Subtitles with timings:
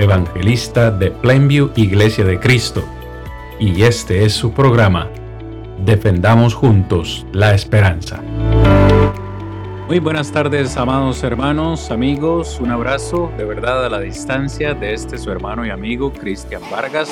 [0.00, 2.82] evangelista de Plainview Iglesia de Cristo,
[3.58, 5.10] y este es su programa,
[5.84, 8.22] Defendamos Juntos la Esperanza.
[9.86, 15.18] Muy buenas tardes, amados hermanos, amigos, un abrazo de verdad a la distancia de este
[15.18, 17.10] su hermano y amigo Cristian Vargas.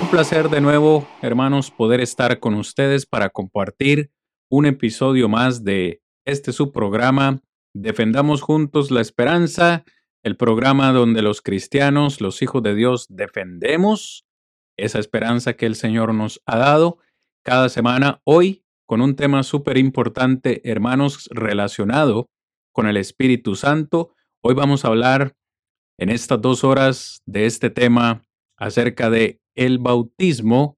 [0.00, 4.12] Un placer de nuevo, hermanos, poder estar con ustedes para compartir
[4.48, 7.42] un episodio más de este su programa,
[7.74, 9.84] Defendamos Juntos la Esperanza
[10.22, 14.26] el programa donde los cristianos, los hijos de Dios, defendemos
[14.76, 16.98] esa esperanza que el Señor nos ha dado
[17.42, 18.20] cada semana.
[18.24, 22.28] Hoy con un tema súper importante, hermanos, relacionado
[22.72, 24.14] con el Espíritu Santo.
[24.42, 25.36] Hoy vamos a hablar
[25.98, 28.24] en estas dos horas de este tema
[28.58, 30.76] acerca de el bautismo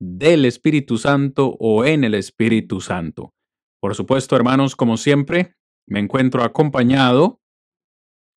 [0.00, 3.34] del Espíritu Santo o en el Espíritu Santo.
[3.80, 7.39] Por supuesto, hermanos, como siempre, me encuentro acompañado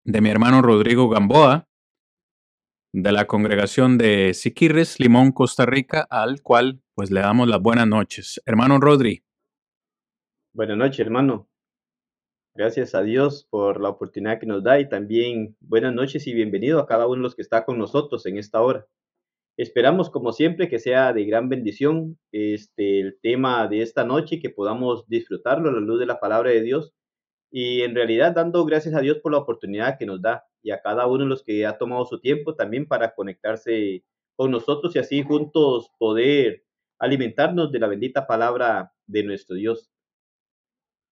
[0.06, 1.68] de mi hermano Rodrigo Gamboa,
[2.94, 7.88] de la congregación de Siquirres, Limón, Costa Rica, al cual pues le damos las buenas
[7.88, 8.42] noches.
[8.46, 9.24] Hermano Rodri.
[10.54, 11.48] Buenas noches, hermano.
[12.56, 16.80] Gracias a Dios por la oportunidad que nos da y también buenas noches y bienvenido
[16.80, 18.86] a cada uno de los que está con nosotros en esta hora.
[19.58, 24.40] Esperamos, como siempre, que sea de gran bendición este, el tema de esta noche y
[24.40, 26.94] que podamos disfrutarlo a la luz de la palabra de Dios
[27.56, 30.82] y en realidad dando gracias a Dios por la oportunidad que nos da y a
[30.82, 34.04] cada uno de los que ha tomado su tiempo también para conectarse
[34.36, 36.66] con nosotros y así juntos poder
[36.98, 39.92] alimentarnos de la bendita palabra de nuestro Dios.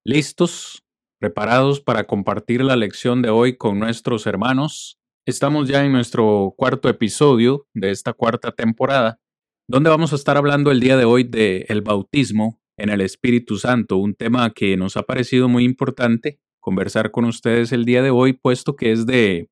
[0.03, 0.83] ¿Listos?
[1.19, 4.97] ¿Preparados para compartir la lección de hoy con nuestros hermanos?
[5.27, 9.19] Estamos ya en nuestro cuarto episodio de esta cuarta temporada,
[9.67, 13.57] donde vamos a estar hablando el día de hoy de el bautismo en el Espíritu
[13.57, 18.11] Santo, un tema que nos ha parecido muy importante conversar con ustedes el día de
[18.11, 19.49] hoy, puesto que es de,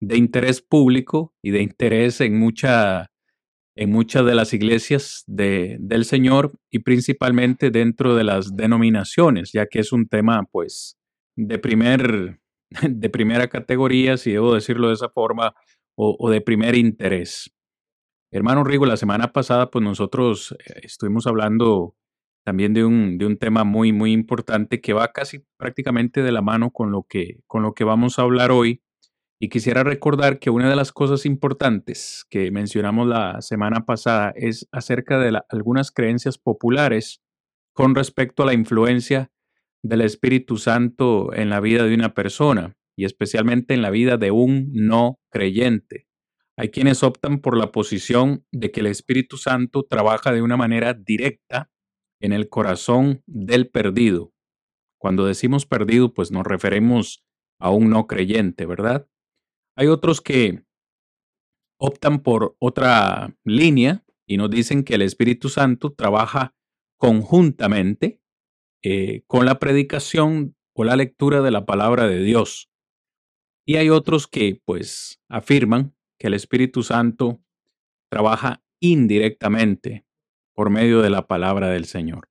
[0.00, 3.10] de interés público y de interés en, mucha,
[3.76, 9.66] en muchas de las iglesias de, del Señor y principalmente dentro de las denominaciones, ya
[9.66, 10.98] que es un tema pues
[11.36, 12.40] de, primer,
[12.88, 15.54] de primera categoría, si debo decirlo de esa forma,
[15.96, 17.50] o, o de primer interés.
[18.30, 21.94] Hermano Rigo, la semana pasada pues nosotros eh, estuvimos hablando
[22.48, 26.40] también de un, de un tema muy, muy importante que va casi prácticamente de la
[26.40, 28.82] mano con lo, que, con lo que vamos a hablar hoy.
[29.38, 34.66] Y quisiera recordar que una de las cosas importantes que mencionamos la semana pasada es
[34.72, 37.20] acerca de algunas creencias populares
[37.74, 39.30] con respecto a la influencia
[39.82, 44.30] del Espíritu Santo en la vida de una persona y especialmente en la vida de
[44.30, 46.06] un no creyente.
[46.56, 50.94] Hay quienes optan por la posición de que el Espíritu Santo trabaja de una manera
[50.94, 51.70] directa
[52.20, 54.32] en el corazón del perdido.
[54.98, 57.24] Cuando decimos perdido, pues nos referimos
[57.60, 59.08] a un no creyente, ¿verdad?
[59.76, 60.64] Hay otros que
[61.78, 66.54] optan por otra línea y nos dicen que el Espíritu Santo trabaja
[66.98, 68.20] conjuntamente
[68.82, 72.70] eh, con la predicación o la lectura de la palabra de Dios.
[73.64, 77.40] Y hay otros que pues afirman que el Espíritu Santo
[78.10, 80.07] trabaja indirectamente
[80.58, 82.28] por medio de la palabra del Señor.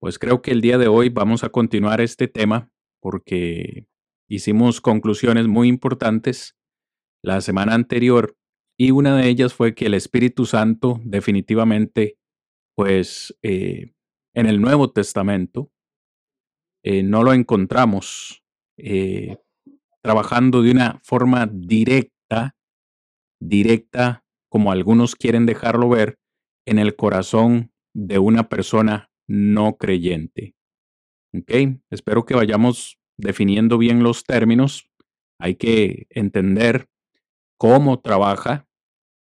[0.00, 2.70] Pues creo que el día de hoy vamos a continuar este tema
[3.02, 3.88] porque
[4.28, 6.56] hicimos conclusiones muy importantes
[7.24, 8.36] la semana anterior
[8.78, 12.18] y una de ellas fue que el Espíritu Santo definitivamente,
[12.76, 13.94] pues eh,
[14.32, 15.72] en el Nuevo Testamento,
[16.84, 18.44] eh, no lo encontramos
[18.76, 19.38] eh,
[20.04, 22.54] trabajando de una forma directa,
[23.40, 26.20] directa, como algunos quieren dejarlo ver,
[26.66, 30.54] en el corazón de una persona no creyente.
[31.36, 31.80] ¿Ok?
[31.90, 34.90] Espero que vayamos definiendo bien los términos.
[35.38, 36.88] Hay que entender
[37.58, 38.68] cómo trabaja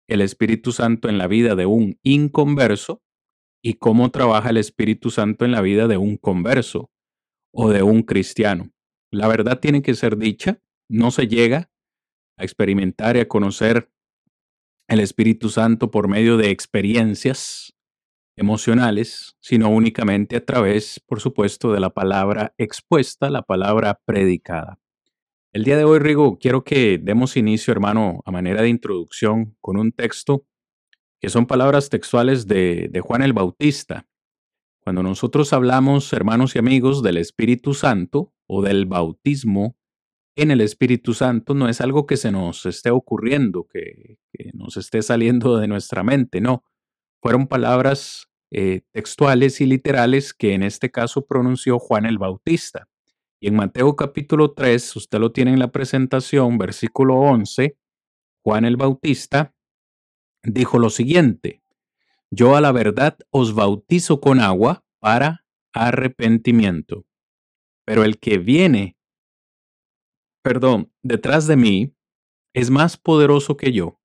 [0.08, 3.02] el Espíritu Santo en la vida de un inconverso
[3.62, 6.90] y cómo trabaja el Espíritu Santo en la vida de un converso
[7.52, 8.70] o de un cristiano.
[9.12, 11.70] La verdad tiene que ser dicha, no se llega
[12.38, 13.90] a experimentar y a conocer
[14.90, 17.72] el Espíritu Santo por medio de experiencias
[18.36, 24.80] emocionales, sino únicamente a través, por supuesto, de la palabra expuesta, la palabra predicada.
[25.52, 29.76] El día de hoy, Rigo, quiero que demos inicio, hermano, a manera de introducción con
[29.76, 30.44] un texto
[31.20, 34.08] que son palabras textuales de, de Juan el Bautista.
[34.80, 39.76] Cuando nosotros hablamos, hermanos y amigos, del Espíritu Santo o del bautismo
[40.42, 44.18] en el Espíritu Santo, no es algo que se nos esté ocurriendo, que,
[44.54, 46.64] nos esté saliendo de nuestra mente, no.
[47.22, 52.88] Fueron palabras eh, textuales y literales que en este caso pronunció Juan el Bautista.
[53.40, 57.76] Y en Mateo capítulo 3, usted lo tiene en la presentación, versículo 11,
[58.42, 59.54] Juan el Bautista
[60.42, 61.62] dijo lo siguiente,
[62.30, 67.04] yo a la verdad os bautizo con agua para arrepentimiento,
[67.84, 68.96] pero el que viene,
[70.42, 71.96] perdón, detrás de mí,
[72.54, 74.00] es más poderoso que yo,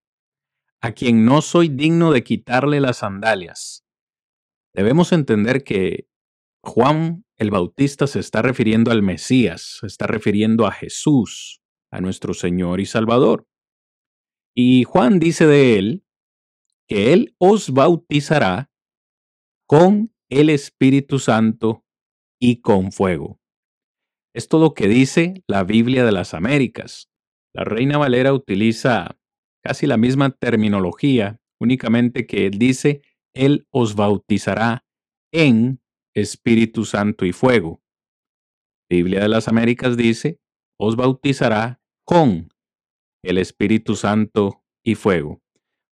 [0.81, 3.85] a quien no soy digno de quitarle las sandalias.
[4.73, 6.07] Debemos entender que
[6.61, 11.61] Juan el Bautista se está refiriendo al Mesías, se está refiriendo a Jesús,
[11.91, 13.47] a nuestro Señor y Salvador.
[14.55, 16.05] Y Juan dice de él
[16.87, 18.71] que Él os bautizará
[19.67, 21.83] con el Espíritu Santo
[22.39, 23.39] y con fuego.
[24.35, 27.09] Esto lo que dice la Biblia de las Américas.
[27.53, 29.17] La Reina Valera utiliza
[29.63, 33.01] casi la misma terminología, únicamente que él dice,
[33.33, 34.83] Él os bautizará
[35.31, 35.79] en
[36.13, 37.81] Espíritu Santo y fuego.
[38.89, 40.41] Biblia de las Américas dice,
[40.77, 42.49] os bautizará con
[43.23, 45.41] el Espíritu Santo y fuego.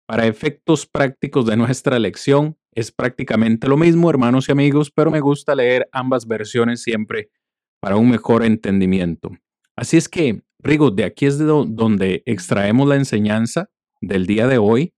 [0.05, 5.21] Para efectos prácticos de nuestra lección, es prácticamente lo mismo, hermanos y amigos, pero me
[5.21, 7.29] gusta leer ambas versiones siempre
[7.83, 9.31] para un mejor entendimiento.
[9.75, 14.57] Así es que, Rigo, de aquí es de donde extraemos la enseñanza del día de
[14.57, 14.93] hoy.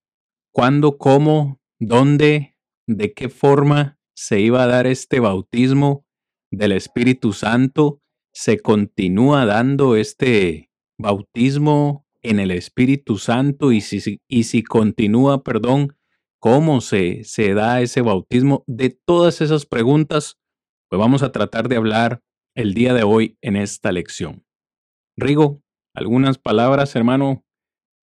[0.51, 2.55] ¿Cuándo, cómo, dónde,
[2.85, 6.05] de qué forma se iba a dar este bautismo
[6.51, 8.03] del Espíritu Santo?
[8.31, 15.97] ¿Se continúa dando este bautismo en el Espíritu Santo y si, y si continúa, perdón,
[16.37, 18.63] cómo se, se da ese bautismo.
[18.67, 20.37] De todas esas preguntas,
[20.87, 22.21] pues vamos a tratar de hablar
[22.55, 24.45] el día de hoy en esta lección.
[25.17, 25.61] Rigo,
[25.93, 27.43] algunas palabras, hermano,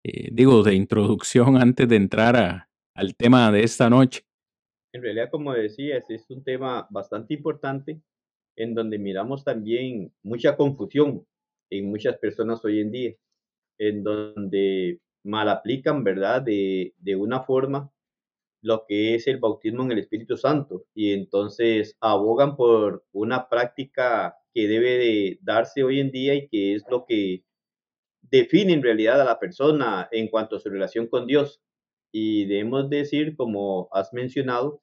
[0.04, 4.22] eh, digo, de introducción antes de entrar al tema de esta noche.
[4.92, 8.02] En realidad, como decías, es un tema bastante importante
[8.56, 11.24] en donde miramos también mucha confusión
[11.70, 13.14] en muchas personas hoy en día
[13.78, 16.42] en donde mal aplican, ¿verdad?
[16.42, 17.90] De, de una forma
[18.62, 24.36] lo que es el bautismo en el Espíritu Santo y entonces abogan por una práctica
[24.54, 27.44] que debe de darse hoy en día y que es lo que
[28.22, 31.60] define en realidad a la persona en cuanto a su relación con Dios.
[32.12, 34.82] Y debemos decir, como has mencionado,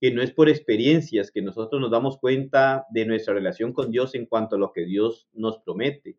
[0.00, 4.14] que no es por experiencias que nosotros nos damos cuenta de nuestra relación con Dios
[4.14, 6.16] en cuanto a lo que Dios nos promete.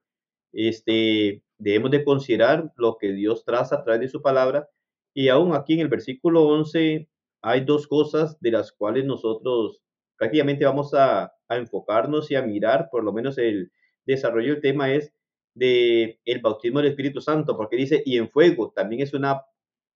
[0.54, 4.70] Este, debemos de considerar lo que Dios traza a través de su palabra.
[5.14, 7.08] Y aún aquí en el versículo 11
[7.42, 9.82] hay dos cosas de las cuales nosotros
[10.18, 13.74] prácticamente vamos a, enfocarnos y a mirar, por lo menos el
[14.06, 15.12] desarrollo del tema es
[15.54, 19.42] de el bautismo del Espíritu Santo, porque dice, y en fuego, también es una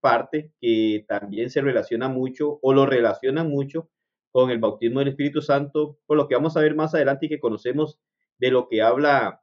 [0.02, 3.90] parte que también se relaciona mucho o lo relaciona mucho
[4.32, 7.30] con el bautismo del Espíritu Santo, por lo que vamos a ver más adelante y
[7.30, 8.00] que conocemos
[8.38, 9.42] de lo que habla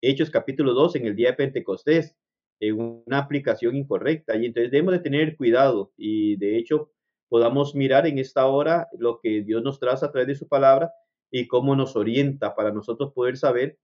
[0.00, 2.16] Hechos capítulo 2 en el día de Pentecostés,
[2.62, 4.36] en una aplicación incorrecta.
[4.36, 6.92] Y entonces debemos de tener cuidado y de hecho
[7.28, 10.92] podamos mirar en esta hora lo que Dios nos traza a través de su palabra
[11.30, 13.78] y cómo nos orienta para nosotros poder saber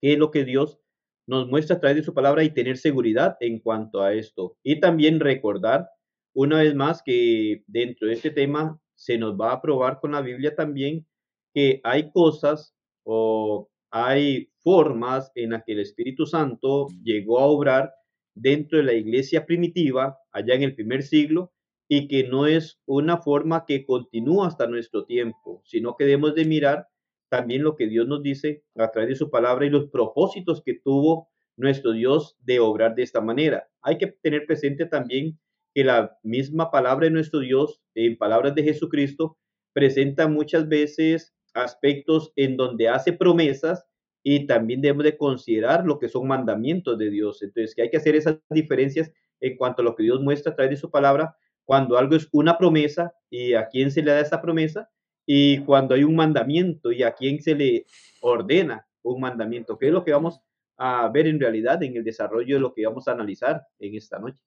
[0.00, 0.78] qué es lo que Dios
[1.26, 4.56] nos muestra a través de su palabra y tener seguridad en cuanto a esto.
[4.62, 5.88] Y también recordar
[6.34, 10.20] una vez más que dentro de este tema se nos va a probar con la
[10.20, 11.04] Biblia también
[11.52, 17.92] que hay cosas o hay formas en las que el Espíritu Santo llegó a obrar
[18.34, 21.52] dentro de la iglesia primitiva, allá en el primer siglo,
[21.88, 26.44] y que no es una forma que continúa hasta nuestro tiempo, sino que debemos de
[26.44, 26.88] mirar
[27.28, 30.74] también lo que Dios nos dice a través de su palabra y los propósitos que
[30.74, 33.68] tuvo nuestro Dios de obrar de esta manera.
[33.82, 35.38] Hay que tener presente también
[35.74, 39.36] que la misma palabra de nuestro Dios, en palabras de Jesucristo,
[39.72, 43.84] presenta muchas veces aspectos en donde hace promesas
[44.26, 47.42] y también debemos de considerar lo que son mandamientos de Dios.
[47.42, 50.54] Entonces, que hay que hacer esas diferencias en cuanto a lo que Dios muestra a
[50.56, 54.20] través de su palabra, cuando algo es una promesa y a quién se le da
[54.20, 54.90] esa promesa,
[55.26, 57.86] y cuando hay un mandamiento y a quién se le
[58.22, 60.40] ordena un mandamiento, que es lo que vamos
[60.78, 64.18] a ver en realidad en el desarrollo de lo que vamos a analizar en esta
[64.18, 64.42] noche.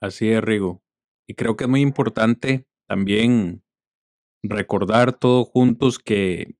[0.00, 0.82] Así es, Rigo.
[1.26, 3.62] Y creo que es muy importante también
[4.42, 6.55] recordar todos juntos que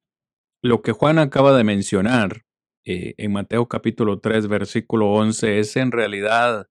[0.66, 2.44] lo que Juan acaba de mencionar
[2.84, 6.68] eh, en Mateo capítulo 3, versículo 11, es en realidad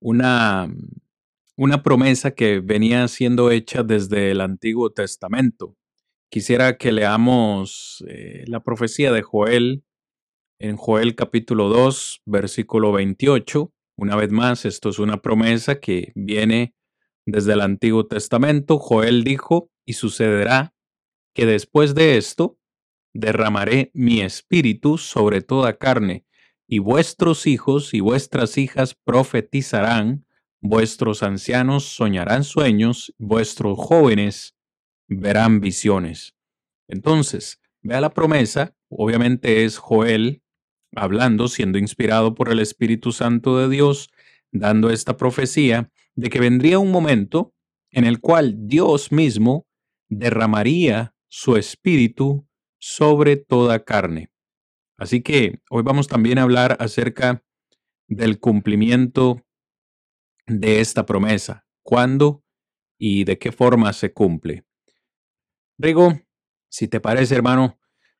[0.00, 0.72] una,
[1.56, 5.76] una promesa que venía siendo hecha desde el Antiguo Testamento.
[6.30, 9.84] Quisiera que leamos eh, la profecía de Joel
[10.60, 13.72] en Joel capítulo 2, versículo 28.
[13.96, 16.74] Una vez más, esto es una promesa que viene
[17.26, 18.78] desde el Antiguo Testamento.
[18.78, 20.74] Joel dijo, y sucederá
[21.34, 22.59] que después de esto
[23.12, 26.24] derramaré mi espíritu sobre toda carne,
[26.66, 30.24] y vuestros hijos y vuestras hijas profetizarán,
[30.60, 34.54] vuestros ancianos soñarán sueños, vuestros jóvenes
[35.08, 36.36] verán visiones.
[36.86, 40.42] Entonces, vea la promesa, obviamente es Joel
[40.94, 44.10] hablando, siendo inspirado por el Espíritu Santo de Dios,
[44.52, 47.54] dando esta profecía de que vendría un momento
[47.90, 49.66] en el cual Dios mismo
[50.08, 52.46] derramaría su espíritu
[52.80, 54.32] sobre toda carne.
[54.96, 57.44] Así que hoy vamos también a hablar acerca
[58.08, 59.42] del cumplimiento
[60.46, 62.42] de esta promesa, cuándo
[62.98, 64.64] y de qué forma se cumple.
[65.78, 66.20] Rigo,
[66.68, 67.78] si te parece, hermano,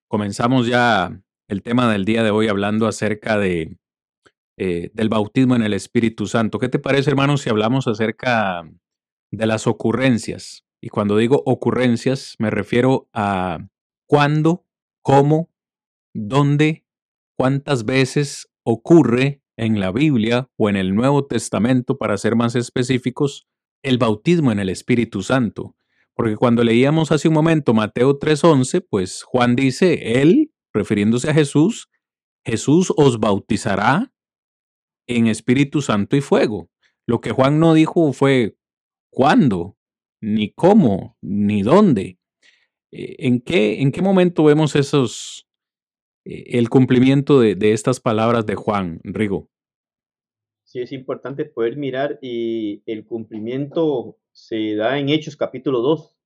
[0.09, 3.77] comenzamos ya el tema del día de hoy hablando acerca de,
[4.57, 6.59] eh, del bautismo en el Espíritu Santo.
[6.59, 8.63] ¿Qué te parece, hermano, si hablamos acerca
[9.31, 10.65] de las ocurrencias?
[10.81, 13.59] Y cuando digo ocurrencias, me refiero a
[14.11, 14.67] cuándo,
[15.03, 15.53] cómo,
[16.13, 16.85] dónde,
[17.39, 23.47] cuántas veces ocurre en la Biblia o en el Nuevo Testamento, para ser más específicos,
[23.85, 25.77] el bautismo en el Espíritu Santo.
[26.17, 31.89] Porque cuando leíamos hace un momento Mateo 3:11, pues Juan dice, Él, refiriéndose a Jesús,
[32.45, 34.13] Jesús os bautizará
[35.07, 36.69] en Espíritu Santo y fuego.
[37.07, 38.57] Lo que Juan no dijo fue
[39.09, 39.77] cuándo,
[40.21, 42.20] ni cómo, ni dónde.
[42.93, 45.49] Eh, ¿En qué, en qué momento vemos esos,
[46.25, 49.49] eh, el cumplimiento de, de, estas palabras de Juan, Rigo?
[50.65, 56.17] Sí, es importante poder mirar y el cumplimiento se da en Hechos capítulo 2.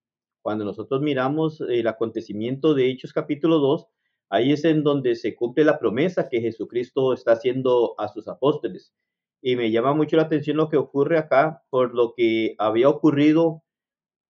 [0.43, 3.87] Cuando nosotros miramos el acontecimiento de Hechos capítulo 2,
[4.29, 8.95] ahí es en donde se cumple la promesa que Jesucristo está haciendo a sus apóstoles.
[9.43, 13.64] Y me llama mucho la atención lo que ocurre acá por lo que había ocurrido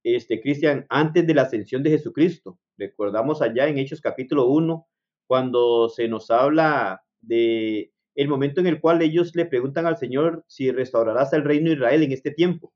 [0.05, 2.59] este, Cristian, antes de la ascensión de Jesucristo.
[2.77, 4.87] Recordamos allá en Hechos capítulo 1,
[5.27, 10.45] cuando se nos habla de el momento en el cual ellos le preguntan al Señor
[10.47, 12.73] si restaurarás el reino de Israel en este tiempo.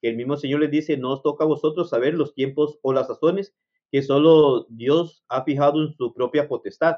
[0.00, 3.08] El mismo Señor les dice, no os toca a vosotros saber los tiempos o las
[3.08, 3.54] sazones
[3.90, 6.96] que solo Dios ha fijado en su propia potestad.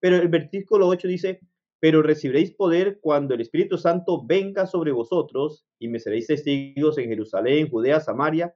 [0.00, 1.40] Pero el versículo 8 dice,
[1.80, 7.08] pero recibiréis poder cuando el Espíritu Santo venga sobre vosotros y me seréis testigos en
[7.08, 8.54] Jerusalén, Judea, Samaria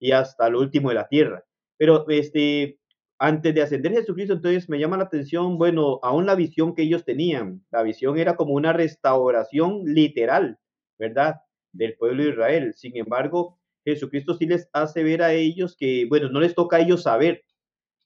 [0.00, 1.44] y hasta lo último de la tierra.
[1.76, 2.80] Pero este,
[3.18, 7.04] antes de ascender Jesucristo, entonces me llama la atención, bueno, aún la visión que ellos
[7.04, 7.62] tenían.
[7.70, 10.58] La visión era como una restauración literal,
[10.98, 11.36] ¿verdad?
[11.72, 12.74] Del pueblo de Israel.
[12.74, 16.80] Sin embargo, Jesucristo sí les hace ver a ellos que, bueno, no les toca a
[16.80, 17.44] ellos saber.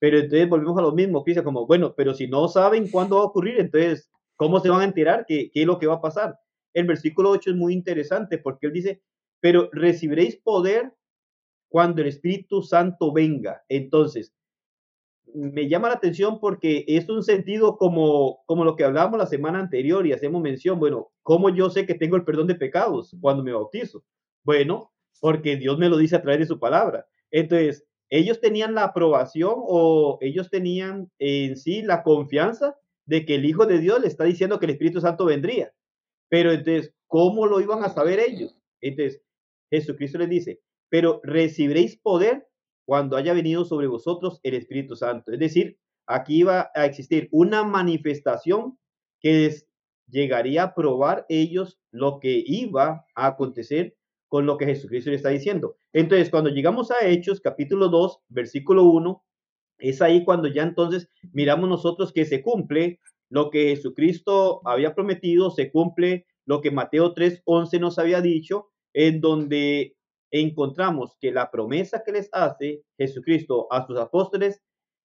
[0.00, 3.22] Pero entonces volvemos a lo mismo, piensa como, bueno, pero si no saben cuándo va
[3.22, 6.00] a ocurrir, entonces, ¿cómo se van a enterar qué, qué es lo que va a
[6.00, 6.36] pasar?
[6.74, 9.02] El versículo 8 es muy interesante porque él dice,
[9.40, 10.92] pero recibiréis poder
[11.74, 13.64] cuando el Espíritu Santo venga.
[13.68, 14.32] Entonces,
[15.34, 19.58] me llama la atención porque es un sentido como, como lo que hablábamos la semana
[19.58, 23.42] anterior y hacemos mención, bueno, ¿cómo yo sé que tengo el perdón de pecados cuando
[23.42, 24.04] me bautizo?
[24.44, 27.08] Bueno, porque Dios me lo dice a través de su palabra.
[27.32, 33.46] Entonces, ellos tenían la aprobación o ellos tenían en sí la confianza de que el
[33.46, 35.72] Hijo de Dios le está diciendo que el Espíritu Santo vendría.
[36.28, 38.56] Pero entonces, ¿cómo lo iban a saber ellos?
[38.80, 39.20] Entonces,
[39.72, 40.60] Jesucristo les dice,
[40.94, 42.46] pero recibiréis poder
[42.86, 45.32] cuando haya venido sobre vosotros el Espíritu Santo.
[45.32, 48.78] Es decir, aquí va a existir una manifestación
[49.18, 49.52] que
[50.06, 53.96] llegaría a probar ellos lo que iba a acontecer
[54.28, 55.78] con lo que Jesucristo le está diciendo.
[55.92, 59.24] Entonces, cuando llegamos a Hechos, capítulo 2, versículo 1,
[59.78, 65.50] es ahí cuando ya entonces miramos nosotros que se cumple lo que Jesucristo había prometido,
[65.50, 69.93] se cumple lo que Mateo 3, 11 nos había dicho, en donde
[70.40, 74.60] encontramos que la promesa que les hace Jesucristo a sus apóstoles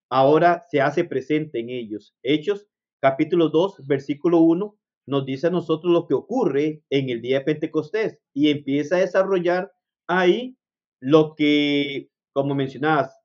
[0.10, 2.16] ahora se hace presente en ellos.
[2.24, 2.66] Hechos
[3.00, 7.46] capítulo 2, versículo 1 nos dice a nosotros lo que ocurre en el día de
[7.46, 9.72] Pentecostés y empieza a desarrollar
[10.08, 10.58] ahí
[11.00, 13.16] lo que, como mencionabas,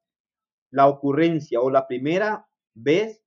[0.70, 3.22] la ocurrencia o la primera vez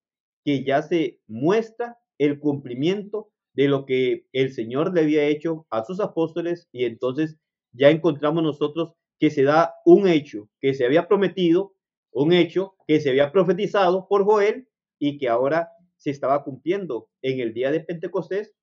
[0.45, 5.83] que ya se muestra el cumplimiento de lo que el Señor le había hecho a
[5.83, 7.39] sus apóstoles y entonces
[7.77, 11.75] ya encontramos nosotros que se da un hecho que se había prometido,
[12.11, 14.67] un hecho que se había profetizado por Joel
[14.99, 18.53] y que ahora se estaba cumpliendo en el día de Pentecostés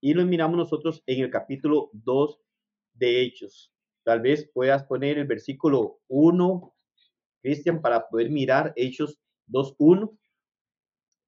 [0.00, 2.40] y lo miramos nosotros en el capítulo 2
[2.94, 3.72] de Hechos.
[4.04, 6.74] Tal vez puedas poner el versículo 1,
[7.42, 10.16] Cristian, para poder mirar Hechos 2.1.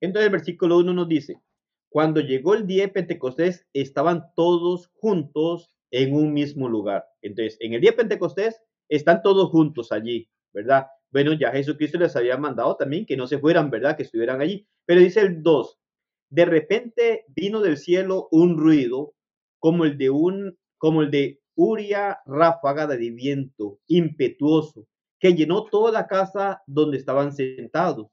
[0.00, 1.40] Entonces el versículo 1 nos dice,
[1.88, 7.04] cuando llegó el día de Pentecostés, estaban todos juntos en un mismo lugar.
[7.22, 10.86] Entonces, en el día de Pentecostés, están todos juntos allí, ¿verdad?
[11.12, 13.96] Bueno, ya Jesucristo les había mandado también que no se fueran, ¿verdad?
[13.96, 14.66] Que estuvieran allí.
[14.86, 15.78] Pero dice el 2,
[16.30, 19.14] de repente vino del cielo un ruido
[19.58, 24.86] como el de un, como el de Uria ráfaga de viento impetuoso
[25.18, 28.08] que llenó toda la casa donde estaban sentados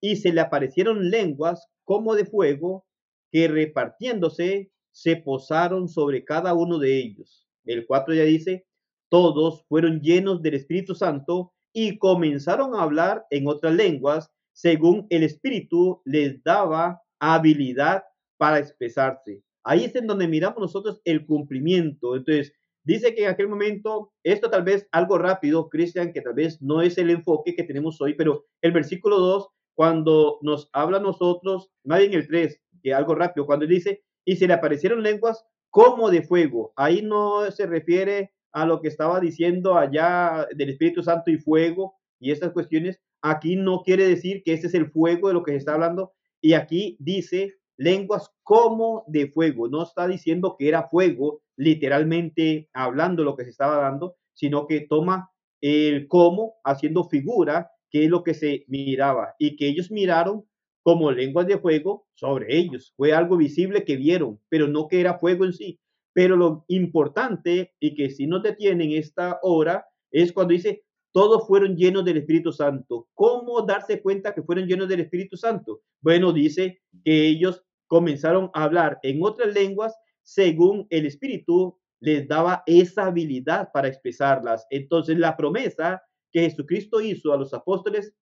[0.00, 2.86] y se le aparecieron lenguas como de fuego
[3.30, 7.46] que repartiéndose se posaron sobre cada uno de ellos.
[7.66, 8.64] El 4 ya dice,
[9.10, 15.22] todos fueron llenos del Espíritu Santo y comenzaron a hablar en otras lenguas según el
[15.22, 18.04] Espíritu les daba habilidad
[18.38, 19.42] para expresarse.
[19.64, 22.16] Ahí es en donde miramos nosotros el cumplimiento.
[22.16, 26.62] Entonces, dice que en aquel momento, esto tal vez algo rápido, Cristian, que tal vez
[26.62, 31.70] no es el enfoque que tenemos hoy, pero el versículo 2, cuando nos habla nosotros,
[31.84, 36.10] más bien el 3, que algo rápido, cuando dice, y se le aparecieron lenguas como
[36.10, 36.74] de fuego.
[36.76, 41.94] Ahí no se refiere a lo que estaba diciendo allá del Espíritu Santo y fuego
[42.18, 43.00] y estas cuestiones.
[43.22, 46.12] Aquí no quiere decir que ese es el fuego de lo que se está hablando.
[46.40, 49.68] Y aquí dice lenguas como de fuego.
[49.68, 54.80] No está diciendo que era fuego, literalmente hablando lo que se estaba dando, sino que
[54.80, 55.30] toma
[55.60, 60.44] el como haciendo figura, que es lo que se miraba y que ellos miraron
[60.86, 62.94] como lenguas de fuego sobre ellos.
[62.96, 65.80] Fue algo visible que vieron, pero no que era fuego en sí.
[66.12, 71.74] Pero lo importante y que si nos detienen esta hora es cuando dice, todos fueron
[71.76, 73.08] llenos del Espíritu Santo.
[73.14, 75.80] ¿Cómo darse cuenta que fueron llenos del Espíritu Santo?
[76.00, 82.62] Bueno, dice que ellos comenzaron a hablar en otras lenguas según el Espíritu les daba
[82.64, 84.64] esa habilidad para expresarlas.
[84.70, 88.14] Entonces la promesa que Jesucristo hizo a los apóstoles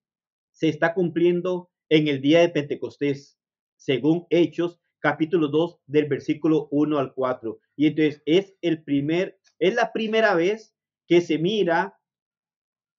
[0.51, 3.39] se está cumpliendo en el día de Pentecostés,
[3.77, 7.59] según Hechos capítulo 2 del versículo 1 al 4.
[7.77, 10.75] Y entonces es el primer, es la primera vez
[11.07, 11.99] que se mira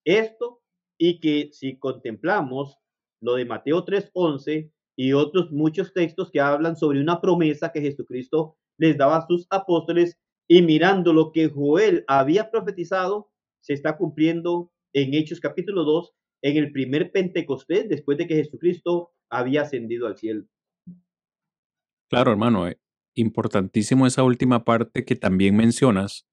[0.06, 0.62] esto
[0.98, 2.78] y que si contemplamos
[3.22, 8.56] lo de Mateo 3:11 y otros muchos textos que hablan sobre una promesa que Jesucristo
[8.78, 10.18] les daba a sus apóstoles
[10.48, 16.14] y mirando lo que Joel había profetizado, se está cumpliendo en Hechos capítulo 2,
[16.46, 20.46] en el primer Pentecostés, después de que Jesucristo había ascendido al cielo.
[22.08, 22.78] Claro, hermano, eh,
[23.16, 26.28] importantísimo esa última parte que también mencionas.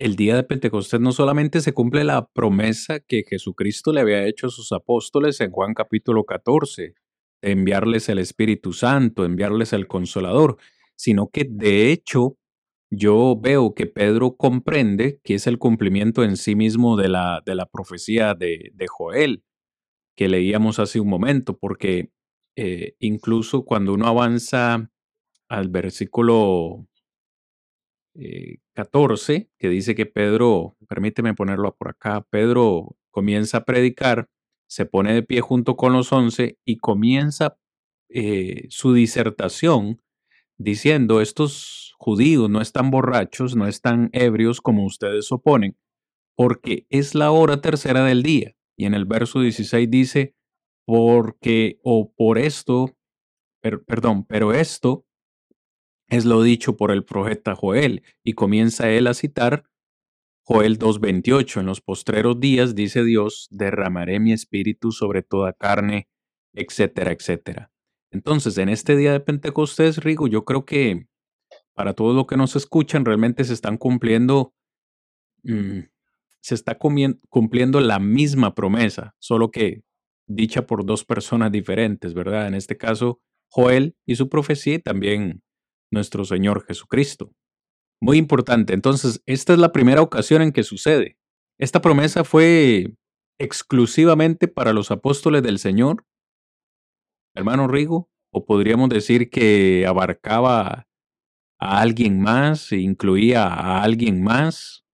[0.00, 4.48] El día de Pentecostés no solamente se cumple la promesa que Jesucristo le había hecho
[4.48, 6.94] a sus apóstoles en Juan capítulo 14,
[7.40, 10.56] de enviarles el Espíritu Santo, enviarles el Consolador,
[10.96, 12.36] sino que de hecho
[12.96, 17.54] yo veo que Pedro comprende que es el cumplimiento en sí mismo de la, de
[17.54, 19.44] la profecía de, Joel
[20.16, 22.12] que leíamos hace un momento, porque
[22.56, 24.90] eh, incluso cuando uno avanza
[25.48, 26.86] al versículo
[28.74, 34.28] 14, eh, que dice que Pedro, permíteme ponerlo por acá, Pedro comienza a predicar,
[34.68, 37.58] se pone de pie junto con los once y comienza
[38.08, 40.00] eh, su disertación
[40.58, 45.76] diciendo, estos judíos no están borrachos, no están ebrios como ustedes oponen,
[46.36, 48.54] porque es la hora tercera del día.
[48.76, 50.34] Y en el verso 16 dice,
[50.84, 52.96] porque o por esto,
[53.60, 55.06] perdón, pero esto
[56.08, 59.64] es lo dicho por el profeta Joel y comienza él a citar
[60.46, 66.10] Joel 2.28, en los postreros días, dice Dios, derramaré mi espíritu sobre toda carne,
[66.52, 67.72] etcétera, etcétera.
[68.14, 71.08] Entonces, en este día de Pentecostés, Rigo, yo creo que
[71.74, 74.54] para todos los que nos escuchan, realmente se están cumpliendo
[75.42, 75.80] mm,
[76.44, 79.82] se está cumpliendo la misma promesa, solo que
[80.26, 82.46] dicha por dos personas diferentes, ¿verdad?
[82.46, 85.42] En este caso, Joel y su profecía y también
[85.90, 87.32] nuestro Señor Jesucristo.
[87.98, 88.74] Muy importante.
[88.74, 91.16] Entonces, esta es la primera ocasión en que sucede.
[91.58, 92.94] Esta promesa fue
[93.38, 96.04] exclusivamente para los apóstoles del Señor,
[97.34, 100.86] hermano Rigo, o podríamos decir que abarcaba
[101.58, 104.84] a alguien más, incluía a alguien más.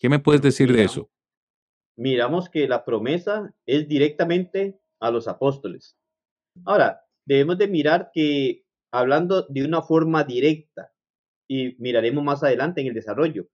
[0.00, 1.10] ¿Qué me puedes decir de eso?
[1.96, 5.96] Miramos que la promesa es directamente a los apóstoles.
[6.64, 10.92] Ahora, debemos de mirar que hablando de una forma directa,
[11.48, 13.48] y miraremos más adelante en el desarrollo,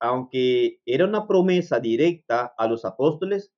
[0.00, 3.52] aunque era una promesa directa a los apóstoles,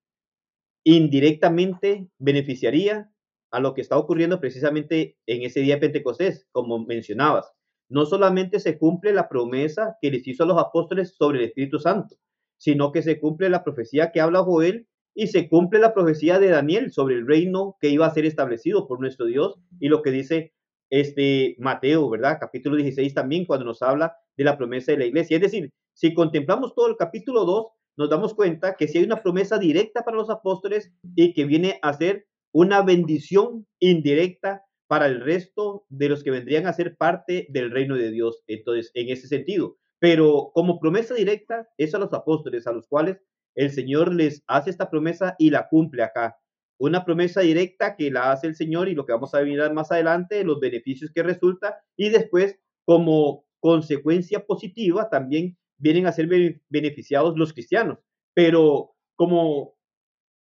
[0.85, 3.13] indirectamente beneficiaría
[3.51, 7.51] a lo que está ocurriendo precisamente en ese día de Pentecostés, como mencionabas.
[7.89, 11.79] No solamente se cumple la promesa que les hizo a los apóstoles sobre el Espíritu
[11.79, 12.17] Santo,
[12.59, 16.49] sino que se cumple la profecía que habla Joel y se cumple la profecía de
[16.49, 20.11] Daniel sobre el reino que iba a ser establecido por nuestro Dios y lo que
[20.11, 20.53] dice
[20.91, 22.39] este Mateo, ¿verdad?
[22.41, 25.37] Capítulo 16 también cuando nos habla de la promesa de la iglesia.
[25.37, 29.21] Es decir, si contemplamos todo el capítulo 2, nos damos cuenta que si hay una
[29.21, 35.21] promesa directa para los apóstoles y que viene a ser una bendición indirecta para el
[35.21, 38.43] resto de los que vendrían a ser parte del reino de Dios.
[38.47, 43.19] Entonces, en ese sentido, pero como promesa directa es a los apóstoles, a los cuales
[43.55, 46.37] el Señor les hace esta promesa y la cumple acá.
[46.81, 49.91] Una promesa directa que la hace el Señor y lo que vamos a mirar más
[49.91, 56.29] adelante, los beneficios que resulta, y después como consecuencia positiva también vienen a ser
[56.69, 57.99] beneficiados los cristianos.
[58.35, 59.75] Pero como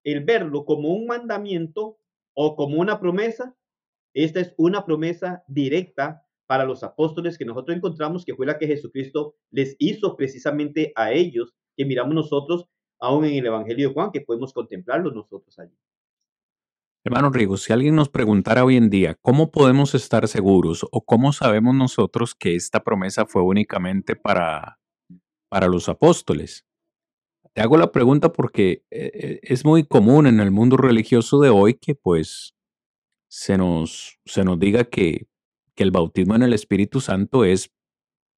[0.08, 2.00] el verlo como un mandamiento
[2.34, 3.58] o como una promesa,
[4.14, 8.68] esta es una promesa directa para los apóstoles que nosotros encontramos, que fue la que
[8.68, 14.12] Jesucristo les hizo precisamente a ellos, que miramos nosotros aún en el Evangelio de Juan,
[14.12, 15.76] que podemos contemplarlo nosotros allí.
[17.04, 21.34] Hermano Rigo, si alguien nos preguntara hoy en día, ¿cómo podemos estar seguros o cómo
[21.34, 24.80] sabemos nosotros que esta promesa fue únicamente para,
[25.50, 26.66] para los apóstoles?
[27.58, 31.50] Te hago la pregunta porque eh, eh, es muy común en el mundo religioso de
[31.50, 32.54] hoy que pues
[33.30, 35.26] se nos, se nos diga que,
[35.74, 37.74] que el bautismo en el Espíritu Santo es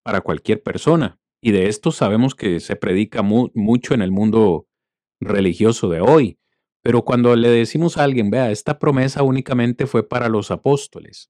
[0.03, 1.19] para cualquier persona.
[1.41, 4.69] Y de esto sabemos que se predica mucho en el mundo
[5.19, 6.39] religioso de hoy.
[6.81, 11.29] Pero cuando le decimos a alguien, vea, esta promesa únicamente fue para los apóstoles.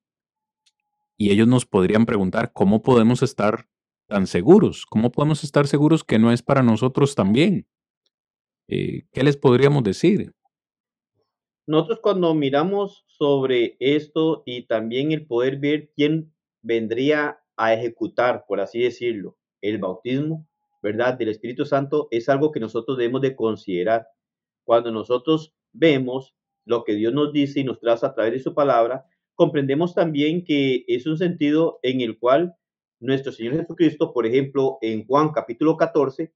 [1.17, 3.67] Y ellos nos podrían preguntar, ¿cómo podemos estar
[4.07, 4.85] tan seguros?
[4.85, 7.65] ¿Cómo podemos estar seguros que no es para nosotros también?
[8.71, 10.31] Eh, ¿Qué les podríamos decir?
[11.65, 18.59] Nosotros cuando miramos sobre esto y también el poder ver quién vendría a ejecutar, por
[18.59, 20.47] así decirlo, el bautismo,
[20.83, 21.17] ¿verdad?
[21.17, 24.07] Del Espíritu Santo es algo que nosotros debemos de considerar.
[24.63, 28.53] Cuando nosotros vemos lo que Dios nos dice y nos traza a través de su
[28.53, 32.55] palabra, comprendemos también que es un sentido en el cual
[32.99, 36.31] nuestro Señor Jesucristo, por ejemplo, en Juan capítulo 14,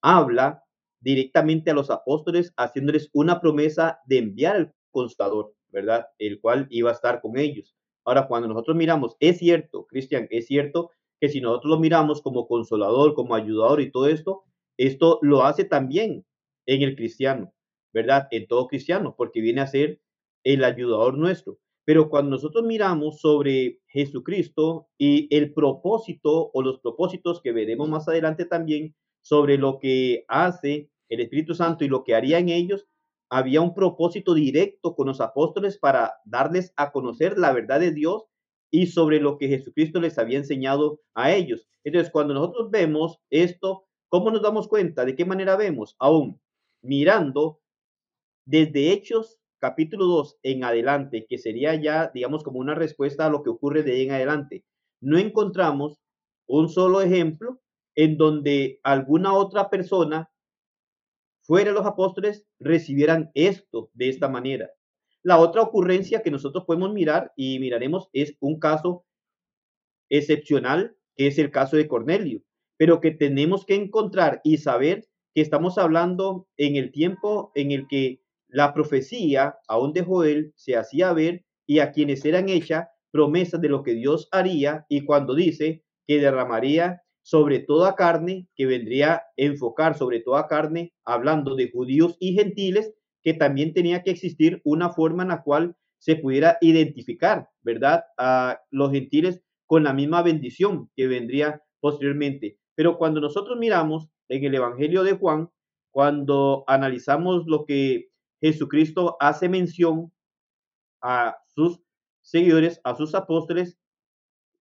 [0.00, 0.63] habla
[1.04, 6.06] directamente a los apóstoles, haciéndoles una promesa de enviar el constador, ¿verdad?
[6.18, 7.76] El cual iba a estar con ellos.
[8.04, 10.90] Ahora, cuando nosotros miramos, es cierto, Cristian, es cierto
[11.20, 14.44] que si nosotros lo miramos como consolador, como ayudador y todo esto,
[14.78, 16.24] esto lo hace también
[16.66, 17.52] en el cristiano,
[17.92, 18.26] ¿verdad?
[18.30, 20.00] En todo cristiano, porque viene a ser
[20.42, 21.58] el ayudador nuestro.
[21.84, 28.08] Pero cuando nosotros miramos sobre Jesucristo y el propósito o los propósitos que veremos más
[28.08, 32.86] adelante también sobre lo que hace el Espíritu Santo y lo que haría en ellos,
[33.30, 38.24] había un propósito directo con los apóstoles para darles a conocer la verdad de Dios
[38.70, 41.66] y sobre lo que Jesucristo les había enseñado a ellos.
[41.84, 45.04] Entonces, cuando nosotros vemos esto, ¿cómo nos damos cuenta?
[45.04, 45.96] ¿De qué manera vemos?
[45.98, 46.40] Aún
[46.82, 47.60] mirando
[48.44, 53.42] desde Hechos capítulo 2 en adelante, que sería ya, digamos, como una respuesta a lo
[53.42, 54.64] que ocurre de ahí en adelante,
[55.00, 55.98] no encontramos
[56.46, 57.60] un solo ejemplo
[57.94, 60.30] en donde alguna otra persona
[61.44, 64.70] fuera los apóstoles recibieran esto de esta manera.
[65.22, 69.04] La otra ocurrencia que nosotros podemos mirar y miraremos es un caso
[70.10, 72.42] excepcional, que es el caso de Cornelio,
[72.76, 77.86] pero que tenemos que encontrar y saber que estamos hablando en el tiempo en el
[77.88, 83.60] que la profecía aún de Joel se hacía ver y a quienes eran hechas promesas
[83.60, 89.14] de lo que Dios haría y cuando dice que derramaría sobre toda carne, que vendría
[89.14, 94.60] a enfocar sobre toda carne, hablando de judíos y gentiles, que también tenía que existir
[94.62, 98.04] una forma en la cual se pudiera identificar, ¿verdad?
[98.18, 102.58] A los gentiles con la misma bendición que vendría posteriormente.
[102.74, 105.48] Pero cuando nosotros miramos en el Evangelio de Juan,
[105.92, 108.10] cuando analizamos lo que
[108.42, 110.12] Jesucristo hace mención
[111.00, 111.80] a sus
[112.20, 113.78] seguidores, a sus apóstoles,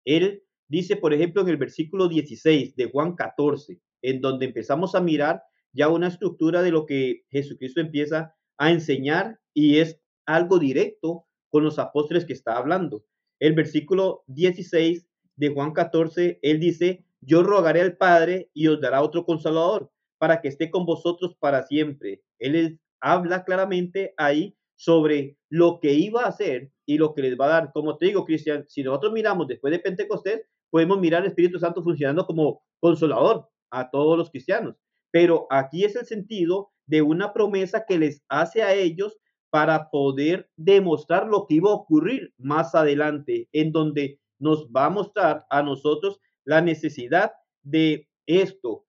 [0.05, 5.01] él Dice, por ejemplo, en el versículo 16 de Juan 14, en donde empezamos a
[5.01, 11.25] mirar ya una estructura de lo que Jesucristo empieza a enseñar y es algo directo
[11.49, 13.05] con los apóstoles que está hablando.
[13.39, 19.01] El versículo 16 de Juan 14, él dice, yo rogaré al Padre y os dará
[19.01, 22.23] otro consolador para que esté con vosotros para siempre.
[22.39, 27.45] Él habla claramente ahí sobre lo que iba a hacer y lo que les va
[27.45, 27.71] a dar.
[27.71, 31.83] Como te digo, Cristian, si nosotros miramos después de Pentecostés, podemos mirar al Espíritu Santo
[31.83, 34.75] funcionando como consolador a todos los cristianos.
[35.11, 39.17] Pero aquí es el sentido de una promesa que les hace a ellos
[39.49, 44.89] para poder demostrar lo que iba a ocurrir más adelante, en donde nos va a
[44.89, 47.31] mostrar a nosotros la necesidad
[47.63, 48.85] de esto.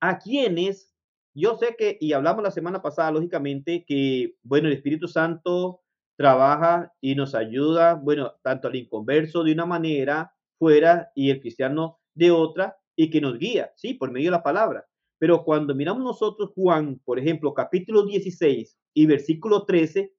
[0.00, 0.94] A quienes,
[1.34, 5.80] yo sé que, y hablamos la semana pasada, lógicamente, que, bueno, el Espíritu Santo
[6.16, 10.34] trabaja y nos ayuda, bueno, tanto al inconverso de una manera
[11.14, 14.86] y el cristiano de otra, y que nos guía, sí, por medio de la palabra.
[15.18, 20.12] Pero cuando miramos nosotros Juan, por ejemplo, capítulo 16 y versículo 13,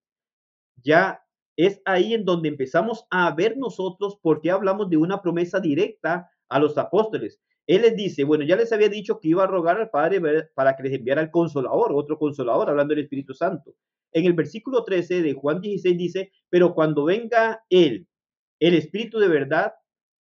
[0.83, 1.21] ya
[1.57, 6.29] es ahí en donde empezamos a ver nosotros por qué hablamos de una promesa directa
[6.49, 7.39] a los apóstoles.
[7.67, 10.21] Él les dice, bueno, ya les había dicho que iba a rogar al Padre
[10.53, 13.73] para que les enviara el consolador, otro consolador, hablando del Espíritu Santo.
[14.11, 18.07] En el versículo 13 de Juan 16 dice, pero cuando venga Él,
[18.59, 19.73] el Espíritu de verdad,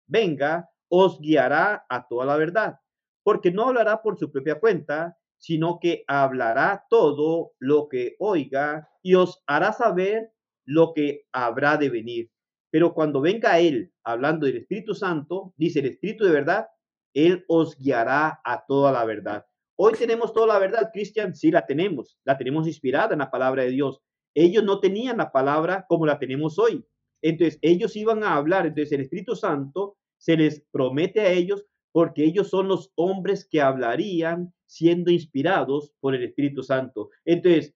[0.07, 2.77] venga, os guiará a toda la verdad,
[3.23, 9.15] porque no hablará por su propia cuenta, sino que hablará todo lo que oiga y
[9.15, 10.31] os hará saber
[10.65, 12.31] lo que habrá de venir.
[12.71, 16.67] Pero cuando venga Él, hablando del Espíritu Santo, dice el Espíritu de verdad,
[17.15, 19.45] Él os guiará a toda la verdad.
[19.77, 23.65] Hoy tenemos toda la verdad, Cristian, sí la tenemos, la tenemos inspirada en la palabra
[23.65, 24.01] de Dios.
[24.35, 26.85] Ellos no tenían la palabra como la tenemos hoy.
[27.25, 32.23] Entonces, ellos iban a hablar, entonces el Espíritu Santo se les promete a ellos porque
[32.23, 37.09] ellos son los hombres que hablarían siendo inspirados por el Espíritu Santo.
[37.25, 37.75] Entonces,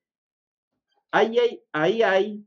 [1.11, 1.39] ahí
[1.73, 2.45] hay, ahí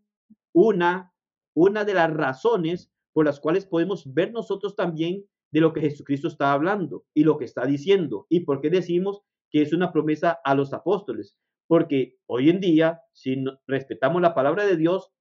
[0.54, 1.12] una,
[1.56, 6.28] una de las razones por las cuales podemos ver nosotros también de lo que Jesucristo
[6.28, 10.40] está hablando y lo que está diciendo y por qué decimos que es una promesa
[10.44, 11.36] a los apóstoles.
[11.66, 15.12] Porque hoy en día, si respetamos la palabra de Dios,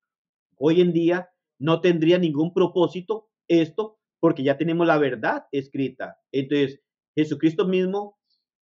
[0.56, 1.29] hoy en día
[1.60, 6.18] no tendría ningún propósito esto porque ya tenemos la verdad escrita.
[6.32, 6.80] Entonces,
[7.16, 8.18] Jesucristo mismo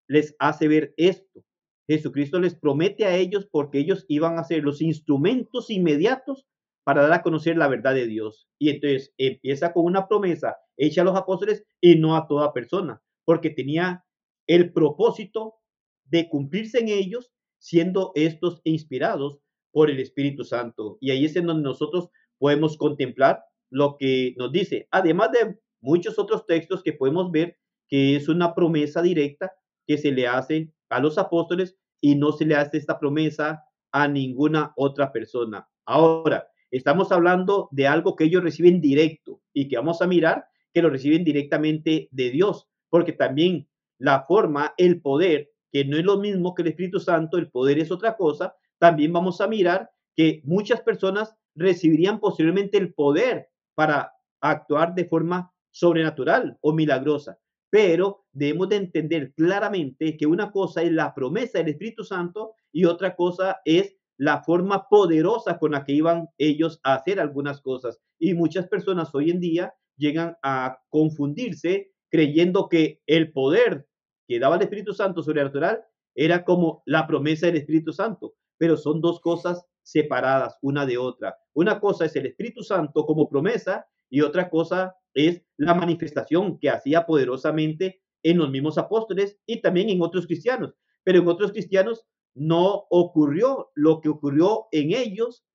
[0.09, 1.45] les hace ver esto.
[1.89, 6.47] Jesucristo les promete a ellos porque ellos iban a ser los instrumentos inmediatos
[6.85, 8.49] para dar a conocer la verdad de Dios.
[8.59, 13.03] Y entonces empieza con una promesa hecha a los apóstoles y no a toda persona,
[13.25, 14.05] porque tenía
[14.47, 15.57] el propósito
[16.05, 19.39] de cumplirse en ellos, siendo estos inspirados
[19.73, 20.97] por el Espíritu Santo.
[21.01, 22.09] Y ahí es en donde nosotros
[22.39, 27.57] podemos contemplar lo que nos dice, además de muchos otros textos que podemos ver
[27.89, 29.53] que es una promesa directa
[29.87, 34.09] que se le hace a los apóstoles y no se le hace esta promesa a
[34.09, 35.67] ninguna otra persona.
[35.87, 40.83] Ahora, Estamos hablando de algo que ellos reciben directo y que vamos a mirar que
[40.83, 46.19] lo reciben directamente de Dios, porque también la forma, el poder, que no es lo
[46.19, 50.43] mismo que el Espíritu Santo, el poder es otra cosa, también vamos a mirar que
[50.45, 57.39] muchas personas recibirían posiblemente el poder para actuar de forma sobrenatural o milagrosa.
[57.71, 62.87] Pero debemos de entender claramente que una cosa es la promesa del Espíritu Santo y
[62.87, 68.01] otra cosa es la forma poderosa con la que iban ellos a hacer algunas cosas.
[68.19, 73.87] Y muchas personas hoy en día llegan a confundirse creyendo que el poder
[74.27, 79.01] que daba el Espíritu Santo sobrenatural era como la promesa del Espíritu Santo, pero son
[79.01, 81.39] dos cosas separadas una de otra.
[81.55, 86.69] Una cosa es el Espíritu Santo como promesa y otra cosa es la manifestación que
[86.69, 90.75] hacía poderosamente en los mismos apóstoles y también en otros cristianos.
[91.05, 95.47] Pero en otros cristianos no ocurrió lo que ocurrió en ellos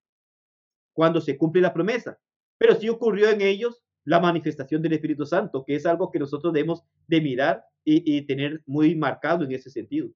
[0.94, 2.20] cuando se cumple la promesa,
[2.58, 6.52] pero sí ocurrió en ellos la manifestación del Espíritu Santo, que es algo que nosotros
[6.54, 10.10] debemos de mirar y, tener muy marcado en ese sentido.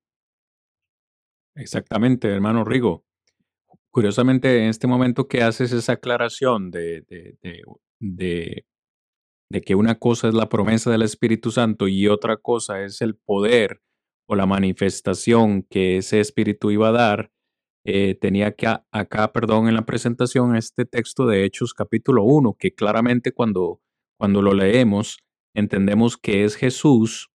[1.56, 3.07] Exactamente, hermano Rigo.
[3.98, 8.66] Curiosamente, en este momento que haces esa aclaración de, de,
[9.50, 13.16] de que una cosa es la promesa del Espíritu Santo y otra cosa es el
[13.16, 13.82] poder
[14.30, 17.32] o la manifestación que ese espíritu iba a dar,
[17.88, 22.76] eh, tenía que acá, perdón, en la presentación este texto de Hechos capítulo 1, que
[22.76, 23.82] claramente cuando,
[24.20, 25.18] cuando lo leemos
[25.56, 27.32] entendemos que es Jesús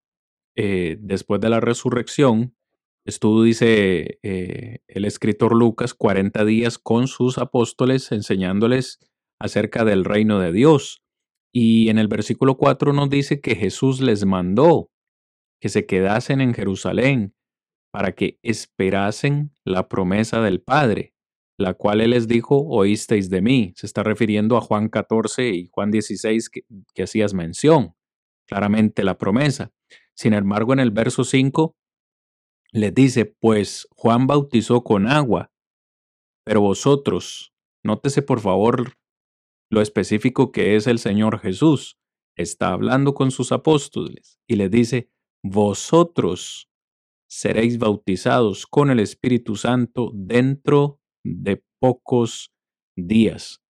[0.55, 2.55] eh, después de la resurrección.
[3.03, 8.99] Esto dice eh, el escritor Lucas, 40 días con sus apóstoles enseñándoles
[9.39, 11.03] acerca del reino de Dios.
[11.51, 14.91] Y en el versículo 4 nos dice que Jesús les mandó
[15.59, 17.33] que se quedasen en Jerusalén
[17.91, 21.13] para que esperasen la promesa del Padre,
[21.57, 23.73] la cual Él les dijo, oísteis de mí.
[23.75, 26.61] Se está refiriendo a Juan 14 y Juan 16 que,
[26.93, 27.95] que hacías mención,
[28.47, 29.71] claramente la promesa.
[30.15, 31.75] Sin embargo, en el verso 5
[32.73, 35.51] les dice, pues Juan bautizó con agua,
[36.45, 37.53] pero vosotros,
[37.83, 38.93] nótese por favor
[39.69, 41.97] lo específico que es el Señor Jesús,
[42.37, 45.09] está hablando con sus apóstoles y les dice,
[45.43, 46.69] vosotros
[47.29, 52.53] seréis bautizados con el Espíritu Santo dentro de pocos
[52.97, 53.61] días.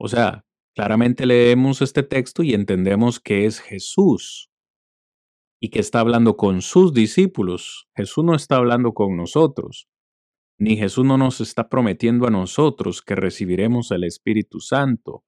[0.00, 4.51] O sea, claramente leemos este texto y entendemos que es Jesús
[5.64, 7.88] y que está hablando con sus discípulos.
[7.94, 9.86] Jesús no está hablando con nosotros,
[10.58, 15.22] ni Jesús no nos está prometiendo a nosotros que recibiremos el Espíritu Santo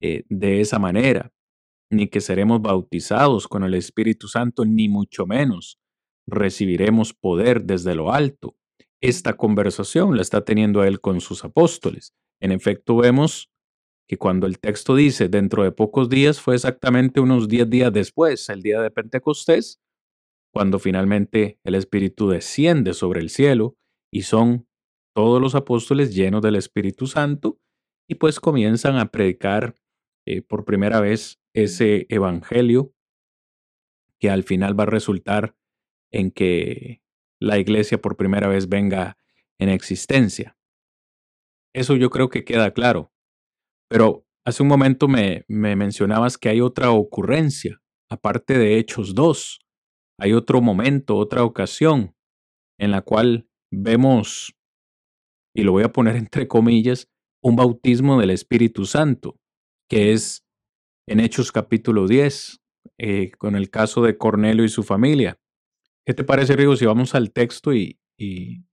[0.00, 1.32] eh, de esa manera,
[1.90, 5.80] ni que seremos bautizados con el Espíritu Santo, ni mucho menos
[6.28, 8.54] recibiremos poder desde lo alto.
[9.00, 12.14] Esta conversación la está teniendo él con sus apóstoles.
[12.40, 13.50] En efecto, vemos
[14.08, 18.48] que cuando el texto dice dentro de pocos días fue exactamente unos diez días después,
[18.48, 19.80] el día de Pentecostés,
[20.52, 23.76] cuando finalmente el Espíritu desciende sobre el cielo
[24.12, 24.66] y son
[25.14, 27.58] todos los apóstoles llenos del Espíritu Santo
[28.08, 29.74] y pues comienzan a predicar
[30.26, 32.92] eh, por primera vez ese evangelio
[34.18, 35.56] que al final va a resultar
[36.12, 37.02] en que
[37.40, 39.16] la iglesia por primera vez venga
[39.58, 40.56] en existencia.
[41.74, 43.11] Eso yo creo que queda claro.
[43.92, 49.60] Pero hace un momento me, me mencionabas que hay otra ocurrencia, aparte de Hechos 2.
[50.18, 52.16] Hay otro momento, otra ocasión
[52.78, 54.56] en la cual vemos,
[55.54, 57.10] y lo voy a poner entre comillas,
[57.42, 59.38] un bautismo del Espíritu Santo,
[59.90, 60.46] que es
[61.06, 62.62] en Hechos capítulo 10,
[62.96, 65.38] eh, con el caso de Cornelio y su familia.
[66.06, 68.64] ¿Qué te parece, Rigo, si vamos al texto y, y,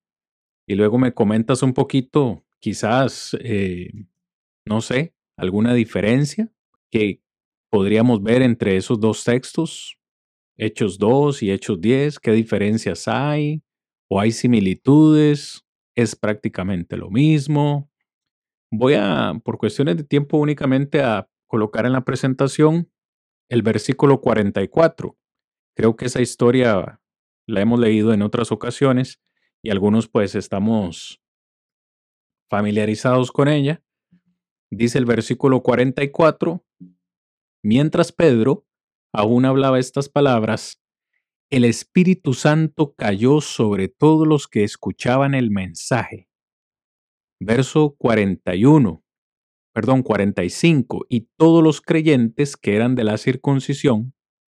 [0.68, 3.90] luego me comentas un poquito, quizás, eh,
[4.66, 6.52] no sé, alguna diferencia
[6.92, 7.22] que
[7.70, 10.00] podríamos ver entre esos dos textos,
[10.58, 12.20] Hechos 2 y Hechos 10?
[12.20, 13.64] ¿Qué diferencias hay?
[14.10, 15.66] ¿O hay similitudes?
[15.96, 17.90] ¿Es prácticamente lo mismo?
[18.72, 22.92] Voy a, por cuestiones de tiempo, únicamente a colocar en la presentación
[23.50, 25.18] el versículo 44.
[25.76, 27.02] Creo que esa historia
[27.48, 29.22] la hemos leído en otras ocasiones
[29.64, 31.22] y algunos pues estamos
[32.50, 33.82] familiarizados con ella.
[34.72, 36.64] Dice el versículo 44,
[37.64, 38.68] mientras Pedro
[39.12, 40.80] aún hablaba estas palabras,
[41.50, 46.30] el Espíritu Santo cayó sobre todos los que escuchaban el mensaje.
[47.40, 49.04] Verso 41,
[49.74, 54.14] perdón, 45, y todos los creyentes que eran de la circuncisión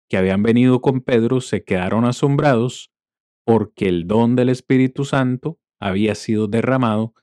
[0.10, 2.92] que habían venido con Pedro se quedaron asombrados
[3.46, 7.14] porque el don del Espíritu Santo había sido derramado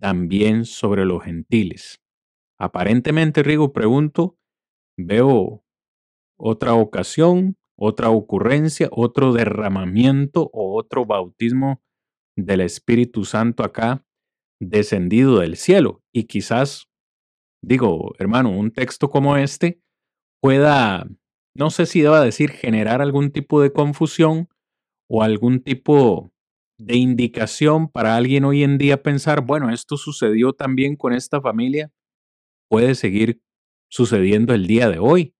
[0.00, 2.01] también sobre los gentiles.
[2.62, 4.38] Aparentemente, Rigo, pregunto,
[4.96, 5.64] veo
[6.38, 11.82] otra ocasión, otra ocurrencia, otro derramamiento o otro bautismo
[12.36, 14.06] del Espíritu Santo acá
[14.60, 16.02] descendido del cielo.
[16.14, 16.86] Y quizás,
[17.64, 19.82] digo, hermano, un texto como este
[20.40, 21.08] pueda
[21.56, 24.48] no sé si deba decir generar algún tipo de confusión
[25.10, 26.30] o algún tipo
[26.78, 31.92] de indicación para alguien hoy en día pensar, bueno, esto sucedió también con esta familia,
[32.72, 33.42] puede seguir
[33.90, 35.34] sucediendo el día de hoy.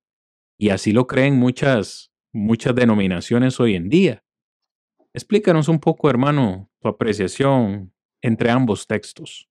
[0.58, 4.22] Y así lo creen muchas, muchas denominaciones hoy en día.
[5.14, 9.48] Explícanos un poco, hermano, tu apreciación entre ambos textos.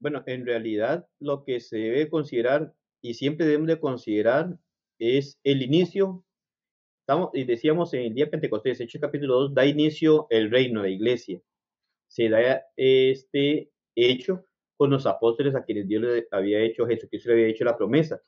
[0.00, 4.58] Bueno, en realidad lo que se debe considerar y siempre debemos de considerar
[4.98, 6.24] es el inicio,
[7.06, 10.88] estamos, y decíamos en el día Pentecostés, Hechos capítulo 2, da inicio el reino, de
[10.88, 11.40] la iglesia.
[12.08, 14.46] Se da este hecho
[14.80, 18.22] con los apóstoles a quienes Dios había hecho, Jesucristo le había hecho la promesa.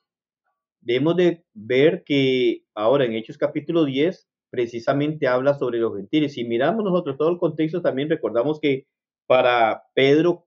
[0.83, 6.35] Debemos de ver que ahora en Hechos capítulo 10 precisamente habla sobre los gentiles.
[6.35, 8.87] Si miramos nosotros todo el contexto, también recordamos que
[9.27, 10.47] para Pedro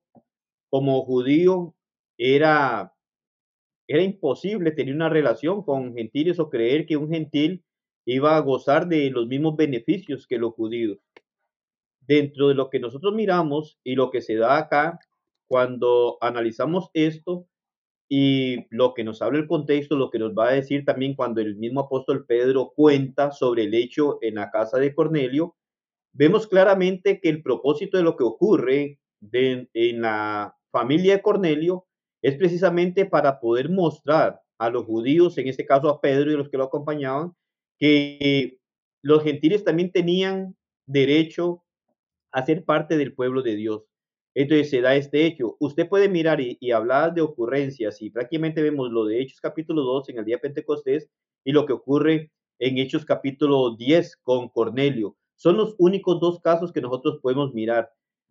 [0.69, 1.73] como judío
[2.19, 2.93] era
[3.87, 7.65] era imposible tener una relación con gentiles o creer que un gentil
[8.05, 10.99] iba a gozar de los mismos beneficios que los judíos.
[12.01, 14.99] Dentro de lo que nosotros miramos y lo que se da acá,
[15.47, 17.47] cuando analizamos esto
[18.09, 21.41] y lo que nos habla el contexto, lo que nos va a decir también cuando
[21.41, 25.55] el mismo apóstol Pedro cuenta sobre el hecho en la casa de Cornelio,
[26.13, 28.99] vemos claramente que el propósito de lo que ocurre
[29.31, 31.87] en la familia de Cornelio
[32.21, 36.49] es precisamente para poder mostrar a los judíos, en este caso a Pedro y los
[36.49, 37.33] que lo acompañaban,
[37.79, 38.59] que
[39.01, 40.55] los gentiles también tenían
[40.87, 41.63] derecho
[42.31, 43.83] a ser parte del pueblo de Dios.
[44.35, 45.55] Entonces se da este hecho.
[45.59, 50.09] Usted puede mirar y, hablar de ocurrencias y prácticamente vemos lo de Hechos capítulo 2
[50.09, 51.09] en el día Pentecostés
[51.45, 55.15] y lo que ocurre en Hechos capítulo 10 con Cornelio.
[55.37, 57.89] Son los únicos dos casos que nosotros podemos mirar.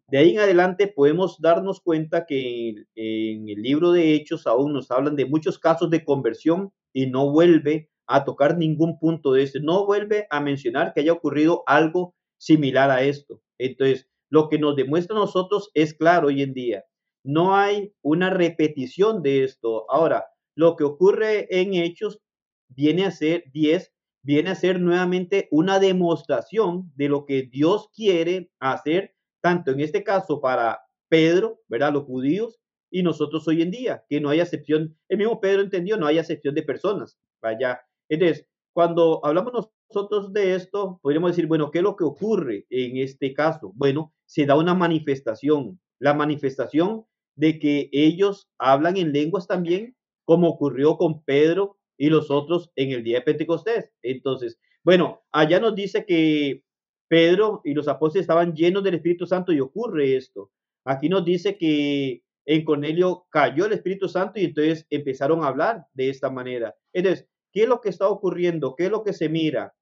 [0.09, 4.90] De ahí en adelante podemos darnos cuenta que en, el libro de Hechos aún nos
[4.90, 9.61] hablan de muchos casos de conversión y no vuelve a tocar ningún punto de este,
[9.61, 13.40] no vuelve a mencionar que haya ocurrido algo similar a esto.
[13.57, 16.85] Entonces, lo que nos demuestra a nosotros es claro hoy en día
[17.24, 19.91] no hay una repetición de esto.
[19.91, 22.20] Ahora, lo que ocurre en Hechos
[22.68, 28.51] viene a ser 10, viene a ser nuevamente una demostración de lo que Dios quiere
[28.61, 31.95] hacer, tanto en este caso para Pedro, ¿verdad?
[31.95, 32.61] Los judíos
[32.91, 36.18] y nosotros hoy en día, que no hay excepción, el mismo Pedro entendió, no hay
[36.18, 37.80] excepción de personas, vaya.
[38.09, 42.97] Entonces, cuando hablamos nosotros de esto, podríamos decir, bueno, ¿qué es lo que ocurre en
[42.97, 43.72] este caso?
[43.76, 47.05] Bueno, se da una manifestación, la manifestación
[47.36, 52.90] de que ellos hablan en lenguas también, como ocurrió con Pedro y los otros en
[52.90, 53.92] el día de Pentecostés.
[54.03, 56.64] Entonces, bueno, allá nos dice que
[57.09, 60.51] Pedro y los apóstoles estaban llenos del Espíritu Santo y ocurre esto.
[60.84, 65.86] Aquí nos dice que en Cornelio cayó el Espíritu Santo y entonces empezaron a hablar
[65.92, 66.74] de esta manera.
[66.92, 68.74] Entonces, ¿qué es lo que está ocurriendo?
[68.74, 69.72] ¿Qué es lo que se mira?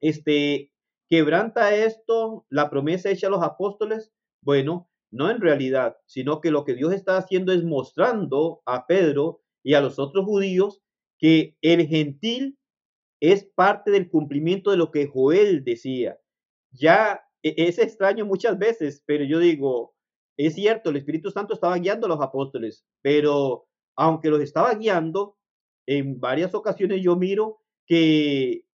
[0.00, 0.72] Este,
[1.08, 4.12] ¿quebranta esto la promesa hecha a los apóstoles?
[4.42, 9.40] Bueno, no en realidad, sino que lo que Dios está haciendo es mostrando a Pedro
[9.62, 10.82] y a los otros judíos
[11.18, 12.58] que el gentil
[13.20, 16.18] es parte del cumplimiento de lo que Joel decía.
[16.70, 19.94] Ya e, es extraño muchas veces, pero yo digo,
[20.36, 23.66] es cierto, el Espíritu Santo estaba guiando a los apóstoles, pero
[23.96, 25.36] aunque los estaba guiando,
[25.86, 28.65] en varias ocasiones yo miro que,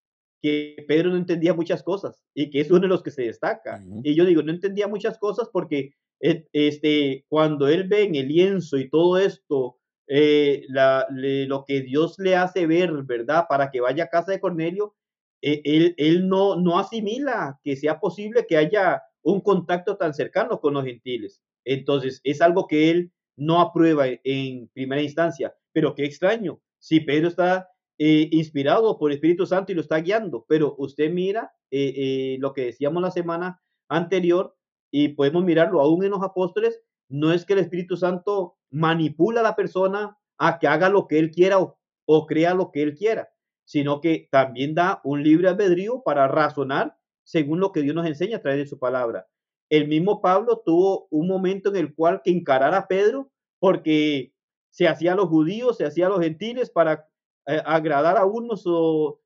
[0.43, 3.83] que Pedro no entendía muchas cosas y que es uno de los que se destaca.
[4.03, 8.29] Y yo digo, no entendía muchas cosas porque e, este, cuando él ve en el
[8.29, 9.79] lienzo y todo esto,
[10.09, 13.47] eh, lo que Dios le hace ver, ¿verdad?
[13.49, 14.97] Para que vaya a casa de Cornelio,
[15.41, 20.61] eh, él, él no, no asimila que sea posible que haya un contacto tan cercano
[20.61, 21.41] con los gentiles.
[21.65, 25.55] Entonces, es algo que él no aprueba en primera instancia.
[25.73, 27.69] Pero qué extraño, si Pedro está
[28.05, 32.37] eh, inspirado por el Espíritu Santo y lo está guiando, pero usted mira eh, eh,
[32.41, 34.57] lo que decíamos la semana anterior
[34.91, 39.45] y podemos mirarlo aún en los apóstoles, no es que el Espíritu Santo manipula a
[39.45, 43.29] la persona a que haga lo que él quiera o, crea lo que él quiera,
[43.65, 48.39] sino que también da un libre albedrío para razonar según lo que Dios nos enseña
[48.39, 49.29] a través de su palabra.
[49.71, 53.31] El mismo Pablo tuvo un momento en el cual que encarar a Pedro
[53.61, 54.35] porque
[54.71, 57.12] se hacía a los judíos, se hacía a los gentiles para
[57.47, 58.65] eh, agradar a unos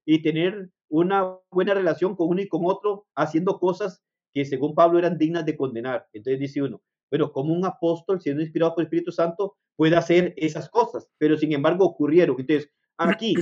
[0.04, 4.02] y tener una buena relación con uno y con otro, haciendo cosas
[4.32, 6.06] que según Pablo eran dignas de condenar.
[6.12, 10.34] Entonces dice uno, pero como un apóstol siendo inspirado por el Espíritu Santo puede hacer
[10.36, 12.36] esas cosas, pero sin embargo ocurrieron.
[12.38, 13.34] Entonces, aquí,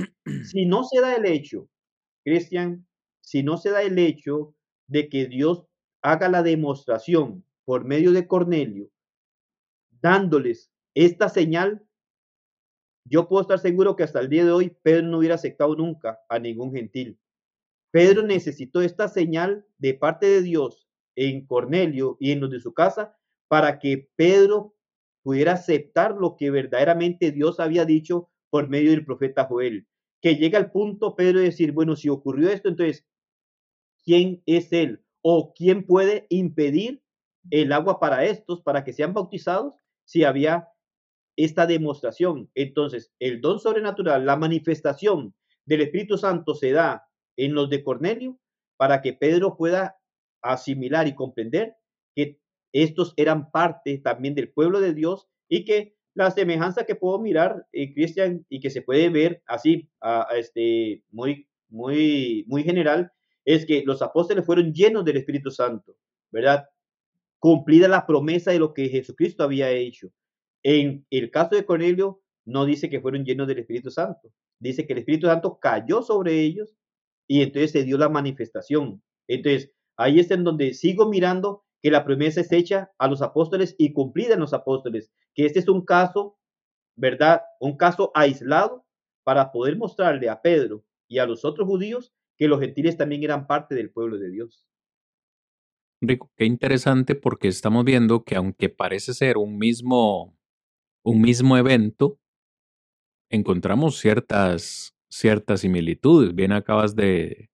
[0.43, 1.67] si no se da el hecho,
[2.23, 2.85] Cristian,
[3.21, 4.53] si no se da el hecho
[4.87, 5.65] de que Dios
[6.01, 8.89] haga la demostración por medio de Cornelio,
[10.01, 11.85] dándoles esta señal,
[13.05, 16.19] yo puedo estar seguro que hasta el día de hoy Pedro no hubiera aceptado nunca
[16.27, 17.19] a ningún gentil.
[17.91, 22.73] Pedro necesitó esta señal de parte de Dios en Cornelio y en los de su
[22.73, 23.15] casa
[23.47, 24.75] para que Pedro
[25.23, 29.87] pudiera aceptar lo que verdaderamente Dios había dicho por medio del profeta Joel.
[30.21, 33.05] Que llega al punto Pedro de decir, bueno, si ocurrió esto, entonces,
[34.03, 35.03] ¿quién es él?
[35.21, 37.01] ¿O quién puede impedir
[37.51, 39.73] el agua para estos, para que sean bautizados,
[40.05, 40.69] si había
[41.35, 42.49] esta demostración?
[42.55, 45.33] Entonces, el don sobrenatural, la manifestación
[45.65, 47.07] del Espíritu Santo se da
[47.37, 48.39] en los de Cornelio
[48.77, 49.97] para que Pedro pueda
[50.41, 51.75] asimilar y comprender
[52.15, 52.39] que
[52.71, 57.67] estos eran parte también del pueblo de Dios y que la semejanza que puedo mirar,
[57.73, 63.11] eh, Cristian, y que se puede ver así, a, este, muy, muy, muy general,
[63.43, 65.97] es que los apóstoles fueron llenos del Espíritu Santo,
[66.31, 66.65] ¿verdad?
[67.39, 70.09] Cumplida la promesa de lo que Jesucristo había hecho.
[70.67, 74.93] En el caso de Cornelio, no dice que fueron llenos del Espíritu Santo, dice que
[74.93, 76.75] el Espíritu Santo cayó sobre ellos
[77.27, 79.03] y entonces se dio la manifestación.
[79.27, 83.75] Entonces, ahí es en donde sigo mirando que la promesa es hecha a los apóstoles
[83.77, 86.39] y cumplida en los apóstoles, que este es un caso,
[86.95, 87.43] ¿verdad?
[87.59, 88.87] Un caso aislado
[89.23, 93.45] para poder mostrarle a Pedro y a los otros judíos que los gentiles también eran
[93.45, 94.67] parte del pueblo de Dios.
[96.01, 100.34] Rico, qué interesante porque estamos viendo que aunque parece ser un mismo,
[101.05, 102.19] un mismo evento,
[103.29, 106.35] encontramos ciertas, ciertas similitudes.
[106.35, 107.49] Bien acabas de,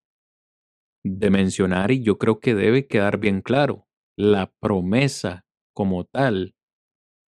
[1.03, 3.87] de mencionar y yo creo que debe quedar bien claro.
[4.17, 6.55] La promesa como tal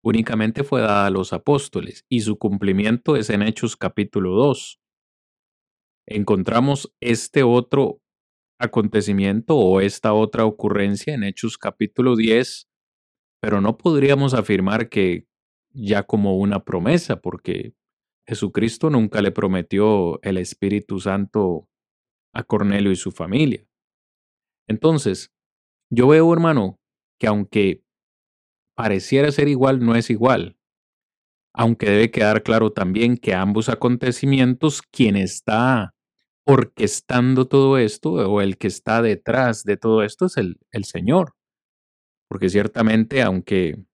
[0.04, 4.80] únicamente fue dada a los apóstoles y su cumplimiento es en Hechos capítulo 2
[6.06, 8.02] encontramos este otro
[8.60, 12.68] acontecimiento o esta otra ocurrencia en Hechos capítulo 10,
[13.42, 15.26] pero no podríamos afirmar que
[15.74, 17.74] ya como una promesa, porque
[18.28, 21.68] Jesucristo nunca le prometió el Espíritu Santo
[22.34, 23.66] a Cornelio y su familia.
[24.68, 25.32] Entonces,
[25.90, 26.80] yo veo, hermano,
[27.20, 27.84] que aunque
[28.76, 30.58] pareciera ser igual, no es igual.
[31.54, 35.94] Aunque debe quedar claro también que ambos acontecimientos, quien está
[36.46, 41.36] orquestando todo esto o el que está detrás de todo esto es el, el Señor.
[42.28, 43.86] Porque ciertamente, aunque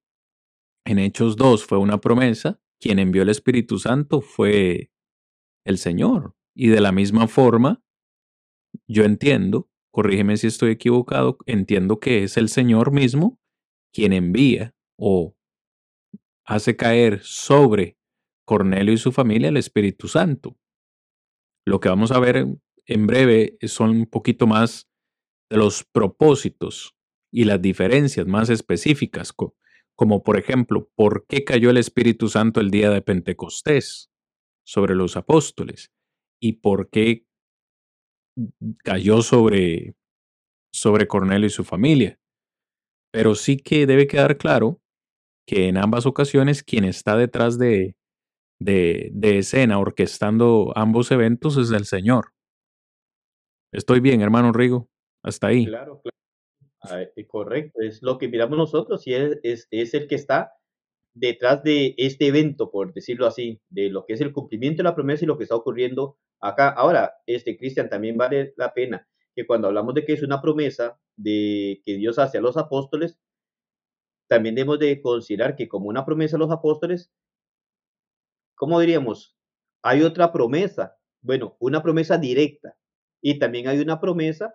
[0.85, 4.91] en Hechos 2 fue una promesa, quien envió el Espíritu Santo fue
[5.65, 6.35] el Señor.
[6.55, 7.83] Y de la misma forma,
[8.87, 13.39] yo entiendo, corrígeme si estoy equivocado, entiendo que es el Señor mismo
[13.91, 15.35] quien envía o
[16.45, 17.97] hace caer sobre
[18.45, 20.57] Cornelio y su familia el Espíritu Santo.
[21.65, 22.47] Lo que vamos a ver
[22.85, 24.89] en breve son un poquito más
[25.49, 26.95] de los propósitos
[27.31, 29.33] y las diferencias más específicas,
[29.99, 34.09] como por ejemplo, ¿por qué cayó el Espíritu Santo el día de Pentecostés
[34.65, 35.91] sobre los apóstoles?
[36.41, 37.25] ¿Y por qué
[38.77, 39.95] cayó sobre,
[40.73, 42.17] sobre Cornelio y su familia?
[43.11, 44.79] Pero sí que debe quedar claro
[45.45, 47.97] que en ambas ocasiones quien está detrás de,
[48.57, 52.31] de, escena orquestando ambos eventos es el Señor.
[53.73, 54.87] Estoy bien, hermano Rigo,
[55.25, 55.65] hasta ahí.
[55.65, 56.18] Claro, claro.
[56.81, 60.53] Ah, eh, correcto, es lo que miramos nosotros y es, es, es, el que está
[61.13, 64.95] detrás de este evento, por decirlo así, de lo que es el cumplimiento de la
[64.95, 66.69] promesa y lo que está ocurriendo acá.
[66.69, 70.99] Ahora, este Cristian, también vale la pena que cuando hablamos de que es una promesa
[71.17, 73.19] de que Dios hace a los apóstoles,
[74.29, 77.11] también debemos de considerar que como una promesa a los apóstoles,
[78.55, 79.35] ¿cómo diríamos?
[79.81, 82.77] Hay otra promesa, bueno, una promesa directa
[83.21, 84.53] y también hay una promesa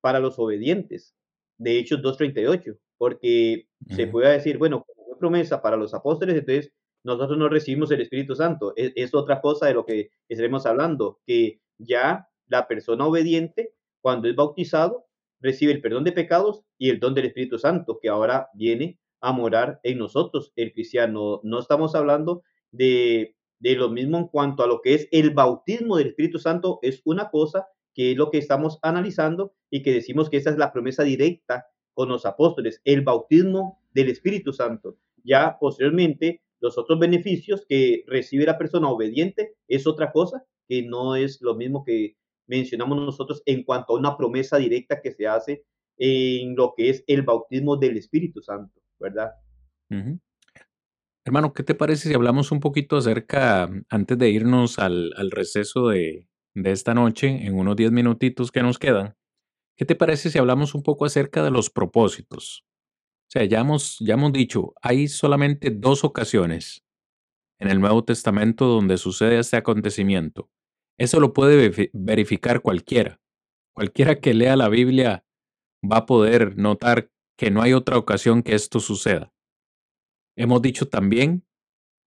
[0.00, 1.16] para los obedientes,
[1.58, 6.72] de Hechos 2.38, porque se puede decir, bueno, como promesa para los apóstoles, entonces
[7.04, 8.72] nosotros no recibimos el Espíritu Santo.
[8.76, 14.28] Es, es, otra cosa de lo que estaremos hablando, que ya la persona obediente, cuando
[14.28, 15.06] es bautizado,
[15.40, 19.32] recibe el perdón de pecados y el don del Espíritu Santo, que ahora viene a
[19.32, 21.40] morar en nosotros, el cristiano.
[21.42, 25.96] No estamos hablando de, de lo mismo en cuanto a lo que es el bautismo
[25.96, 27.66] del Espíritu Santo, es una cosa
[27.98, 31.66] que es lo que estamos analizando y que decimos que esa es la promesa directa
[31.94, 34.98] con los apóstoles, el bautismo del Espíritu Santo.
[35.24, 41.16] Ya posteriormente, los otros beneficios que recibe la persona obediente es otra cosa, que no
[41.16, 42.14] es lo mismo que
[42.46, 45.64] mencionamos nosotros en cuanto a una promesa directa que se hace
[45.96, 48.80] en lo que es el bautismo del Espíritu Santo.
[49.00, 49.32] ¿verdad?
[51.24, 56.28] Hermano, ¿qué te parece si hablamos un poquito acerca, antes de irnos al, receso de,
[56.54, 59.16] de, esta noche, en unos 10 minutitos que nos quedan,
[59.76, 62.64] ¿qué te parece si hablamos un poco acerca de los propósitos?
[63.28, 66.84] O sea, ya hemos, ya hemos dicho, hay solamente dos ocasiones
[67.60, 70.50] en el Nuevo Testamento donde sucede este acontecimiento.
[70.98, 73.20] Eso lo puede verificar cualquiera.
[73.74, 75.24] Cualquiera que lea la Biblia
[75.84, 79.32] va a poder notar que no hay otra ocasión que esto suceda.
[80.36, 81.46] Hemos dicho también,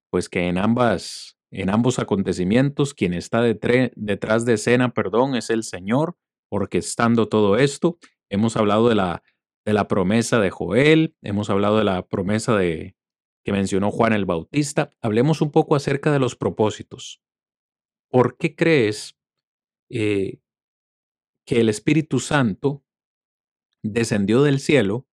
[0.09, 5.63] pues que en ambas, en ambos acontecimientos, quien está detrás de escena, perdón, es el
[5.63, 6.15] Señor,
[6.49, 7.97] orquestando todo esto.
[8.29, 9.23] Hemos hablado de la,
[9.65, 12.95] de la promesa de Joel, hemos hablado de la promesa de
[13.43, 14.91] que mencionó Juan el Bautista.
[15.01, 17.21] Hablemos un poco acerca de los propósitos.
[18.09, 19.17] ¿Por qué crees
[19.89, 20.39] eh,
[21.45, 22.83] que el Espíritu Santo
[23.83, 25.07] descendió del cielo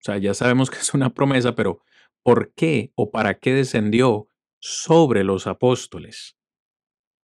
[0.00, 1.80] o sea, ya sabemos que es una promesa, pero
[2.22, 4.28] ¿por qué o para qué descendió
[4.66, 6.36] sobre los apóstoles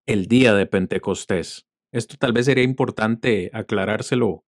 [0.06, 1.66] el día de Pentecostés?
[1.92, 4.44] Esto tal vez sería importante aclarárselo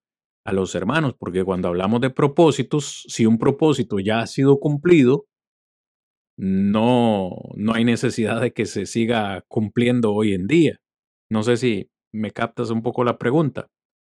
[0.47, 5.27] a los hermanos, porque cuando hablamos de propósitos, si un propósito ya ha sido cumplido,
[6.37, 10.79] no, no hay necesidad de que se siga cumpliendo hoy en día.
[11.31, 13.69] No sé si me captas un poco la pregunta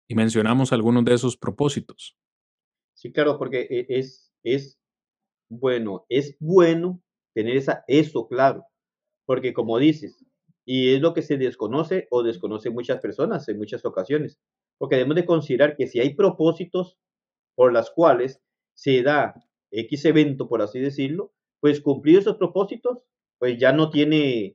[0.08, 2.16] y mencionamos algunos de esos propósitos.
[2.94, 4.78] Sí, claro, porque e, es, es
[5.50, 7.02] bueno, es bueno
[7.34, 8.64] tener esa, eso claro,
[9.26, 10.24] porque como dices,
[10.64, 14.38] y es lo que se desconoce o desconoce muchas personas en muchas ocasiones,
[14.78, 16.98] porque debemos de considerar que si hay propósitos
[17.54, 18.40] por las cuales
[18.74, 19.34] se da
[19.70, 22.98] X evento, por así decirlo, pues cumplir esos propósitos,
[23.38, 24.54] pues ya no tiene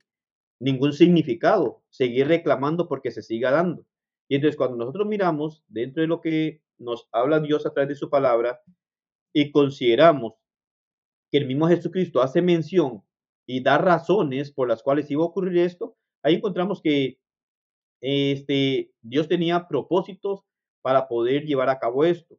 [0.60, 3.86] ningún significado seguir reclamando porque se siga dando.
[4.28, 7.96] Y entonces cuando nosotros miramos dentro de lo que nos habla Dios a través de
[7.96, 8.62] su palabra
[9.34, 10.34] y consideramos
[11.32, 13.04] que el mismo Jesucristo hace mención
[13.50, 17.18] y da razones por las cuales iba a ocurrir esto, ahí encontramos que
[18.00, 20.42] este, Dios tenía propósitos
[20.84, 22.38] para poder llevar a cabo esto.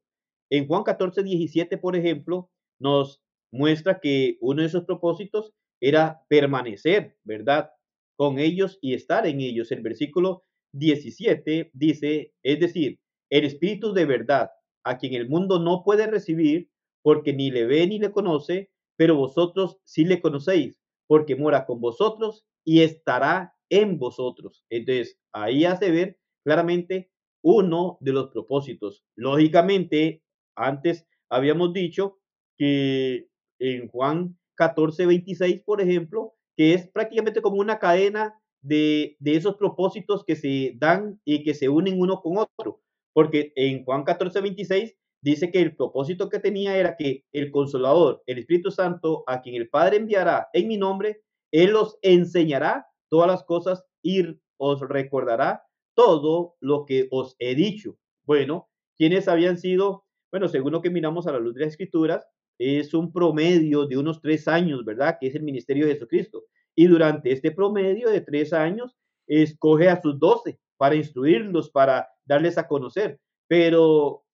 [0.53, 2.49] En Juan 14, 17, por ejemplo,
[2.79, 3.21] nos
[3.53, 5.53] muestra que uno de esos propósitos
[5.83, 7.71] era permanecer, ¿verdad?
[8.17, 9.73] Con ellos y estar en ellos.
[9.73, 10.45] El versículo
[10.75, 13.01] 17 dice, es decir,
[13.31, 14.51] el Espíritu de verdad,
[14.85, 16.71] a quien el mundo no puede recibir
[17.03, 20.80] porque ni le ve ni le conoce, pero vosotros sí le conocéis,
[21.11, 24.65] porque mora con vosotros y estará en vosotros.
[24.71, 27.11] Entonces, ahí hace ver claramente
[27.43, 29.03] uno de los propósitos.
[29.17, 30.23] Lógicamente,
[30.55, 32.21] antes habíamos dicho
[32.57, 33.27] que
[33.59, 39.57] en Juan 14, 26, por ejemplo, que es prácticamente como una cadena de, de esos
[39.57, 42.83] propósitos que se dan y que se unen uno con otro.
[43.13, 48.23] Porque en Juan 14, 26 dice que el propósito que tenía era que el consolador,
[48.27, 53.29] el Espíritu Santo, a quien el Padre enviará en mi nombre, Él os enseñará todas
[53.29, 54.25] las cosas y
[54.57, 55.62] os recordará
[55.95, 57.97] todo lo que os he dicho.
[58.25, 60.05] Bueno, ¿quiénes habían sido?
[60.31, 62.27] Bueno, según lo que miramos a la luz de las escrituras,
[62.59, 65.16] es un promedio de unos tres años, ¿verdad?
[65.18, 66.45] Que es el ministerio de Jesucristo.
[66.77, 68.97] Y durante este promedio de tres años,
[69.27, 73.18] escoge a sus doce para instruirlos, para darles a conocer.
[73.49, 74.25] Pero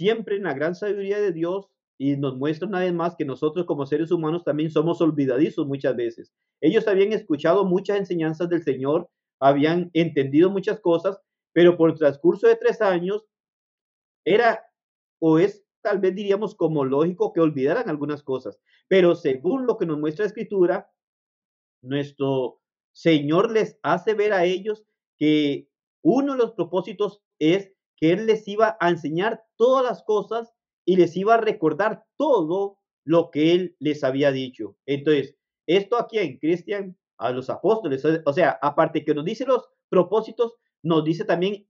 [0.00, 3.66] siempre en la gran sabiduría de Dios y nos muestra una vez más que nosotros
[3.66, 6.32] como seres humanos también somos olvidadizos muchas veces.
[6.62, 11.20] Ellos habían escuchado muchas enseñanzas del Señor, habían entendido muchas cosas,
[11.52, 13.26] pero por el transcurso de tres años
[14.24, 14.64] era
[15.18, 19.84] o es tal vez diríamos como lógico que olvidaran algunas cosas, pero según lo que
[19.84, 20.90] nos muestra la escritura,
[21.82, 24.86] nuestro Señor les hace ver a ellos
[25.18, 25.68] que
[26.02, 30.52] uno de los propósitos es que Él les iba a enseñar todas las cosas
[30.86, 34.76] y les iba a recordar todo lo que Él les había dicho.
[34.86, 35.36] Entonces,
[35.66, 40.54] esto aquí en Cristian, a los apóstoles, o sea, aparte que nos dice los propósitos,
[40.82, 41.66] nos dice también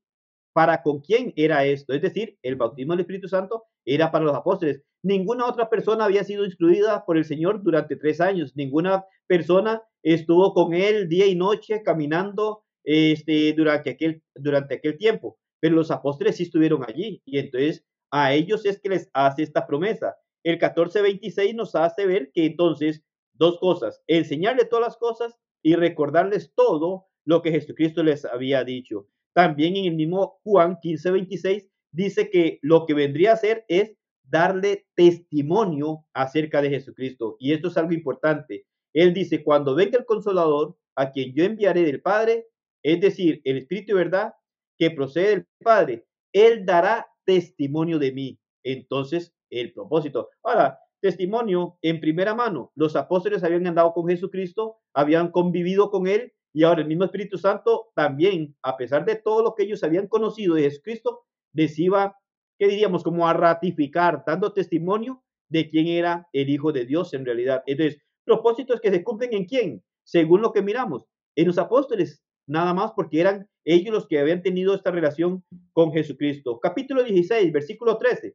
[0.53, 1.93] para con quién era esto.
[1.93, 4.83] Es decir, el bautismo del Espíritu Santo era para los apóstoles.
[5.03, 8.53] Ninguna otra persona había sido instruida por el Señor durante tres años.
[8.55, 15.91] Ninguna persona estuvo con él día y noche caminando este, durante aquel tiempo pero los
[15.91, 20.17] apóstoles sí estuvieron allí y entonces a ellos es que les hace esta promesa.
[20.43, 23.05] El 14:26 nos hace ver que entonces
[23.35, 29.07] dos cosas, enseñarle todas las cosas y recordarles todo lo que Jesucristo les había dicho.
[29.35, 33.95] También en el mismo Juan 15:26 dice que lo que vendría a hacer es
[34.25, 37.37] darle testimonio acerca de Jesucristo.
[37.39, 38.67] Y esto es algo importante.
[38.93, 42.47] Él dice, cuando venga el consolador, a quien yo enviaré del Padre,
[42.83, 44.33] es decir, el Espíritu de verdad,
[44.81, 48.41] que procede del Padre, Él dará testimonio de mí.
[48.65, 50.31] Entonces, el propósito.
[50.43, 52.73] Ahora, testimonio en primera mano.
[52.75, 57.37] Los apóstoles habían andado con Jesucristo, habían convivido con Él y ahora el mismo Espíritu
[57.37, 62.17] Santo también, a pesar de todo lo que ellos habían conocido de Jesucristo, les iba,
[62.59, 63.05] ¿qué diríamos?
[63.05, 67.63] Como a ratificar, dando testimonio de quién era el Hijo de Dios en realidad.
[67.67, 71.07] Entonces, propósitos que se cumplen en quién, según lo que miramos,
[71.37, 75.93] en los apóstoles, nada más porque eran ellos los que habían tenido esta relación con
[75.93, 76.59] Jesucristo.
[76.61, 78.35] Capítulo 16, versículo 13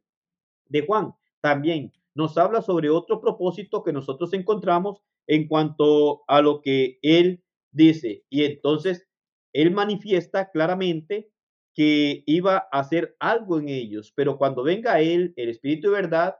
[0.68, 6.60] de Juan también nos habla sobre otro propósito que nosotros encontramos en cuanto a lo
[6.62, 7.42] que él
[7.72, 8.24] dice.
[8.30, 9.06] Y entonces
[9.52, 11.30] él manifiesta claramente
[11.74, 16.36] que iba a hacer algo en ellos, pero cuando venga él, el Espíritu de verdad,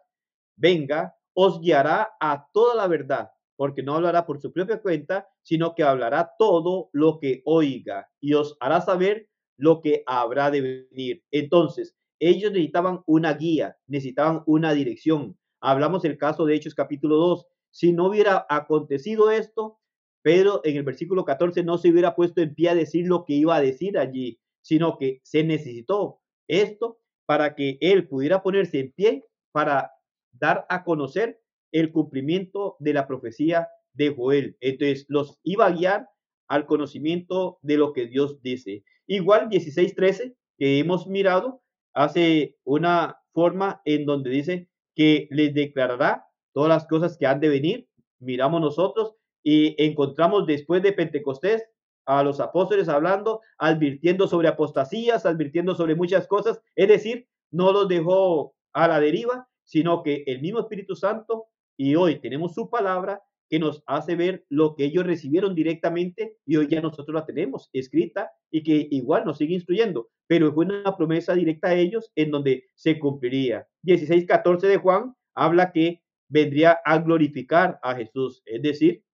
[0.56, 5.74] venga, os guiará a toda la verdad, porque no hablará por su propia cuenta, sino
[5.74, 11.24] que hablará todo lo que oiga y os hará saber lo que habrá de venir.
[11.30, 15.38] Entonces, ellos necesitaban una guía, necesitaban una dirección.
[15.60, 17.46] Hablamos del caso de Hechos capítulo 2.
[17.70, 19.78] Si no hubiera acontecido esto,
[20.22, 23.34] Pedro en el versículo 14 no se hubiera puesto en pie a decir lo que
[23.34, 28.92] iba a decir allí, sino que se necesitó esto para que él pudiera ponerse en
[28.92, 29.92] pie para
[30.32, 31.40] dar a conocer
[31.72, 34.56] el cumplimiento de la profecía de Joel.
[34.60, 36.08] Entonces los iba a guiar
[36.48, 38.84] al conocimiento de lo que Dios dice.
[39.06, 41.62] Igual 16:13 que hemos mirado
[41.94, 47.48] hace una forma en donde dice que les declarará todas las cosas que han de
[47.48, 47.88] venir.
[48.18, 51.64] Miramos nosotros y encontramos después de Pentecostés
[52.06, 56.60] a los apóstoles hablando, advirtiendo sobre apostasías, advirtiendo sobre muchas cosas.
[56.74, 61.46] Es decir, no los dejó a la deriva, sino que el mismo Espíritu Santo
[61.76, 66.56] y hoy tenemos su palabra que nos hace ver lo que ellos recibieron directamente y
[66.56, 70.96] hoy ya nosotros la tenemos escrita y que igual nos sigue instruyendo, pero fue una
[70.96, 73.68] promesa directa a ellos en donde se cumpliría.
[73.84, 79.04] 16.14 de Juan habla que vendría a glorificar a Jesús, es decir,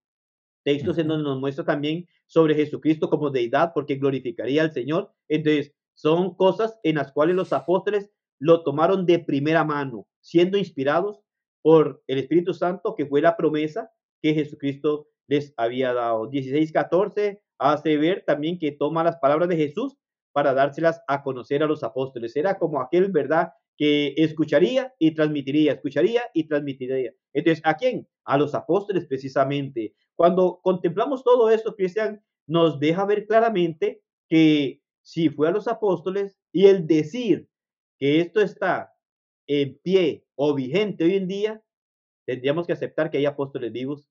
[0.63, 5.11] textos en donde nos muestra también sobre Jesucristo como deidad porque glorificaría al Señor.
[5.27, 8.09] Entonces, son cosas en las cuales los apóstoles
[8.39, 11.22] lo tomaron de primera mano, siendo inspirados
[11.63, 13.91] por el Espíritu Santo, que fue la promesa
[14.21, 16.29] que Jesucristo les había dado.
[16.29, 19.97] 16:14 hace ver también que toma las palabras de Jesús
[20.31, 22.35] para dárselas a conocer a los apóstoles.
[22.35, 23.53] Era como aquel, ¿verdad?
[23.77, 27.11] que escucharía y transmitiría, escucharía y transmitiría.
[27.33, 28.07] Entonces, ¿a quién?
[28.25, 29.95] A los apóstoles precisamente.
[30.15, 36.37] Cuando contemplamos todo esto, Cristian, nos deja ver claramente que si fue a los apóstoles
[36.51, 37.49] y el decir
[37.99, 38.93] que esto está
[39.47, 41.63] en pie o vigente hoy en día,
[42.25, 44.07] tendríamos que aceptar que hay apóstoles vivos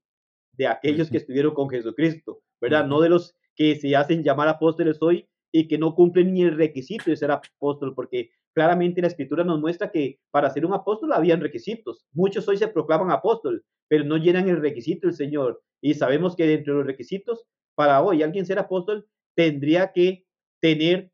[0.52, 2.86] de aquellos que estuvieron con Jesucristo, ¿verdad?
[2.86, 6.56] No de los que se hacen llamar apóstoles hoy y que no cumplen ni el
[6.56, 11.12] requisito de ser apóstol, porque claramente la escritura nos muestra que para ser un apóstol
[11.12, 12.06] habían requisitos.
[12.12, 15.62] Muchos hoy se proclaman apóstol, pero no llenan el requisito del Señor.
[15.80, 17.44] Y sabemos que dentro de los requisitos,
[17.74, 20.24] para hoy alguien ser apóstol tendría que
[20.60, 21.10] tener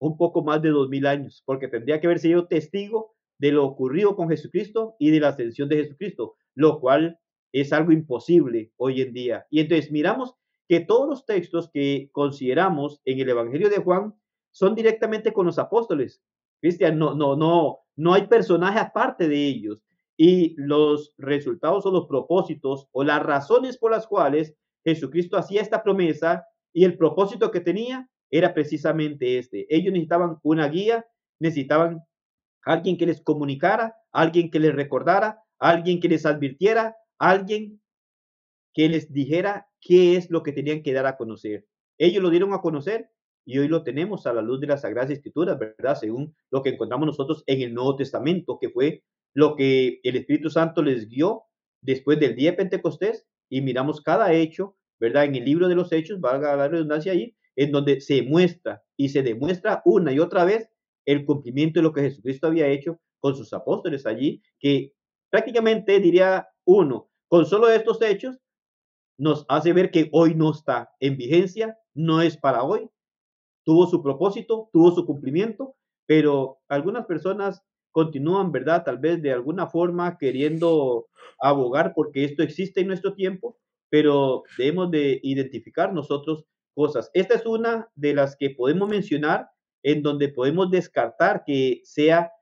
[0.00, 3.64] un poco más de dos mil años, porque tendría que haber sido testigo de lo
[3.64, 7.18] ocurrido con Jesucristo y de la ascensión de Jesucristo, lo cual
[7.52, 9.46] es algo imposible hoy en día.
[9.50, 10.34] Y entonces miramos
[10.68, 14.14] que todos los textos que consideramos en el Evangelio de Juan
[14.52, 16.22] son directamente con los apóstoles.
[16.60, 19.82] Cristian, no, no, no, no hay personaje aparte de ellos.
[20.16, 25.82] Y los resultados o los propósitos o las razones por las cuales Jesucristo hacía esta
[25.82, 29.66] promesa y el propósito que tenía era precisamente este.
[29.74, 31.06] Ellos necesitaban una guía,
[31.38, 32.02] necesitaban
[32.64, 37.80] alguien que les comunicara, alguien que les recordara, alguien que les advirtiera, alguien
[38.74, 41.66] que les dijera qué es lo que tenían que dar a conocer.
[41.98, 43.10] Ellos lo dieron a conocer
[43.44, 45.96] y hoy lo tenemos a la luz de las Sagradas Escrituras, ¿verdad?
[45.96, 49.02] Según lo que encontramos nosotros en el Nuevo Testamento, que fue
[49.34, 51.44] lo que el Espíritu Santo les guió
[51.80, 55.24] después del día de Pentecostés y miramos cada hecho, ¿verdad?
[55.24, 59.08] En el libro de los hechos, valga la redundancia ahí, en donde se muestra y
[59.08, 60.70] se demuestra una y otra vez
[61.08, 64.92] el cumplimiento de lo que Jesucristo había hecho con sus apóstoles allí, que
[65.30, 68.38] prácticamente diría uno, con solo estos hechos,
[69.16, 72.90] nos hace ver que hoy no está en vigencia, no es para hoy,
[73.64, 78.84] tuvo su propósito, tuvo su cumplimiento, pero algunas personas continúan, ¿verdad?
[78.84, 81.08] Tal vez de alguna forma queriendo
[81.40, 83.56] abogar porque esto existe en nuestro tiempo,
[83.88, 86.44] pero debemos de identificar nosotros
[86.74, 87.10] cosas.
[87.14, 89.48] Esta es una de las que podemos mencionar
[89.82, 92.32] en donde podemos descartar que sea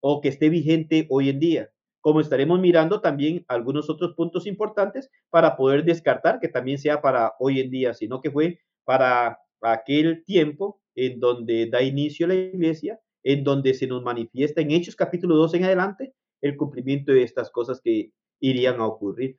[0.00, 1.70] o que esté vigente hoy en día.
[2.00, 7.34] Como estaremos mirando también algunos otros puntos importantes para poder descartar que también sea para
[7.38, 13.00] hoy en día, sino que fue para aquel tiempo en donde da inicio la iglesia,
[13.22, 17.50] en donde se nos manifiesta en Hechos capítulo 2 en adelante el cumplimiento de estas
[17.50, 19.36] cosas que irían a ocurrir.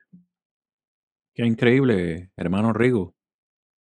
[1.35, 3.15] Qué increíble, hermano Rigo.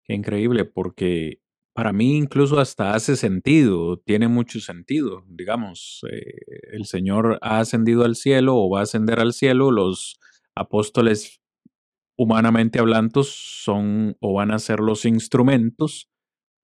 [0.05, 1.41] Qué increíble, porque
[1.79, 5.23] para mí incluso hasta hace sentido, tiene mucho sentido.
[5.29, 6.25] Digamos, eh,
[6.73, 10.19] el Señor ha ascendido al cielo o va a ascender al cielo, los
[10.57, 11.41] apóstoles
[12.19, 16.09] humanamente hablando son o van a ser los instrumentos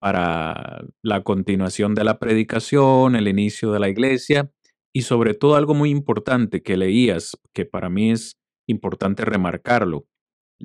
[0.01, 4.51] para la continuación de la predicación, el inicio de la iglesia
[4.93, 8.35] y sobre todo algo muy importante que leías, que para mí es
[8.67, 10.07] importante remarcarlo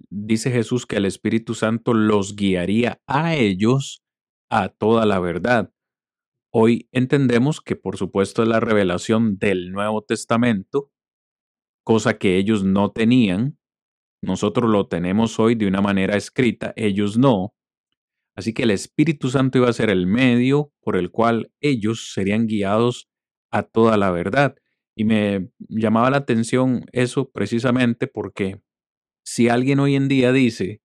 [0.08, 4.02] dice Jesús que el Espíritu Santo los guiaría a ellos
[4.50, 5.72] a toda la verdad.
[6.52, 10.90] Hoy entendemos que por supuesto es la revelación del Nuevo Testamento,
[11.84, 13.58] cosa que ellos no tenían.
[14.20, 17.54] Nosotros lo tenemos hoy de una manera escrita, ellos no.
[18.34, 22.46] Así que el Espíritu Santo iba a ser el medio por el cual ellos serían
[22.46, 23.08] guiados
[23.50, 24.56] a toda la verdad.
[24.96, 28.60] Y me llamaba la atención eso precisamente porque
[29.24, 30.82] si alguien hoy en día dice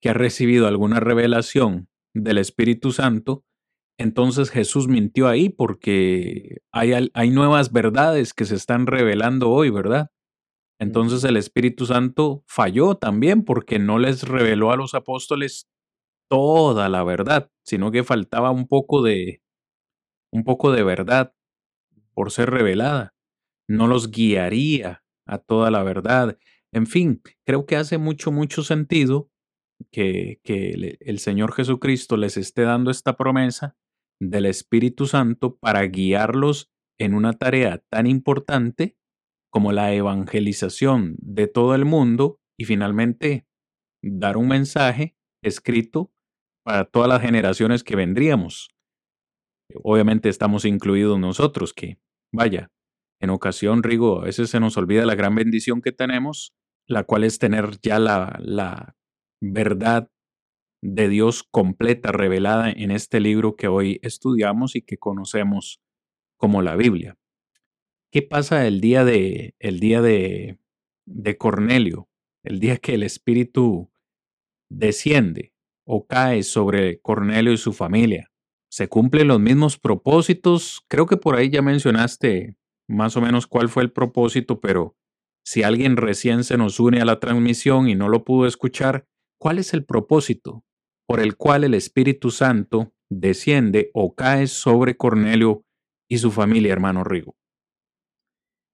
[0.00, 1.88] que ha recibido alguna revelación
[2.22, 3.44] del Espíritu Santo,
[3.98, 10.10] entonces Jesús mintió ahí porque hay, hay nuevas verdades que se están revelando hoy, ¿verdad?
[10.78, 15.68] Entonces el Espíritu Santo falló también porque no les reveló a los apóstoles
[16.28, 19.40] toda la verdad, sino que faltaba un poco de
[20.32, 21.32] un poco de verdad
[22.14, 23.14] por ser revelada.
[23.68, 26.38] No los guiaría a toda la verdad.
[26.72, 29.30] En fin, creo que hace mucho, mucho sentido
[29.90, 33.76] que, el Señor Jesucristo les esté dando esta promesa
[34.20, 38.96] del Espíritu Santo para guiarlos en una tarea tan importante
[39.50, 43.46] como la evangelización de todo el mundo y finalmente
[44.02, 46.12] dar un mensaje escrito
[46.64, 48.70] para todas las generaciones que vendríamos.
[49.82, 51.98] Obviamente estamos incluidos nosotros, que,
[52.32, 52.70] vaya,
[53.20, 56.54] en ocasión, Rigo, a veces se nos olvida la gran bendición que tenemos
[56.86, 58.96] la cual es tener ya la, la
[59.40, 60.10] verdad
[60.82, 65.80] de Dios completa revelada en este libro que hoy estudiamos y que conocemos
[66.36, 67.16] como la Biblia.
[68.12, 70.58] ¿Qué pasa el día de el día de,
[71.06, 72.08] de Cornelio,
[72.44, 73.90] el día que el Espíritu
[74.70, 75.52] desciende
[75.84, 78.30] o cae sobre Cornelio y su familia?
[78.70, 80.84] ¿Se cumplen los mismos propósitos?
[80.88, 82.56] Creo que por ahí ya mencionaste
[82.88, 84.96] más o menos cuál fue el propósito, pero
[85.44, 89.06] si alguien recién se nos une a la transmisión y no lo pudo escuchar,
[89.38, 90.64] ¿cuál es el propósito
[91.06, 95.64] por el cual el Espíritu Santo desciende o cae sobre Cornelio
[96.08, 97.36] y su familia, hermano Rigo?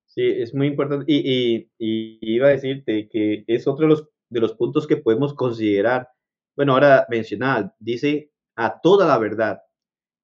[0.07, 1.05] Sí, es muy importante.
[1.07, 6.09] Y, iba a decirte que es otro de los, de los puntos que podemos considerar.
[6.55, 9.61] Bueno, ahora mencionaba, dice a toda la verdad.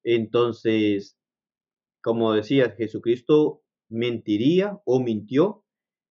[0.04, 1.18] Entonces,
[2.02, 5.64] como decía, Jesucristo mentiría o mintió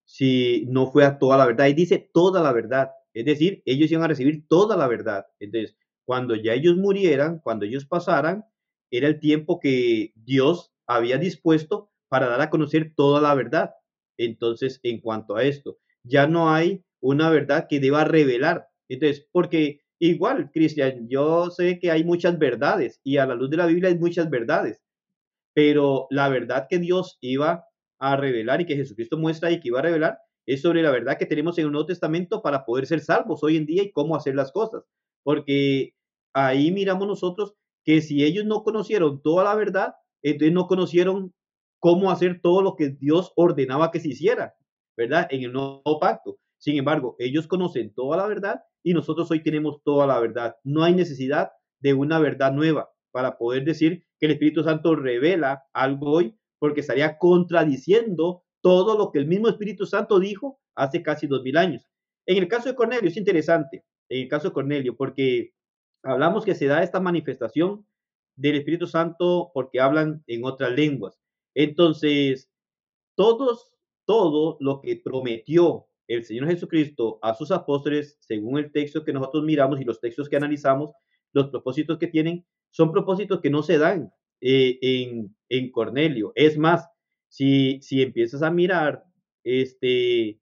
[0.04, 1.68] si no fue a toda la verdad.
[1.68, 2.90] Y dice toda la verdad.
[3.14, 5.26] Es decir, ellos iban a recibir toda la verdad.
[5.38, 8.44] Entonces, cuando ya ellos murieran, cuando ellos pasaran,
[8.90, 13.70] era el tiempo que Dios había dispuesto para dar a conocer toda la verdad.
[14.18, 18.68] Entonces, en cuanto a esto, ya no hay una verdad que deba revelar.
[18.88, 23.56] Entonces, porque igual, Cristian, yo sé que hay muchas verdades y a la luz de
[23.56, 24.82] la Biblia hay muchas verdades,
[25.54, 27.66] pero la verdad que Dios iba
[27.98, 31.18] a revelar y que Jesucristo muestra y que iba a revelar es sobre la verdad
[31.18, 34.16] que tenemos en el Nuevo Testamento para poder ser salvos hoy en día y cómo
[34.16, 34.84] hacer las cosas.
[35.22, 35.94] Porque
[36.32, 41.32] ahí miramos nosotros que si ellos no conocieron toda la verdad, entonces no conocieron
[41.78, 44.54] cómo hacer todo lo que Dios ordenaba que se hiciera,
[44.96, 45.26] ¿verdad?
[45.30, 46.38] En el nuevo pacto.
[46.58, 50.56] Sin embargo, ellos conocen toda la verdad y nosotros hoy tenemos toda la verdad.
[50.62, 55.64] No hay necesidad de una verdad nueva para poder decir que el Espíritu Santo revela
[55.72, 61.26] algo hoy, porque estaría contradiciendo todo lo que el mismo Espíritu Santo dijo hace casi
[61.26, 61.88] dos mil años.
[62.26, 65.52] En el caso de Cornelio es interesante, en el caso de Cornelio, porque
[66.02, 67.86] hablamos que se da esta manifestación
[68.36, 71.18] del Espíritu Santo porque hablan en otras lenguas.
[71.54, 72.50] Entonces,
[73.16, 73.72] todos,
[74.06, 79.44] todo lo que prometió el Señor Jesucristo a sus apóstoles, según el texto que nosotros
[79.44, 80.92] miramos y los textos que analizamos,
[81.32, 86.32] los propósitos que tienen, son propósitos que no se dan eh, en, en, Cornelio.
[86.34, 86.88] Es más,
[87.30, 89.04] si, si empiezas a mirar
[89.44, 90.40] este,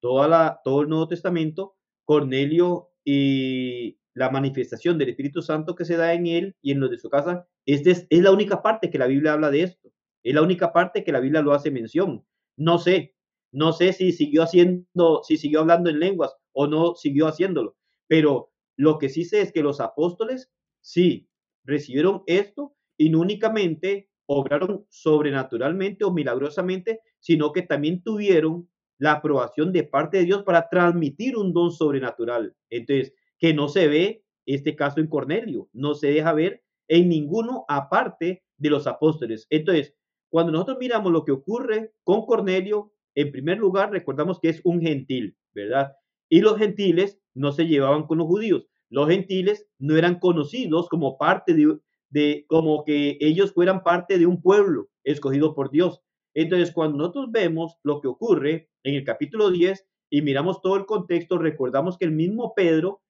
[0.00, 5.96] toda la, todo el Nuevo Testamento, Cornelio y la manifestación del Espíritu Santo que se
[5.96, 8.98] da en él y en los de su casa, es, es la única parte que
[8.98, 9.92] la Biblia habla de esto.
[10.22, 12.26] Es la única parte que la Biblia lo hace mención.
[12.56, 13.14] No sé,
[13.52, 17.76] no sé si siguió haciendo, si siguió hablando en lenguas o no siguió haciéndolo,
[18.06, 21.28] pero lo que sí sé es que los apóstoles sí
[21.64, 29.72] recibieron esto y no únicamente obraron sobrenaturalmente o milagrosamente, sino que también tuvieron la aprobación
[29.72, 32.54] de parte de Dios para transmitir un don sobrenatural.
[32.70, 37.64] Entonces, que no se ve este caso en Cornelio, no se deja ver en ninguno
[37.66, 39.48] aparte de los apóstoles.
[39.50, 39.96] Entonces,
[40.28, 44.80] cuando nosotros miramos lo que ocurre con Cornelio, en primer lugar, recordamos que es un
[44.80, 45.92] gentil, ¿verdad?
[46.28, 48.68] Y los gentiles no se llevaban con los judíos.
[48.90, 51.80] Los gentiles no eran conocidos como parte de,
[52.10, 56.02] de como que ellos fueran parte de un pueblo escogido por Dios.
[56.34, 60.86] Entonces, cuando nosotros vemos lo que ocurre en el capítulo 10 y miramos todo el
[60.86, 63.02] contexto, recordamos que el mismo Pedro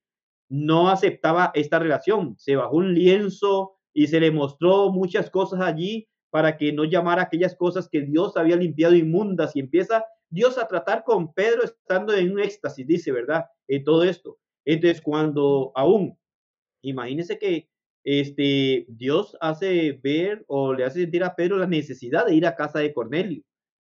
[0.51, 2.35] no aceptaba esta relación.
[2.39, 7.23] Se bajó un lienzo y se le mostró muchas cosas allí para que no llamara
[7.23, 12.15] aquellas cosas que Dios había limpiado inmundas y empieza Dios a tratar con Pedro estando
[12.15, 13.47] en un éxtasis, dice, ¿verdad?
[13.67, 14.39] En todo esto.
[14.65, 16.17] Entonces, cuando aún,
[16.83, 17.70] imagínense que
[18.05, 22.57] este, Dios hace ver o le hace sentir a Pedro la necesidad de ir a
[22.57, 23.43] casa de Cornelio.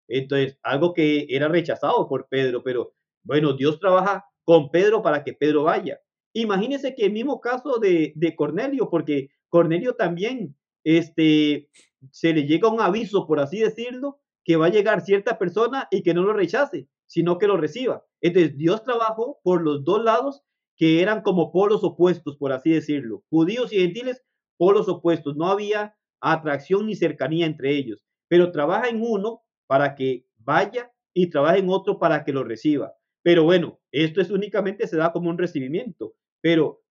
[0.09, 2.95] Entonces, algo que era rechazado por Pedro, pero
[3.25, 6.01] bueno, Dios trabaja con Pedro para que Pedro vaya.
[6.33, 10.55] Imagínense que el mismo caso de, de Cornelio, porque Cornelio también
[10.85, 11.69] este,
[12.13, 16.03] se le llega un aviso, por así decirlo, que va a llegar cierta persona y
[16.03, 18.05] que no lo rechace, sino que lo reciba.
[18.21, 20.43] Entonces, Dios trabajó por los dos lados
[20.77, 23.25] que eran como polos opuestos, por así decirlo.
[23.31, 24.23] Judíos y gentiles,
[24.57, 25.37] polos opuestos.
[25.37, 31.31] No había atracción ni cercanía entre ellos, pero trabaja en uno para que vaya y
[31.31, 32.95] trabaja en otro para que lo reciba.
[33.23, 36.15] Pero bueno, esto es únicamente se da como un recibimiento.
[36.41, 36.83] Pero,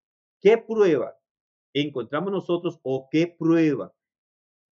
[0.41, 1.15] ¿qué prueba
[1.73, 3.93] encontramos nosotros o qué prueba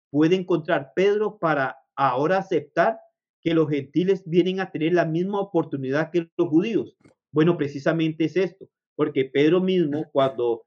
[0.10, 3.00] puede encontrar Pedro para ahora aceptar
[3.42, 6.98] que los gentiles vienen a tener la misma oportunidad que los judíos?
[7.32, 10.66] Bueno, precisamente es esto, porque Pedro mismo cuando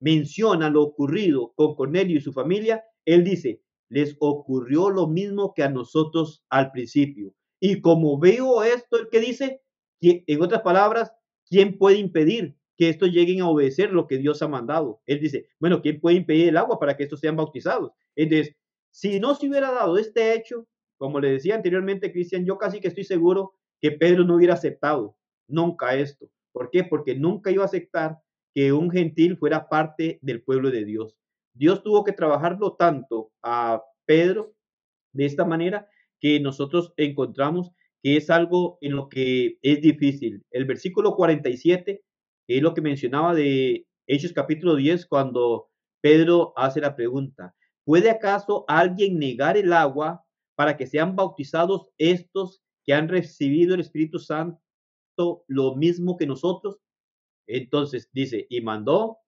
[0.00, 5.62] menciona lo ocurrido con Cornelio y su familia, él dice, les ocurrió lo mismo que
[5.62, 7.34] a nosotros al principio.
[7.60, 9.62] Y como veo esto, el que dice,
[10.00, 11.12] en otras palabras,
[11.48, 15.00] ¿quién puede impedir que estos lleguen a obedecer lo que Dios ha mandado?
[15.06, 17.92] Él dice, bueno, ¿quién puede impedir el agua para que estos sean bautizados?
[18.16, 18.56] Entonces,
[18.90, 20.66] si no se hubiera dado este hecho,
[20.98, 25.16] como le decía anteriormente Cristian, yo casi que estoy seguro que Pedro no hubiera aceptado
[25.48, 26.30] nunca esto.
[26.54, 26.84] ¿Por qué?
[26.84, 28.18] Porque nunca iba a aceptar
[28.54, 31.16] que un gentil fuera parte del pueblo de Dios.
[31.52, 34.54] Dios tuvo que trabajarlo tanto a Pedro
[35.12, 35.88] de esta manera
[36.20, 40.42] que nosotros encontramos que es algo en lo que es difícil.
[40.52, 42.04] El versículo 47
[42.46, 48.64] es lo que mencionaba de Hechos capítulo 10 cuando Pedro hace la pregunta, ¿puede acaso
[48.68, 50.24] alguien negar el agua
[50.54, 54.63] para que sean bautizados estos que han recibido el Espíritu Santo
[55.46, 56.78] lo mismo que nosotros?
[57.46, 59.18] Entonces dice, y mandó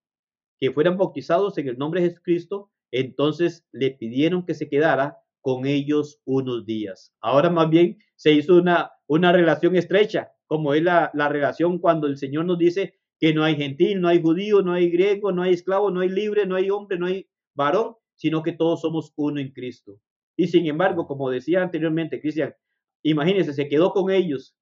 [0.59, 5.67] que fueran bautizados en el nombre de Jesucristo, entonces le pidieron que se quedara con
[5.67, 7.13] ellos unos días.
[7.21, 12.07] Ahora más bien se hizo una, una relación estrecha, como es la, la relación cuando
[12.07, 15.43] el Señor nos dice que no hay gentil, no hay judío, no hay griego, no
[15.43, 19.13] hay esclavo, no hay libre, no hay hombre, no hay varón, sino que todos somos
[19.17, 20.01] uno en Cristo.
[20.37, 22.55] Y sin embargo, como decía anteriormente, Cristian,
[23.03, 24.56] imagínense, se quedó con ellos,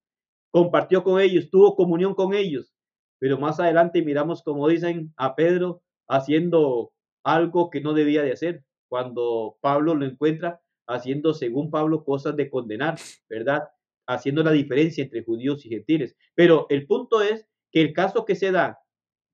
[0.55, 2.73] compartió con ellos, tuvo comunión con ellos,
[3.19, 6.93] pero más adelante miramos, como dicen, a Pedro haciendo
[7.25, 12.51] algo que no debía de hacer, cuando Pablo lo encuentra haciendo, según Pablo, cosas de
[12.51, 12.99] condenar,
[13.29, 13.65] ¿verdad?
[14.07, 16.15] Haciendo la diferencia entre judíos y gentiles.
[16.37, 18.79] Pero el punto es que el caso que se da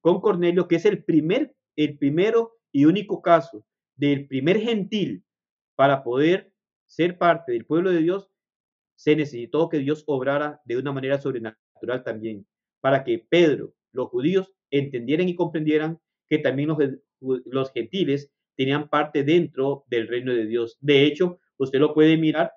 [0.00, 5.22] con Cornelio, que es el primer, el primero y único caso del primer gentil
[5.76, 6.54] para poder
[6.86, 8.29] ser parte del pueblo de Dios,
[9.00, 12.46] se necesitó que Dios obrara de una manera sobrenatural también,
[12.82, 15.98] para que Pedro, los judíos, entendieran y comprendieran
[16.28, 16.78] que también los,
[17.46, 20.76] los gentiles tenían parte dentro del reino de Dios.
[20.82, 22.52] De hecho, usted lo puede mirar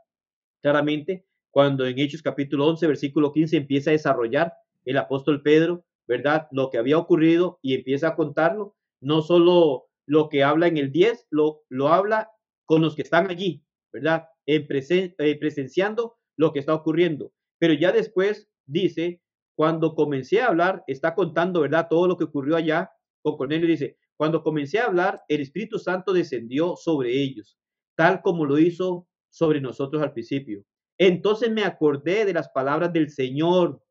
[0.61, 4.51] claramente cuando en Hechos capítulo 11, versículo 15 empieza a desarrollar
[4.83, 6.49] el apóstol Pedro, ¿verdad?
[6.51, 10.91] Lo que había ocurrido y empieza a contarlo, no solo lo que habla en el
[10.91, 12.31] 10, lo, lo habla
[12.65, 13.63] con los que están allí,
[13.93, 14.27] ¿verdad?
[14.45, 17.31] En eh, presenciando lo que está ocurriendo.
[17.59, 19.21] Pero ya después dice,
[19.55, 21.87] cuando comencé a hablar, está contando, ¿verdad?
[21.89, 23.67] Todo lo que ocurrió allá con Cornelio.
[23.67, 27.57] Dice, cuando comencé a hablar, el Espíritu Santo descendió sobre ellos,
[27.95, 30.63] tal como lo hizo sobre nosotros al principio.
[30.97, 33.81] Entonces me acordé de las palabras del Señor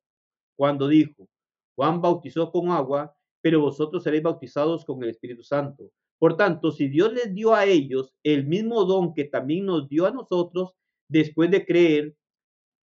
[0.57, 1.29] cuando dijo,
[1.77, 5.91] Juan bautizó con agua, pero vosotros seréis bautizados con el Espíritu Santo.
[6.19, 10.07] Por tanto, si Dios les dio a ellos el mismo don que también nos dio
[10.07, 10.71] a nosotros
[11.09, 12.17] después de creer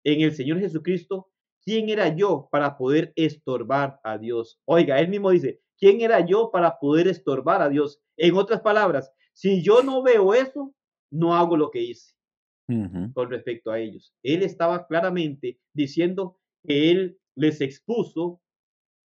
[0.06, 1.28] en el Señor Jesucristo,
[1.64, 4.60] ¿quién era yo para poder estorbar a Dios?
[4.64, 8.00] Oiga, él mismo dice, ¿quién era yo para poder estorbar a Dios?
[8.16, 10.72] En otras palabras, si yo no veo eso,
[11.10, 12.14] no hago lo que hice
[13.14, 14.12] con respecto a ellos.
[14.22, 18.40] Él estaba claramente diciendo que él les expuso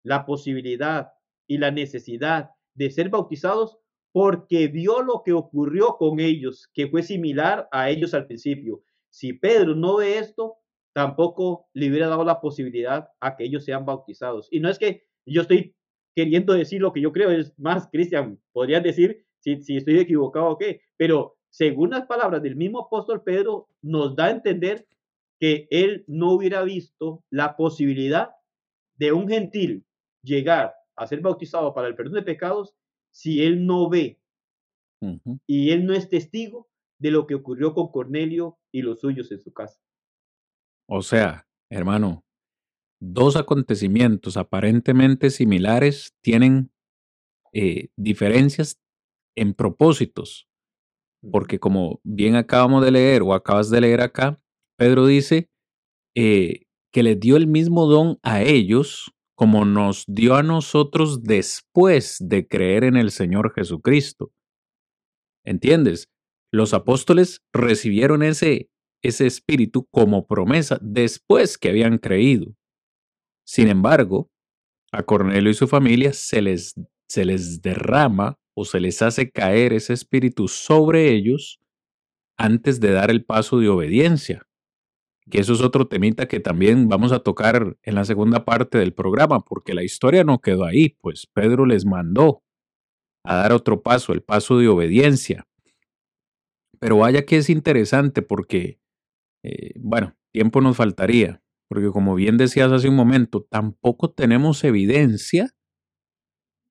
[0.03, 1.13] la posibilidad
[1.47, 3.79] y la necesidad de ser bautizados
[4.13, 8.83] porque vio lo que ocurrió con ellos, que fue similar a ellos al principio.
[9.11, 10.59] Si Pedro no ve esto,
[10.99, 14.49] tampoco le hubiera dado la posibilidad a que ellos sean bautizados.
[14.51, 15.77] Y no es que yo estoy
[16.17, 20.49] queriendo decir lo que yo creo, es más, Cristian, podrías decir si, si estoy equivocado
[20.49, 24.89] o qué, pero según las palabras del mismo apóstol Pedro, nos da a entender
[25.39, 28.31] que él no hubiera visto la posibilidad
[28.97, 29.87] de un gentil
[30.25, 32.75] llegar a ser bautizado para el perdón de pecados
[33.13, 34.19] si él no ve
[35.47, 36.69] y él no es testigo
[36.99, 39.81] de lo que ocurrió con Cornelio y los suyos en su casa.
[40.89, 42.25] O sea, hermano,
[43.01, 46.71] dos acontecimientos aparentemente similares tienen
[47.53, 48.81] eh, diferencias
[49.37, 50.49] en propósitos,
[51.31, 54.41] porque como bien acabamos de leer o acabas de leer acá,
[54.77, 55.51] Pedro dice
[56.17, 62.17] eh, que les dio el mismo don a ellos como nos dio a nosotros después
[62.21, 64.33] de creer en el Señor Jesucristo.
[65.45, 66.09] ¿Entiendes?
[66.53, 68.69] Los apóstoles recibieron ese,
[69.03, 72.55] ese espíritu como promesa después que habían creído.
[73.45, 74.31] Sin embargo,
[74.93, 76.75] a Cornelio y su familia se les,
[77.09, 81.61] se les derrama o se les hace caer ese espíritu sobre ellos
[82.37, 84.49] antes de dar el paso de obediencia
[85.29, 88.95] que eso es otro temita que también vamos a tocar en la segunda parte del
[88.95, 92.43] programa, porque la historia no quedó ahí, pues Pedro les mandó
[93.25, 95.47] a dar otro paso, el paso de obediencia.
[96.81, 98.79] Pero vaya que es interesante porque,
[99.43, 105.51] eh, bueno, tiempo nos faltaría, porque como bien decías hace un momento, tampoco tenemos evidencia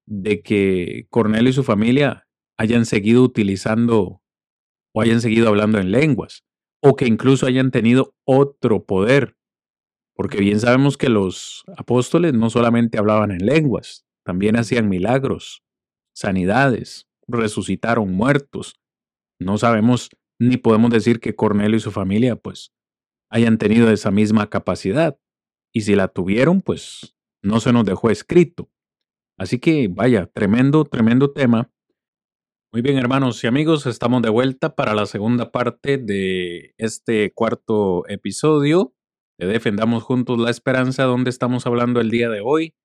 [0.08, 4.22] de que Cornelio y su familia hayan seguido utilizando
[4.94, 6.44] o hayan seguido hablando en lenguas
[6.82, 9.36] o que incluso hayan tenido otro poder.
[10.16, 15.64] Porque bien sabemos que los apóstoles no solamente hablaban en lenguas, también hacían milagros,
[16.16, 18.80] sanidades, resucitaron muertos.
[19.40, 20.10] No sabemos
[20.40, 22.72] ni podemos decir que Cornelio y su familia pues
[23.30, 25.18] hayan tenido esa misma capacidad.
[25.74, 28.70] Y si la tuvieron, pues no se nos dejó escrito.
[29.38, 31.70] Así que vaya, tremendo, tremendo tema.
[32.74, 38.04] Muy bien, hermanos y amigos, estamos de vuelta para la segunda parte de este cuarto
[38.08, 38.94] episodio
[39.38, 42.76] de Defendamos Juntos la Esperanza, donde estamos hablando el día de hoy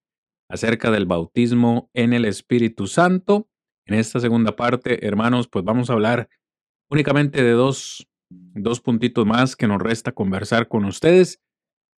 [0.49, 3.49] acerca del bautismo en el Espíritu Santo.
[3.87, 6.29] En esta segunda parte, hermanos, pues vamos a hablar
[6.93, 11.41] únicamente de dos, dos puntitos más que nos resta conversar con ustedes,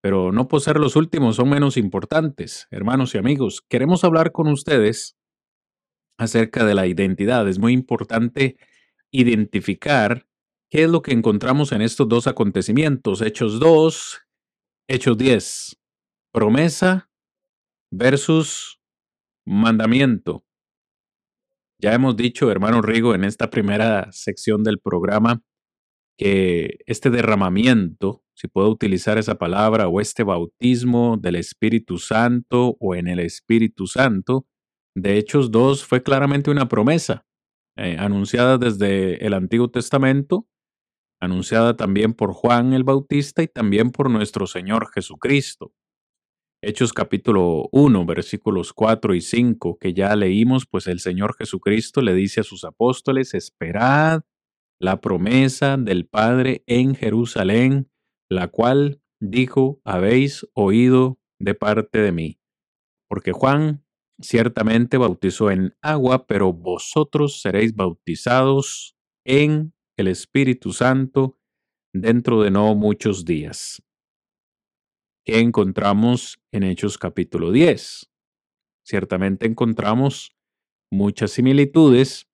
[0.01, 2.68] pero no por ser los últimos, son menos importantes.
[2.70, 5.16] Hermanos y amigos, queremos hablar con ustedes
[6.16, 7.49] acerca de la identidad.
[7.49, 8.57] Es muy importante
[9.11, 10.28] identificar
[10.70, 13.20] qué es lo que encontramos en estos dos acontecimientos.
[13.20, 14.20] Hechos 2,
[14.88, 15.76] Hechos 10.
[16.32, 17.11] Promesa
[17.90, 18.80] versus
[19.45, 20.45] mandamiento.
[21.85, 25.43] Ya hemos dicho, hermano Rigo, en esta primera sección del programa,
[26.16, 32.95] que este derramamiento, si puedo utilizar esa palabra, o este bautismo del Espíritu Santo o
[32.95, 34.47] en el Espíritu Santo,
[34.97, 37.26] de Hechos 2 fue claramente una promesa
[37.76, 40.49] eh, anunciada desde el Antiguo Testamento,
[41.20, 45.74] anunciada también por Juan el Bautista y también por nuestro Señor Jesucristo.
[46.66, 52.14] Hechos capítulo 1, versículos 4 y 5, que ya leímos, pues el Señor Jesucristo le
[52.14, 54.22] dice a sus apóstoles, esperad
[54.80, 57.90] la promesa del Padre en Jerusalén,
[58.30, 62.40] la cual dijo, habéis oído de parte de mí.
[63.10, 63.84] Porque Juan
[64.22, 68.96] ciertamente bautizó en agua, pero vosotros seréis bautizados
[69.26, 71.38] en el Espíritu Santo
[71.92, 73.82] dentro de no muchos días.
[75.26, 78.12] ¿Qué encontramos en Hechos capítulo 10?
[78.84, 80.36] Ciertamente encontramos
[80.92, 82.28] muchas similitudes,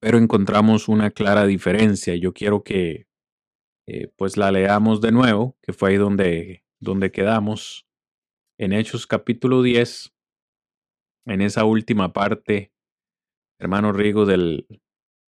[0.00, 2.16] pero encontramos una clara diferencia.
[2.16, 3.06] Yo quiero que
[3.86, 7.86] eh, pues la leamos de nuevo, que fue ahí donde, donde quedamos.
[8.58, 10.14] En Hechos capítulo 10,
[11.26, 12.72] en esa última parte,
[13.60, 14.66] hermano Rigo, del,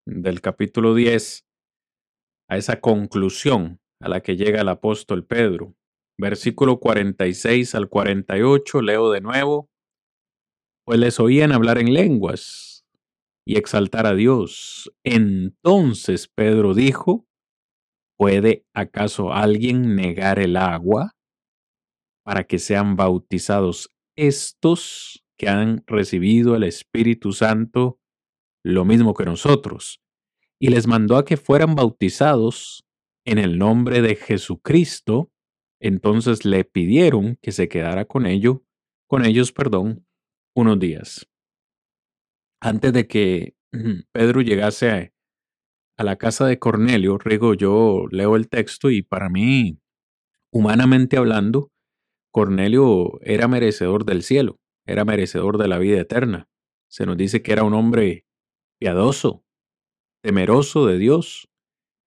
[0.07, 1.47] del capítulo 10,
[2.49, 5.77] a esa conclusión a la que llega el apóstol Pedro.
[6.19, 9.69] Versículo 46 al 48, leo de nuevo.
[10.85, 12.85] Pues les oían hablar en lenguas
[13.47, 14.93] y exaltar a Dios.
[15.05, 17.27] Entonces Pedro dijo,
[18.19, 21.13] ¿puede acaso alguien negar el agua
[22.25, 28.01] para que sean bautizados estos que han recibido el Espíritu Santo
[28.65, 30.01] lo mismo que nosotros,
[30.61, 32.85] y les mandó a que fueran bautizados
[33.25, 35.31] en el nombre de Jesucristo,
[35.81, 38.59] entonces le pidieron que se quedara con ellos,
[39.07, 40.07] con ellos, perdón,
[40.55, 41.29] unos días.
[42.61, 43.57] Antes de que
[44.13, 45.13] Pedro llegase
[45.97, 49.81] a, la casa de Cornelio, Rigo, yo leo el texto y para mí,
[50.51, 51.71] humanamente hablando,
[52.31, 56.49] Cornelio era merecedor del cielo era merecedor de la vida eterna.
[56.89, 58.25] Se nos dice que era un hombre
[58.79, 59.45] piadoso,
[60.23, 61.49] temeroso de Dios.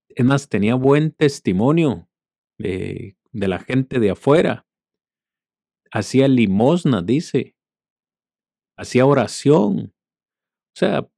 [0.07, 2.09] Es más, tenía buen testimonio
[2.57, 4.67] de, de la gente de afuera.
[5.91, 7.55] Hacía limosna, dice.
[8.77, 9.93] Hacía oración.
[10.73, 11.09] O sea,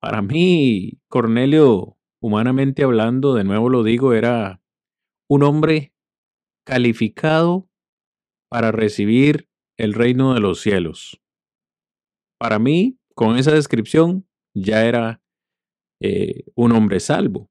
[0.00, 4.62] para mí, Cornelio, humanamente hablando, de nuevo lo digo, era
[5.28, 5.92] un hombre
[6.64, 7.68] calificado
[8.48, 11.20] para recibir el reino de los cielos.
[12.38, 15.22] Para mí, con esa descripción, ya era
[16.00, 17.50] eh, un hombre salvo.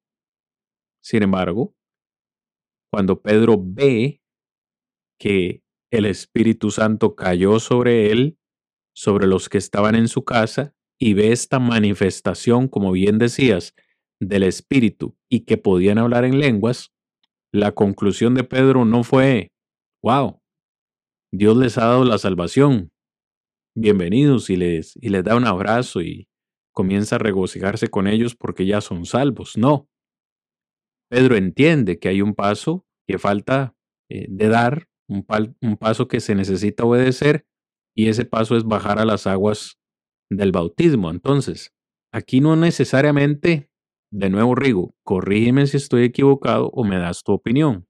[1.01, 1.75] Sin embargo,
[2.91, 4.21] cuando Pedro ve
[5.19, 8.37] que el Espíritu Santo cayó sobre él,
[8.95, 13.73] sobre los que estaban en su casa, y ve esta manifestación, como bien decías,
[14.19, 16.91] del Espíritu y que podían hablar en lenguas,
[17.53, 19.51] la conclusión de Pedro no fue,
[20.03, 20.41] wow,
[21.31, 22.91] Dios les ha dado la salvación.
[23.75, 26.27] Bienvenidos y les, y les da un abrazo y
[26.73, 29.57] comienza a regocijarse con ellos porque ya son salvos.
[29.57, 29.87] No.
[31.09, 33.75] Pedro entiende que hay un paso que falta
[34.09, 35.25] eh, de dar, un,
[35.61, 37.45] un paso que se necesita obedecer
[37.95, 39.79] y ese paso es bajar a las aguas
[40.29, 41.09] del bautismo.
[41.09, 41.73] Entonces,
[42.13, 43.69] aquí no necesariamente,
[44.11, 47.87] de nuevo Rigo, corrígeme si estoy equivocado o me das tu opinión.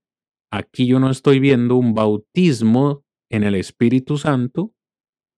[0.51, 4.73] Aquí yo no estoy viendo un bautismo en el Espíritu Santo,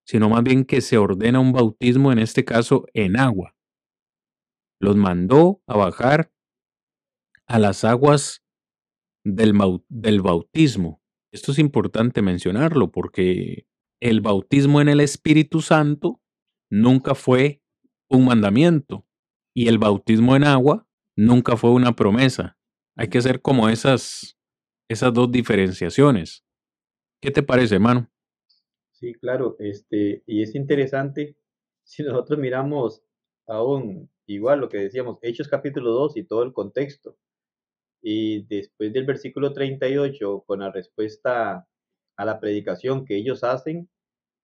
[0.08, 3.56] sino más bien que se ordena un bautismo, en este caso en agua.
[4.80, 6.32] Los mandó a bajar
[7.52, 8.46] a las aguas
[9.26, 9.52] del,
[10.22, 11.02] bautismo.
[11.34, 13.68] Esto es importante mencionarlo porque
[14.00, 16.22] el bautismo en el Espíritu Santo
[16.70, 17.62] nunca fue
[18.10, 19.06] un mandamiento
[19.54, 20.88] y el bautismo en agua
[21.18, 22.58] nunca fue una promesa.
[22.96, 24.38] Hay que hacer como esas,
[24.90, 26.46] esas dos diferenciaciones.
[27.22, 28.10] ¿Qué te parece, hermano?
[28.94, 31.36] Sí, claro, este, y es interesante
[31.84, 33.04] si nosotros miramos
[33.46, 37.18] aún igual lo que decíamos, Hechos capítulo 2 y todo el contexto.
[38.02, 41.68] Y después del versículo 38, con la respuesta
[42.18, 43.90] a la predicación que ellos hacen,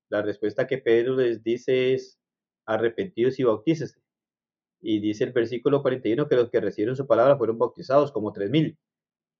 [0.09, 2.19] la respuesta que Pedro les dice es,
[2.65, 3.99] arrepentidos y bautícese.
[4.81, 8.49] Y dice el versículo 41 que los que recibieron su palabra fueron bautizados como tres
[8.51, 8.77] mil.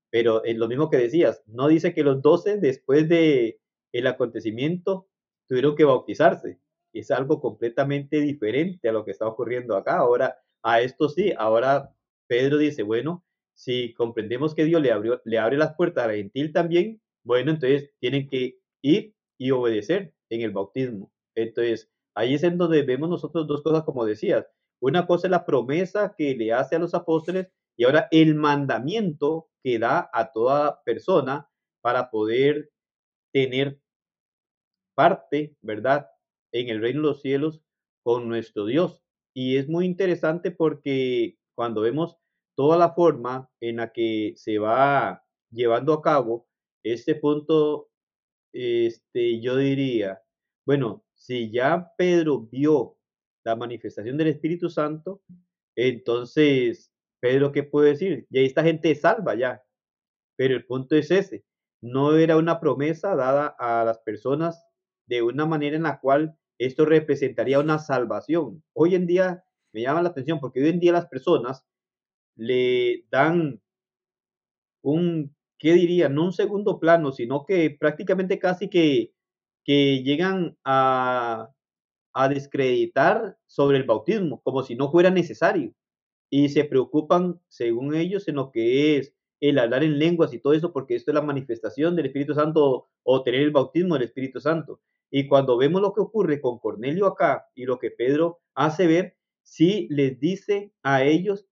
[0.09, 3.59] Pero es lo mismo que decías, no dice que los doce después de
[3.91, 5.07] el acontecimiento
[5.47, 6.59] tuvieron que bautizarse.
[6.93, 9.97] Es algo completamente diferente a lo que está ocurriendo acá.
[9.97, 11.93] Ahora, a esto sí, ahora
[12.27, 13.23] Pedro dice, bueno,
[13.57, 14.91] si comprendemos que Dios le,
[15.25, 20.13] le abre las puertas a la gentil también, bueno, entonces tienen que ir y obedecer
[20.29, 21.11] en el bautismo.
[21.35, 24.45] Entonces, ahí es en donde vemos nosotros dos cosas, como decías.
[24.79, 27.47] Una cosa es la promesa que le hace a los apóstoles
[27.77, 31.49] y ahora el mandamiento que da a toda persona
[31.81, 32.69] para poder
[33.33, 33.79] tener
[34.97, 36.07] parte, ¿verdad?,
[36.51, 37.61] en el reino de los cielos
[38.03, 39.03] con nuestro Dios.
[39.35, 42.17] Y es muy interesante porque cuando vemos
[42.57, 46.47] toda la forma en la que se va llevando a cabo
[46.83, 47.89] este punto,
[48.51, 50.23] este, yo diría,
[50.65, 52.97] bueno, si ya Pedro vio
[53.45, 55.21] la manifestación del Espíritu Santo,
[55.75, 58.25] entonces, Pedro, ¿qué puede decir?
[58.31, 59.63] Ya esta gente salva ya.
[60.35, 61.45] Pero el punto es ese,
[61.81, 64.65] no era una promesa dada a las personas
[65.07, 68.63] de una manera en la cual esto representaría una salvación.
[68.73, 69.43] Hoy en día
[69.73, 71.67] me llama la atención porque hoy en día las personas
[72.37, 73.61] le dan
[74.81, 76.09] un, ¿qué diría?
[76.09, 79.13] No un segundo plano, sino que prácticamente casi que,
[79.65, 81.49] que llegan a,
[82.13, 85.73] a descreditar sobre el bautismo, como si no fuera necesario.
[86.29, 90.53] Y se preocupan, según ellos, en lo que es el hablar en lenguas y todo
[90.53, 94.39] eso, porque esto es la manifestación del Espíritu Santo o tener el bautismo del Espíritu
[94.39, 94.81] Santo.
[95.11, 99.15] Y cuando vemos lo que ocurre con Cornelio acá y lo que Pedro hace ver,
[99.43, 101.45] sí les dice a ellos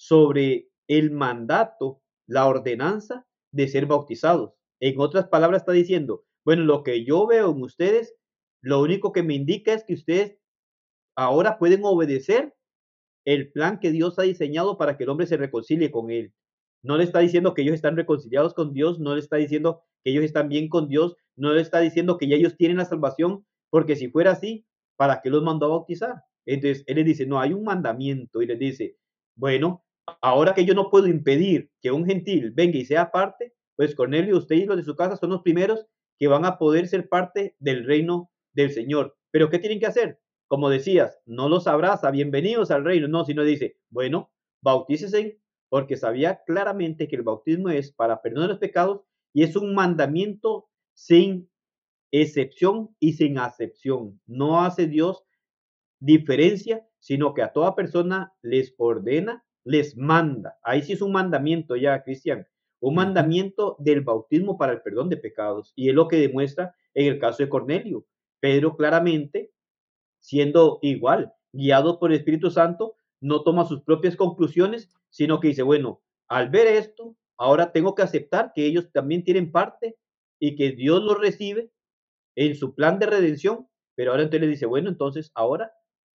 [0.00, 4.54] sobre el mandato, la ordenanza de ser bautizados.
[4.80, 8.14] En otras palabras está diciendo, bueno, lo que yo veo en ustedes,
[8.62, 10.38] lo único que me indica es que ustedes
[11.18, 12.54] ahora pueden obedecer
[13.26, 16.32] el plan que Dios ha diseñado para que el hombre se reconcilie con él.
[16.82, 20.12] No le está diciendo que ellos están reconciliados con Dios, no le está diciendo que
[20.12, 23.44] ellos están bien con Dios, no le está diciendo que ya ellos tienen la salvación,
[23.68, 24.64] porque si fuera así,
[24.96, 26.24] ¿para qué los mandó a bautizar?
[26.46, 28.96] Entonces él les dice, no, hay un mandamiento y les dice,
[29.36, 29.84] bueno,
[30.20, 34.36] ahora que yo no puedo impedir que un gentil venga y sea parte, pues Cornelio,
[34.36, 35.86] usted y los de su casa son los primeros
[36.18, 39.16] que van a poder ser parte del reino del Señor.
[39.30, 40.20] Pero ¿qué tienen que hacer?
[40.48, 44.30] Como decías, no los abraza, bienvenidos al reino, no, sino dice, bueno,
[44.62, 49.74] bautícese porque sabía claramente que el bautismo es para perdonar los pecados y es un
[49.74, 51.48] mandamiento sin
[52.10, 54.20] excepción y sin acepción.
[54.26, 55.24] No hace Dios
[56.00, 60.58] diferencia, sino que a toda persona les ordena, les manda.
[60.62, 62.46] Ahí sí es un mandamiento ya, Cristian,
[62.80, 65.72] un mandamiento del bautismo para el perdón de pecados.
[65.76, 68.06] Y es lo que demuestra en el caso de Cornelio.
[68.40, 69.52] Pedro claramente,
[70.20, 75.62] siendo igual, guiado por el Espíritu Santo, no toma sus propias conclusiones, sino que dice,
[75.62, 79.98] bueno, al ver esto, ahora tengo que aceptar que ellos también tienen parte
[80.38, 81.70] y que Dios los recibe
[82.36, 85.72] en su plan de redención, pero ahora entonces le dice, bueno, entonces ahora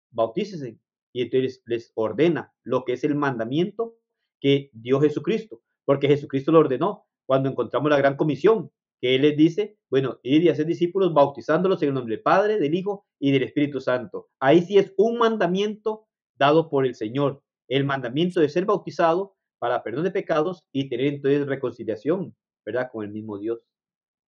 [0.09, 0.79] bautícese
[1.15, 3.95] y entonces les ordena lo que es el mandamiento
[4.41, 8.69] que dio Jesucristo, porque Jesucristo lo ordenó cuando encontramos la gran comisión,
[8.99, 12.59] que Él les dice, bueno, ir y hacer discípulos bautizándolos en el nombre del Padre,
[12.59, 14.27] del Hijo y del Espíritu Santo.
[14.41, 16.05] Ahí sí es un mandamiento
[16.37, 21.13] dado por el Señor, el mandamiento de ser bautizado para perdón de pecados y tener
[21.13, 22.35] entonces reconciliación,
[22.65, 22.89] ¿verdad?
[22.91, 23.61] Con el mismo Dios.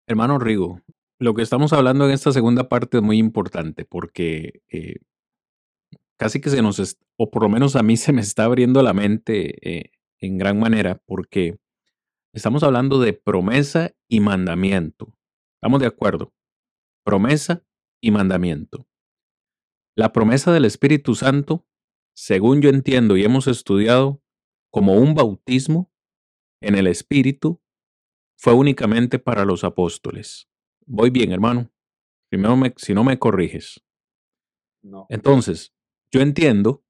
[0.08, 0.80] Hermano Rigo,
[1.20, 5.00] lo que estamos hablando en esta segunda parte es muy importante porque eh,
[6.18, 8.94] casi que se nos, o por lo menos a mí se me está abriendo la
[8.94, 11.60] mente eh, en gran manera porque
[12.34, 15.18] estamos hablando de promesa y mandamiento.
[15.56, 16.34] ¿Estamos de acuerdo?
[17.04, 17.64] Promesa
[18.02, 18.88] y mandamiento.
[19.96, 21.68] La promesa del Espíritu Santo
[22.18, 24.24] según yo entiendo y hemos estudiado,
[24.72, 25.94] como un bautismo
[26.62, 27.62] en el Espíritu
[28.40, 30.50] fue únicamente para los apóstoles.
[30.88, 31.72] Voy bien, hermano.
[32.30, 33.86] Primero, si no me corriges.
[34.82, 35.06] No.
[35.10, 35.76] Entonces,
[36.12, 36.86] yo entiendo,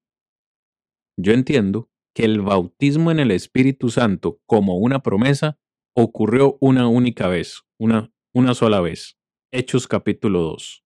[1.17, 5.59] yo entiendo que el bautismo en el Espíritu Santo como una promesa
[5.95, 9.17] ocurrió una única vez, una, una sola vez.
[9.51, 10.83] Hechos capítulo 2.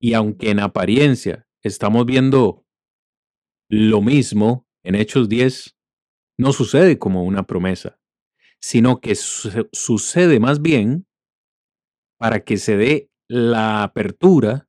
[0.00, 2.66] Y aunque en apariencia estamos viendo
[3.68, 5.76] lo mismo en Hechos 10
[6.38, 8.00] no sucede como una promesa,
[8.60, 11.06] sino que sucede más bien
[12.18, 14.68] para que se dé la apertura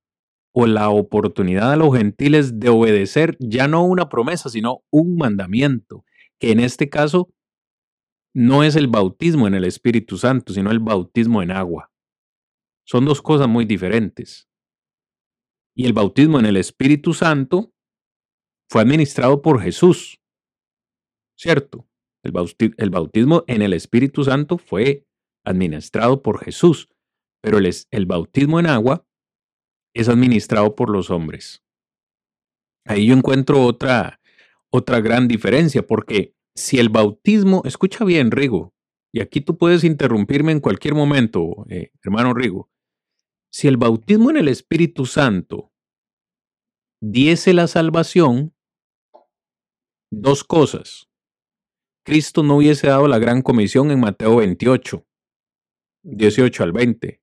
[0.54, 6.06] o la oportunidad a los gentiles de obedecer ya no una promesa, sino un mandamiento,
[6.40, 7.34] que en este caso
[8.36, 11.92] no es el bautismo en el Espíritu Santo, sino el bautismo en agua.
[12.86, 14.48] Son dos cosas muy diferentes.
[15.76, 17.74] Y el bautismo en el Espíritu Santo
[18.70, 20.20] fue administrado por Jesús,
[21.36, 21.88] ¿cierto?
[22.24, 25.06] El, bautismo en el Espíritu Santo fue
[25.46, 26.90] administrado por Jesús,
[27.42, 29.06] pero el, bautismo en agua
[29.94, 31.64] es administrado por los hombres.
[32.86, 34.20] Ahí yo encuentro otra,
[34.70, 38.74] otra gran diferencia, porque si el bautismo, escucha bien, Rigo,
[39.14, 42.70] y aquí tú puedes interrumpirme en cualquier momento, eh, hermano Rigo,
[43.52, 45.72] si el bautismo en el Espíritu Santo
[47.02, 48.56] diese la salvación,
[50.12, 51.10] dos cosas.
[52.06, 55.06] Cristo no hubiese dado la gran comisión en Mateo 28,
[56.04, 57.23] 18 al 20.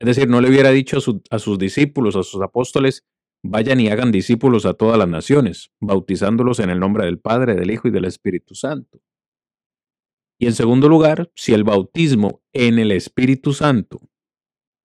[0.00, 0.98] Es decir, no le hubiera dicho
[1.30, 3.06] a, sus discípulos, a sus apóstoles,
[3.44, 7.70] vayan y hagan discípulos a todas las naciones, bautizándolos en el nombre del Padre, del
[7.70, 9.02] Hijo y del Espíritu Santo.
[10.40, 14.00] Y en segundo lugar, si el bautismo en el Espíritu Santo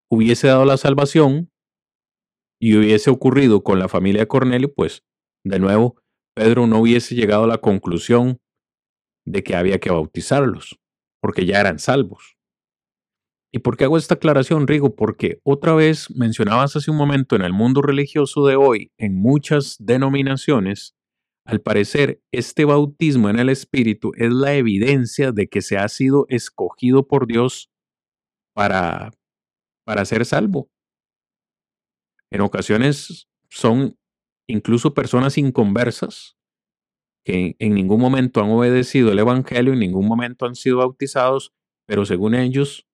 [0.10, 1.52] hubiese dado la salvación
[2.60, 5.04] y hubiese ocurrido con la familia de Cornelio, pues
[5.46, 6.02] de nuevo
[6.36, 8.42] Pedro no hubiese llegado a la conclusión
[9.26, 10.80] de que había que bautizarlos,
[11.22, 12.33] porque ya eran salvos.
[13.56, 14.96] ¿Y por qué hago esta aclaración, Rigo?
[14.96, 19.78] Porque otra vez mencionabas hace un momento en el mundo religioso de hoy, en muchas
[19.80, 20.96] denominaciones,
[21.46, 26.26] al parecer este bautismo en el Espíritu es la evidencia de que se ha sido
[26.30, 27.70] escogido por Dios
[28.56, 29.12] para,
[29.86, 30.72] para ser salvo.
[32.32, 34.00] En ocasiones son
[34.48, 36.38] incluso personas inconversas
[37.24, 41.54] que en ningún momento han obedecido el Evangelio, en ningún momento han sido bautizados,
[41.86, 42.88] pero según ellos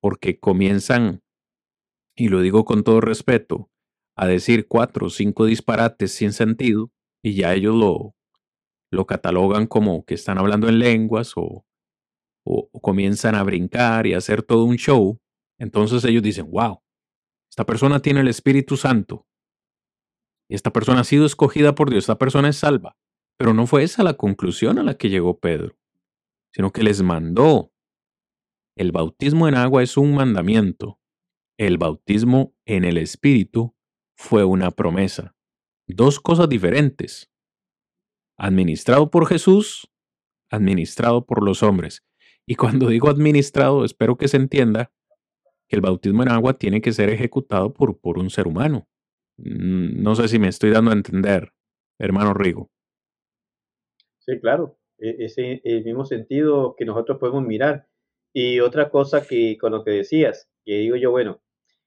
[0.00, 1.22] porque comienzan,
[2.16, 3.70] y lo digo con todo respeto,
[4.16, 6.90] a decir cuatro o cinco disparates sin sentido
[7.22, 8.14] y ya ellos lo,
[8.90, 11.64] lo catalogan como que están hablando en lenguas o,
[12.44, 15.20] o, comienzan a brincar y a hacer todo un show,
[15.58, 16.82] entonces ellos dicen, wow,
[17.50, 19.26] esta persona tiene el Espíritu Santo.
[20.48, 22.96] Y esta persona ha sido escogida por Dios, esta persona es salva.
[23.38, 25.78] Pero no fue esa la conclusión a la que llegó Pedro,
[26.52, 27.72] sino que les mandó
[28.76, 31.00] el bautismo en agua es un mandamiento.
[31.58, 33.74] El bautismo en el Espíritu
[34.16, 35.34] fue una promesa.
[35.86, 37.30] Dos cosas diferentes.
[38.38, 39.90] Administrado por Jesús,
[40.50, 42.04] administrado por los hombres.
[42.46, 44.92] Y cuando digo administrado, espero que se entienda
[45.68, 48.88] que el bautismo en agua tiene que ser ejecutado por, por un ser humano.
[49.36, 51.52] Mm, no sé si me estoy dando a entender,
[51.98, 52.70] hermano Rigo.
[54.18, 54.78] Sí, claro.
[54.98, 57.88] E, ese el mismo sentido que nosotros podemos mirar.
[58.32, 61.42] Y otra cosa que con lo que decías, que digo yo, bueno,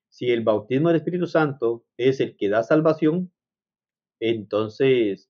[0.10, 3.32] si el bautismo del Espíritu Santo es el que da salvación,
[4.20, 5.30] entonces,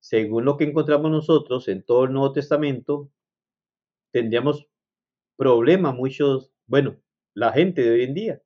[0.00, 3.10] según lo que encontramos nosotros en todo el Nuevo Testamento,
[4.12, 4.66] tendríamos
[5.36, 6.96] problemas muchos, bueno,
[7.34, 8.42] la gente de hoy en día,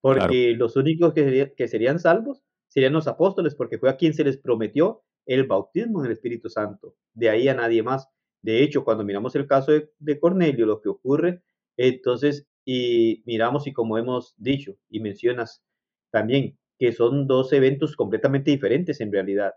[0.00, 4.24] porque los únicos que, que serían salvos serían los apóstoles, porque fue a quien se
[4.24, 8.08] les prometió el bautismo en el Espíritu Santo, de ahí a nadie más.
[8.48, 11.42] De hecho, cuando miramos el caso de, Cornelio, lo que ocurre,
[11.76, 15.62] entonces, y miramos y como hemos dicho y mencionas
[16.10, 19.52] también, que son dos eventos completamente diferentes en realidad,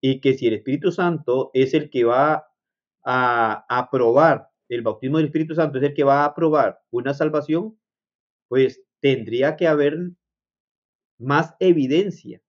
[0.00, 2.48] y que si el Espíritu Santo es el que va
[3.04, 7.78] a aprobar, el bautismo del Espíritu Santo es el que va a aprobar una salvación,
[8.48, 9.96] pues tendría que haber
[11.16, 12.42] más evidencia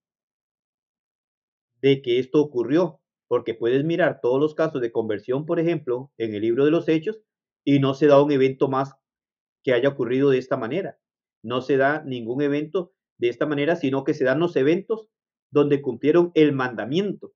[1.83, 3.02] de que esto ocurrió
[3.33, 6.87] porque puedes mirar todos los casos de conversión, por ejemplo, en el libro de los
[6.87, 7.19] hechos,
[7.65, 8.93] y no se da un evento más
[9.63, 10.99] que haya ocurrido de esta manera.
[11.41, 15.09] No se da ningún evento de esta manera, sino que se dan los eventos
[15.49, 17.33] donde cumplieron el mandamiento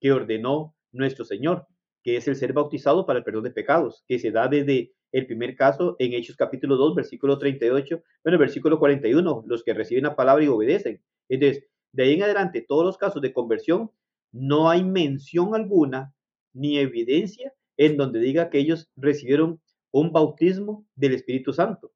[0.00, 1.66] que ordenó nuestro Señor,
[2.04, 5.26] que es el ser bautizado para el perdón de pecados, que se da desde el
[5.26, 10.14] primer caso en Hechos capítulo 2, versículo 38, bueno, versículo 41, los que reciben la
[10.14, 11.02] palabra y obedecen.
[11.28, 13.90] Entonces, de ahí en adelante, todos los casos de conversión
[14.32, 16.14] no hay mención alguna
[16.52, 19.60] ni evidencia en donde diga que ellos recibieron
[19.92, 21.92] un bautismo del Espíritu Santo,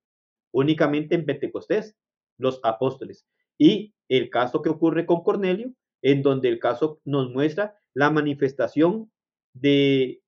[0.53, 1.97] únicamente en Pentecostés,
[2.39, 3.27] los apóstoles.
[3.59, 5.73] Y el caso que ocurre con Cornelio,
[6.03, 9.11] en donde el caso nos muestra la manifestación
[9.55, 10.23] de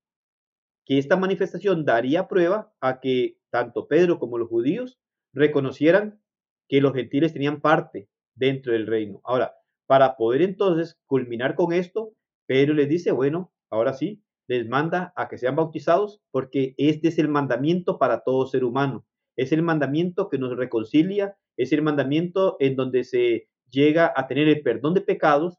[0.87, 4.99] que esta manifestación daría prueba a que tanto Pedro como los judíos
[5.35, 6.21] reconocieran
[6.69, 9.21] que los gentiles tenían parte dentro del reino.
[9.25, 9.58] Ahora,
[9.89, 12.13] para poder entonces culminar con esto,
[12.47, 17.19] Pedro les dice, bueno, ahora sí, les manda a que sean bautizados porque este es
[17.19, 19.07] el mandamiento para todo ser humano.
[19.35, 24.49] Es el mandamiento que nos reconcilia, es el mandamiento en donde se llega a tener
[24.49, 25.57] el perdón de pecados,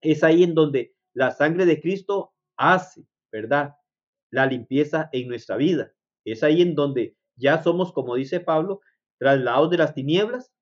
[0.00, 3.74] es ahí en donde la sangre de Cristo hace, ¿verdad?
[4.32, 5.92] La limpieza en nuestra vida.
[6.24, 8.80] Es ahí en donde ya somos, como dice Pablo,
[9.18, 10.52] trasladados de las tinieblas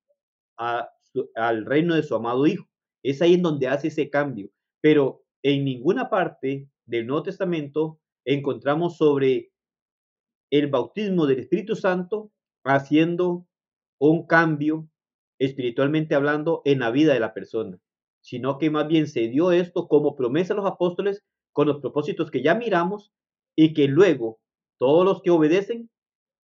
[0.58, 2.67] al reino de su amado Hijo.
[3.02, 4.50] Es ahí en donde hace ese cambio.
[4.80, 9.52] Pero en ninguna parte del Nuevo Testamento encontramos sobre
[10.50, 12.30] el bautismo del Espíritu Santo
[12.64, 13.46] haciendo
[14.00, 14.88] un cambio
[15.38, 17.78] espiritualmente hablando en la vida de la persona,
[18.20, 22.30] sino que más bien se dio esto como promesa a los apóstoles con los propósitos
[22.30, 23.12] que ya miramos
[23.56, 24.40] y que luego
[24.78, 25.90] todos los que obedecen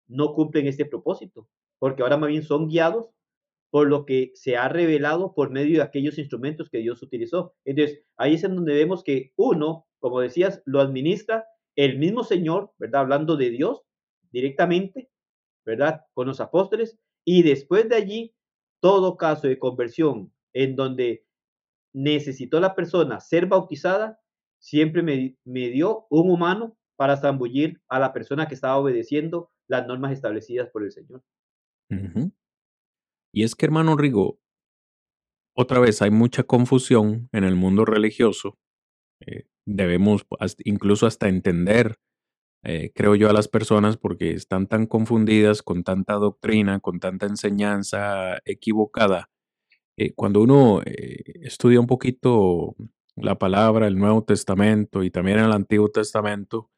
[0.08, 1.48] no cumplen este propósito,
[1.78, 3.10] porque ahora más bien son guiados
[3.70, 7.54] por lo que se ha revelado por medio de aquellos instrumentos que Dios utilizó.
[7.64, 12.72] Entonces, ahí es en donde vemos que uno, como decías, lo administra el mismo Señor,
[12.78, 13.02] ¿verdad?
[13.02, 13.82] Hablando de Dios
[14.32, 15.08] directamente,
[15.64, 16.02] ¿verdad?
[16.14, 18.34] Con los apóstoles, y después de allí,
[18.80, 21.24] todo caso de conversión en donde
[21.92, 24.20] necesitó la persona ser bautizada,
[24.58, 30.12] siempre me, dio un humano para zambullir a la persona que estaba obedeciendo las normas
[30.12, 31.22] establecidas por el Señor.
[33.32, 34.38] Y es que, hermano Rigo,
[35.56, 38.58] otra vez hay mucha confusión en el mundo religioso.
[39.26, 40.26] Eh, debemos
[40.64, 41.98] incluso hasta entender,
[42.64, 47.26] eh, creo yo, a las personas porque están tan confundidas con tanta doctrina, con tanta
[47.26, 49.30] enseñanza equivocada.
[49.98, 52.74] Eh, cuando uno estudia un poquito
[53.16, 56.70] la palabra, el Nuevo Testamento y también el Antiguo Testamento,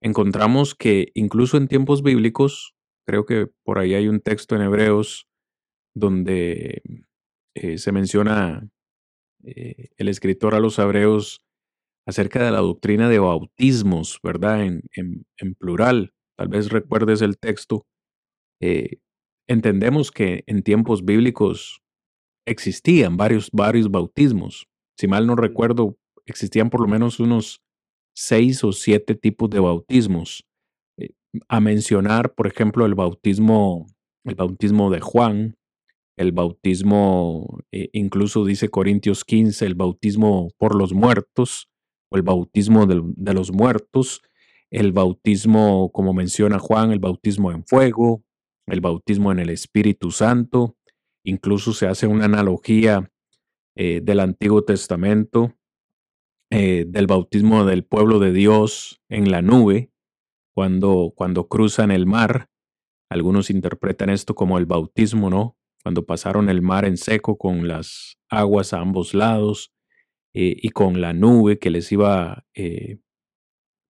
[0.00, 2.74] encontramos que incluso en tiempos bíblicos,
[3.06, 5.28] creo que por ahí hay un texto en Hebreos
[5.94, 6.82] donde
[7.54, 8.68] eh, se menciona
[9.44, 11.40] eh, el escritor a los hebreos
[12.06, 14.64] acerca de la doctrina de bautismos, ¿verdad?
[14.64, 16.12] En, en, plural.
[16.36, 17.86] Tal vez recuerdes el texto.
[18.60, 18.98] Eh,
[19.48, 21.80] entendemos que en tiempos bíblicos
[22.46, 24.66] existían varios, varios bautismos.
[24.98, 25.96] Si mal no recuerdo,
[26.26, 27.62] existían por lo menos unos
[28.14, 30.44] seis o siete tipos de bautismos.
[31.48, 33.86] a mencionar, por ejemplo, el bautismo,
[34.24, 35.56] el bautismo de Juan,
[36.16, 41.68] el bautismo, eh, incluso dice Corintios 15, el bautismo por los muertos,
[42.10, 44.22] o el bautismo de, los muertos,
[44.70, 48.24] el bautismo, como menciona Juan, el bautismo en fuego,
[48.66, 50.76] el bautismo en el Espíritu Santo,
[51.24, 53.10] incluso se hace una analogía
[53.76, 55.54] eh, del Antiguo Testamento,
[56.50, 59.90] eh, del bautismo del pueblo de Dios en la nube,
[60.54, 62.48] cuando, cuando cruzan el mar.
[63.10, 65.56] Algunos interpretan esto como el bautismo, ¿no?
[65.84, 69.70] Cuando pasaron el mar en seco con las aguas a ambos lados
[70.32, 73.00] eh, y con la nube que les iba eh,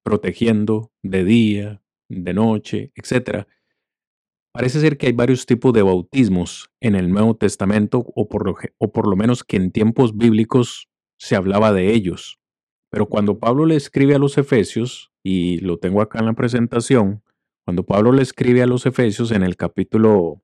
[0.05, 3.47] protegiendo de día, de noche, etc.
[4.53, 8.57] Parece ser que hay varios tipos de bautismos en el Nuevo Testamento o por, lo,
[8.79, 12.41] o por lo menos que en tiempos bíblicos se hablaba de ellos.
[12.91, 17.23] Pero cuando Pablo le escribe a los Efesios, y lo tengo acá en la presentación,
[17.65, 20.44] cuando Pablo le escribe a los Efesios en el capítulo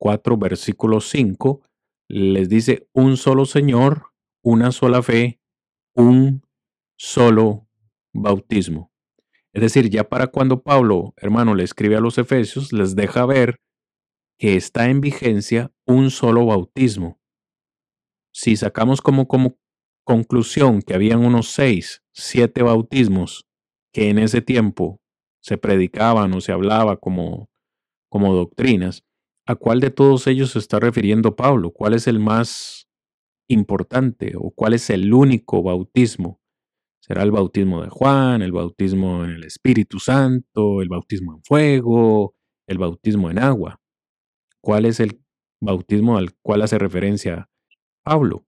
[0.00, 1.62] 4, versículo 5,
[2.08, 4.06] les dice un solo Señor,
[4.42, 5.40] una sola fe,
[5.94, 6.42] un
[6.98, 7.68] solo
[8.12, 8.90] bautismo.
[9.52, 13.60] Es decir, ya para cuando Pablo, hermano, le escribe a los Efesios, les deja ver
[14.38, 17.20] que está en vigencia un solo bautismo.
[18.32, 19.58] Si sacamos como, como
[20.04, 23.46] conclusión que habían unos seis, siete bautismos
[23.92, 25.00] que en ese tiempo
[25.42, 27.50] se predicaban o se hablaba como,
[28.08, 29.04] como doctrinas,
[29.46, 31.72] ¿A cuál de todos ellos se está refiriendo Pablo?
[31.72, 32.88] ¿Cuál es el más
[33.48, 36.40] importante o cuál es el único bautismo?
[37.02, 42.34] ¿Será el bautismo de Juan, el bautismo en el Espíritu Santo, el bautismo en fuego,
[42.68, 43.80] el bautismo en agua?
[44.62, 45.20] ¿Cuál es el
[45.60, 47.50] bautismo al cual hace referencia
[48.04, 48.46] Pablo?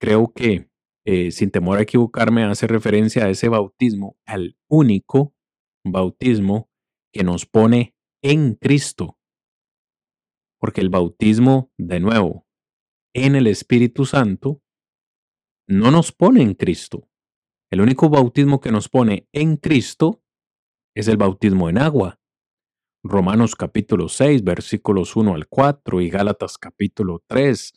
[0.00, 0.68] Creo que,
[1.04, 5.34] eh, sin temor a equivocarme, hace referencia a ese bautismo, al único
[5.84, 6.68] bautismo
[7.12, 9.15] que nos pone en Cristo
[10.58, 12.46] porque el bautismo, de nuevo,
[13.14, 14.62] en el Espíritu Santo,
[15.68, 17.08] no nos pone en Cristo.
[17.70, 20.22] El único bautismo que nos pone en Cristo
[20.94, 22.20] es el bautismo en agua.
[23.02, 27.72] Romanos capítulo 6, versículos 1 al 4 y Gálatas capítulo 3,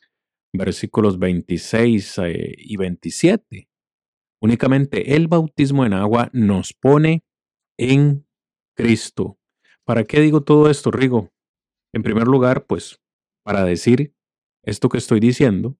[0.54, 3.70] versículos 26 eh, y 27.
[4.42, 7.24] Únicamente el bautismo en agua nos pone
[7.78, 8.26] en
[8.76, 9.38] Cristo.
[9.84, 11.32] ¿Para qué digo todo esto, Rigo?
[11.94, 13.00] En primer lugar, pues,
[13.44, 14.14] para decir
[14.64, 15.78] esto que estoy diciendo,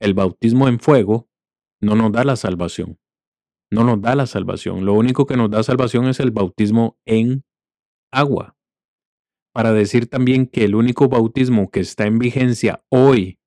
[0.00, 1.28] el bautismo en fuego
[1.80, 2.98] no nos da la salvación.
[3.70, 4.84] No nos da la salvación.
[4.84, 7.44] Lo único que nos da salvación es el bautismo en
[8.12, 8.56] agua.
[9.52, 13.38] Para decir también que el único bautismo que está en vigencia hoy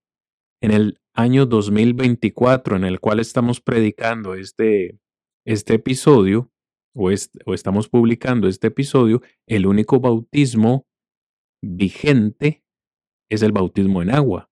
[0.61, 4.99] en el año 2024 en el cual estamos predicando este,
[5.45, 6.51] este episodio
[6.95, 7.09] o,
[7.45, 10.85] o estamos publicando este episodio, el único bautismo
[11.63, 12.65] vigente
[13.29, 14.51] es el bautismo en agua,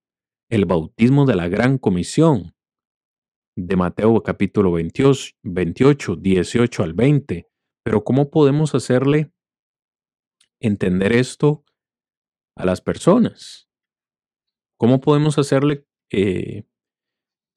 [0.50, 2.56] el bautismo de la gran comisión
[3.58, 7.50] de Mateo capítulo 28, 28 18 al 20.
[7.84, 9.34] Pero ¿cómo podemos hacerle
[10.62, 11.66] entender esto
[12.56, 13.70] a las personas?
[14.78, 16.64] ¿Cómo podemos hacerle eh,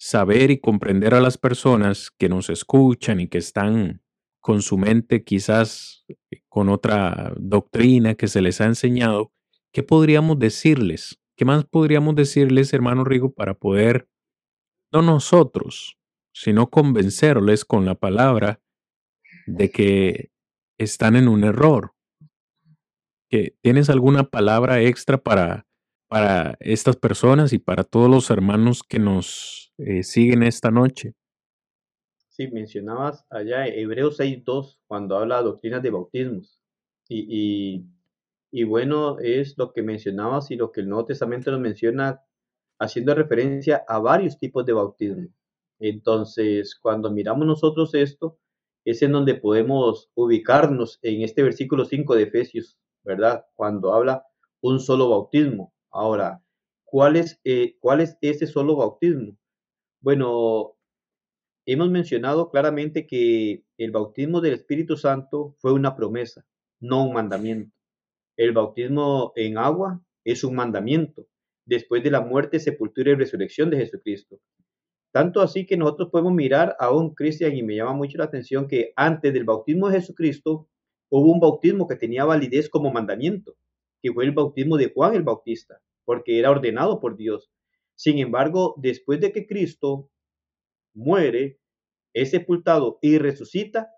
[0.00, 4.02] saber y comprender a las personas que nos escuchan y que están
[4.40, 6.04] con su mente quizás
[6.48, 9.30] con otra doctrina que se les ha enseñado?
[9.74, 11.20] ¿Qué podríamos decirles?
[11.36, 14.08] ¿Qué más podríamos decirles, hermano Rigo, para poder,
[14.90, 15.98] no nosotros,
[16.32, 18.62] sino convencerles con la palabra
[19.46, 20.30] de que
[20.78, 21.92] están en un error?
[23.28, 25.66] ¿Que ¿Tienes alguna palabra extra para
[26.14, 31.14] para estas personas y para todos los hermanos que nos eh, siguen esta noche.
[32.28, 36.60] Sí, mencionabas allá Hebreos 6.2 cuando habla de doctrinas de bautismos.
[37.08, 37.86] Y, y,
[38.62, 42.22] bueno, es lo que mencionabas y lo que el Nuevo Testamento nos menciona
[42.78, 45.28] haciendo referencia a varios tipos de bautismo.
[45.80, 48.38] Entonces, cuando miramos nosotros esto,
[48.84, 53.44] es en donde podemos ubicarnos en este versículo 5 de Efesios, ¿verdad?
[53.54, 54.24] Cuando habla
[54.60, 55.74] un solo bautismo.
[55.90, 56.42] Ahora,
[56.84, 59.36] ¿cuál es, eh, ¿cuál es ese solo bautismo?
[60.00, 60.76] Bueno,
[61.66, 66.46] hemos mencionado claramente que el bautismo del Espíritu Santo fue una promesa,
[66.80, 67.74] no un mandamiento.
[68.36, 71.26] El bautismo en agua es un mandamiento
[71.66, 74.40] después de la muerte, sepultura y resurrección de Jesucristo.
[75.12, 78.66] Tanto así que nosotros podemos mirar a un cristiano y me llama mucho la atención
[78.66, 80.68] que antes del bautismo de Jesucristo
[81.10, 83.56] hubo un bautismo que tenía validez como mandamiento
[84.04, 87.50] que fue el bautismo de Juan el Bautista, porque era ordenado por Dios.
[87.94, 90.10] Sin embargo, después de que Cristo
[90.94, 91.58] muere,
[92.12, 93.90] es sepultado y resucita,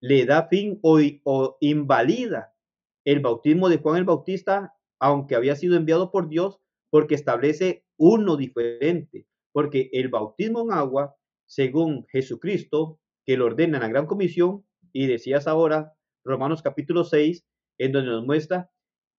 [0.00, 2.54] le da fin o invalida
[3.08, 6.60] el bautismo de Juan el Bautista, aunque había sido enviado por Dios,
[6.90, 11.16] porque establece uno diferente, porque el bautismo en agua,
[11.46, 17.46] según Jesucristo, que lo ordena en la gran comisión, y decías ahora, Romanos capítulo 6,
[17.78, 18.70] en donde nos muestra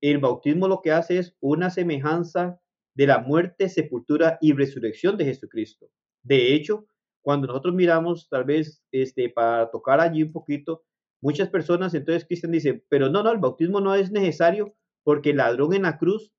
[0.02, 2.62] el bautismo lo que hace es una semejanza
[2.94, 5.90] de la muerte, sepultura y resurrección de Jesucristo.
[6.22, 6.86] De hecho,
[7.24, 10.84] cuando nosotros miramos, tal vez este, para tocar allí un poquito,
[11.22, 15.38] muchas personas entonces Cristian dicen, pero no, no, el bautismo no es necesario porque el
[15.38, 16.32] ladrón en la cruz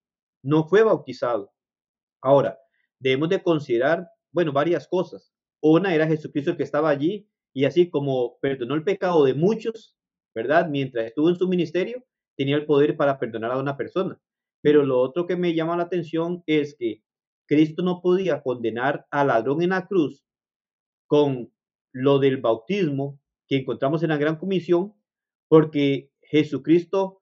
[0.43, 1.53] no fue bautizado.
[2.23, 2.59] Ahora,
[2.99, 5.33] debemos de considerar, bueno, varias cosas.
[5.61, 9.97] Una era Jesucristo que estaba allí y así como perdonó el pecado de muchos,
[10.35, 10.69] ¿verdad?
[10.69, 12.05] Mientras estuvo en su ministerio,
[12.37, 14.21] tenía el poder para perdonar a una persona.
[14.63, 17.03] Pero lo otro que me llama la atención es que
[17.47, 20.25] Cristo no podía condenar al ladrón en la cruz
[21.07, 21.53] con
[21.93, 23.20] lo del bautismo
[23.51, 24.95] que encontramos en la Gran Comisión,
[25.49, 27.21] porque Jesucristo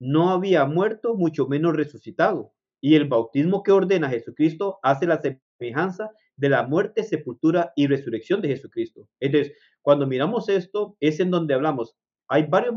[0.00, 2.52] no había muerto, mucho menos resucitado.
[2.80, 8.42] Y el bautismo que ordena Jesucristo hace la semejanza de la muerte, sepultura y resurrección
[8.42, 9.08] de Jesucristo.
[9.20, 11.96] Entonces, cuando miramos esto, es en donde hablamos.
[12.26, 12.74] Hay varios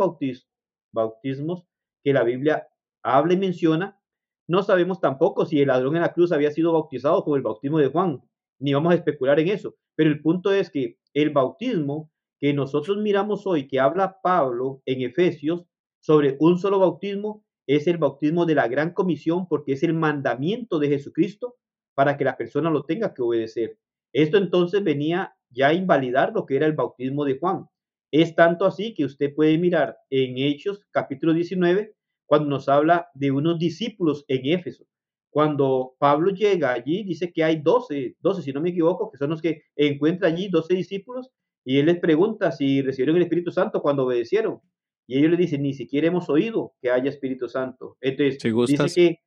[0.92, 1.66] bautismos
[2.04, 2.68] que la Biblia
[3.02, 4.00] habla y menciona.
[4.48, 7.80] No sabemos tampoco si el ladrón en la cruz había sido bautizado con el bautismo
[7.80, 8.22] de Juan,
[8.60, 9.76] ni vamos a especular en eso.
[9.96, 12.11] Pero el punto es que el bautismo
[12.42, 15.64] que nosotros miramos hoy, que habla Pablo en Efesios
[16.00, 20.80] sobre un solo bautismo, es el bautismo de la gran comisión porque es el mandamiento
[20.80, 21.56] de Jesucristo
[21.94, 23.78] para que la persona lo tenga que obedecer.
[24.12, 27.68] Esto entonces venía ya a invalidar lo que era el bautismo de Juan.
[28.12, 31.94] Es tanto así que usted puede mirar en Hechos capítulo 19,
[32.26, 34.86] cuando nos habla de unos discípulos en Éfeso.
[35.30, 39.30] Cuando Pablo llega allí, dice que hay 12, 12 si no me equivoco, que son
[39.30, 41.30] los que encuentra allí 12 discípulos,
[41.64, 44.62] y él les pregunta si recibieron el Espíritu Santo cuando obedecieron.
[45.08, 47.98] Y ellos le dicen, ni siquiera hemos oído que haya Espíritu Santo.
[48.02, 49.20] Entonces, dice que...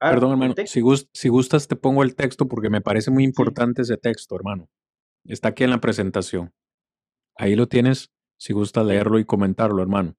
[0.00, 0.82] Ah, perdón, hermano, si,
[1.12, 4.70] si, gustas te pongo el texto porque me parece muy importante ese texto, hermano.
[5.24, 6.54] Está aquí en la presentación.
[7.36, 10.16] Ahí lo tienes, si gusta leerlo y comentarlo, hermano.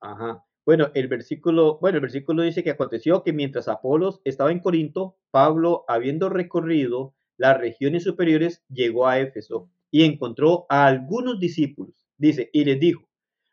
[0.00, 0.44] Ajá.
[0.66, 5.16] Bueno, el versículo, bueno, el versículo dice que aconteció que mientras Apolos estaba en Corinto,
[5.30, 11.94] Pablo, habiendo recorrido las regiones superiores, llegó a Éfeso y encontró a algunos discípulos.
[12.18, 13.08] Dice, y les dijo,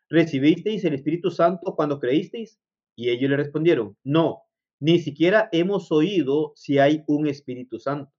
[0.10, 2.60] ¿recibisteis el Espíritu Santo cuando creísteis?
[2.96, 4.42] Y ellos le respondieron, no,
[4.80, 8.12] ni siquiera hemos oído si hay un Espíritu Santo.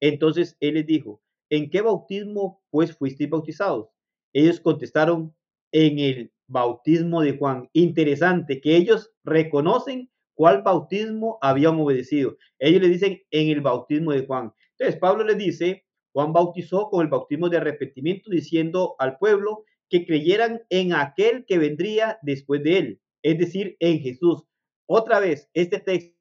[0.00, 3.88] Entonces él les dijo, ¿en qué bautismo pues fuisteis bautizados?
[4.32, 5.32] Ellos contestaron
[5.70, 7.70] en el bautismo de Juan.
[7.72, 12.36] Interesante que ellos reconocen cuál bautismo habían obedecido.
[12.58, 14.52] Ellos le dicen en el bautismo de Juan.
[14.76, 20.06] Entonces Pablo le dice, Juan bautizó con el bautismo de arrepentimiento diciendo al pueblo que
[20.06, 24.44] creyeran en aquel que vendría después de él, es decir, en Jesús.
[24.86, 26.16] Otra vez, este texto,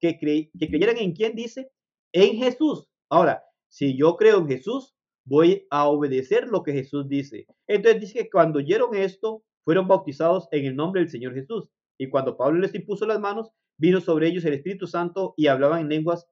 [0.00, 1.70] que, que creyeran en quién dice,
[2.12, 2.86] en Jesús.
[3.08, 4.94] Ahora, si yo creo en Jesús,
[5.24, 7.46] voy a obedecer lo que Jesús dice.
[7.66, 11.68] Entonces dice que cuando oyeron esto, fueron bautizados en el nombre del Señor Jesús.
[11.98, 15.82] Y cuando Pablo les impuso las manos, vino sobre ellos el Espíritu Santo y hablaban
[15.82, 16.26] en lenguas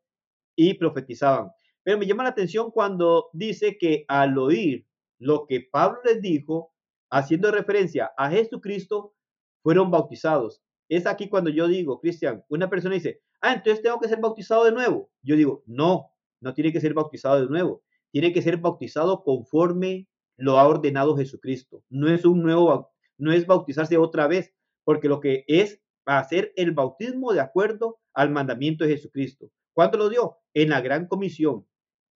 [0.56, 1.50] y profetizaban.
[1.88, 4.86] Pero me llama la atención cuando dice que al oír
[5.18, 6.74] lo que Pablo les dijo,
[7.08, 9.14] haciendo referencia a Jesucristo,
[9.62, 10.62] fueron bautizados.
[10.90, 14.66] Es aquí cuando yo digo, Cristian, una persona dice, ah, entonces tengo que ser bautizado
[14.66, 15.08] de nuevo.
[15.22, 16.12] Yo digo, no,
[16.42, 17.82] no tiene que ser bautizado de nuevo.
[18.12, 21.82] Tiene que ser bautizado conforme lo ha ordenado Jesucristo.
[21.88, 24.52] No es un nuevo, no es bautizarse otra vez,
[24.84, 29.50] porque lo que es hacer el bautismo de acuerdo al mandamiento de Jesucristo.
[29.72, 30.38] ¿Cuándo lo dio?
[30.54, 31.64] En la gran comisión,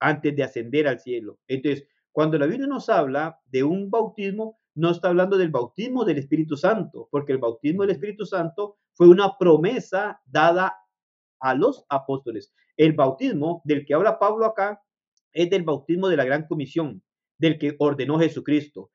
[0.02, 1.38] antes de ascender al cielo.
[1.48, 6.18] Entonces, cuando la Biblia nos habla de un bautismo, no está hablando del bautismo del
[6.18, 10.74] Espíritu Santo, porque el bautismo del Espíritu Santo fue una promesa dada
[11.40, 12.52] a los apóstoles.
[12.76, 14.82] El bautismo del que habla Pablo acá
[15.32, 17.02] es del bautismo de la gran comisión,
[17.38, 18.90] del que ordenó Jesucristo.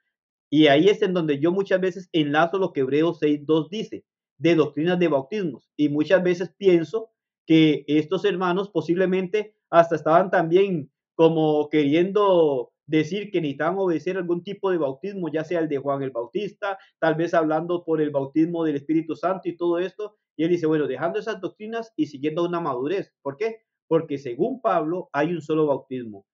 [0.50, 4.06] Y ahí es en donde yo muchas veces enlazo lo que Hebreos 6.2 dice,
[4.38, 5.70] de doctrinas de bautismos.
[5.76, 7.12] Y muchas veces pienso
[7.46, 14.70] que estos hermanos posiblemente hasta estaban también como queriendo decir que necesitaban obedecer algún tipo
[14.70, 18.64] de bautismo, ya sea el de Juan el Bautista, tal vez hablando por el bautismo
[18.64, 20.16] del Espíritu Santo y todo esto.
[20.38, 23.12] Y él dice, bueno, dejando esas doctrinas y siguiendo una madurez.
[23.24, 23.64] ¿Por qué?
[23.88, 26.28] Porque según Pablo hay un solo bautismo.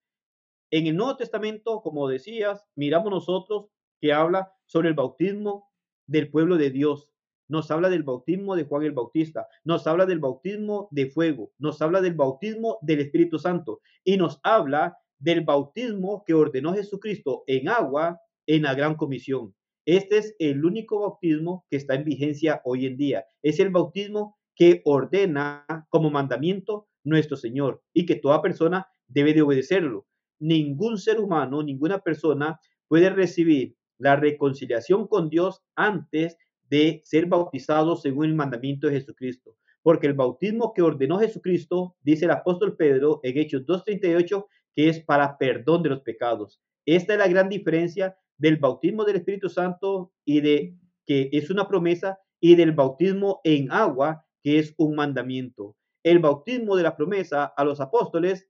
[0.70, 3.68] En el Nuevo Testamento, como decías, miramos nosotros
[4.02, 5.70] que habla sobre el bautismo
[6.06, 7.08] del pueblo de Dios.
[7.48, 11.80] Nos habla del bautismo de Juan el Bautista, nos habla del bautismo de fuego, nos
[11.82, 17.68] habla del bautismo del Espíritu Santo y nos habla del bautismo que ordenó Jesucristo en
[17.68, 19.54] agua en la gran comisión.
[19.86, 23.24] Este es el único bautismo que está en vigencia hoy en día.
[23.42, 29.42] Es el bautismo que ordena como mandamiento nuestro Señor y que toda persona debe de
[29.42, 30.06] obedecerlo.
[30.38, 32.58] Ningún ser humano, ninguna persona
[32.88, 36.38] puede recibir la reconciliación con Dios antes
[36.74, 39.56] de ser bautizado según el mandamiento de Jesucristo.
[39.80, 44.44] Porque el bautismo que ordenó Jesucristo, dice el apóstol Pedro en Hechos 2.38,
[44.74, 46.60] que es para perdón de los pecados.
[46.84, 50.76] Esta es la gran diferencia del bautismo del Espíritu Santo y de
[51.06, 55.76] que es una promesa y del bautismo en agua, que es un mandamiento.
[56.02, 58.48] El bautismo de la promesa a los apóstoles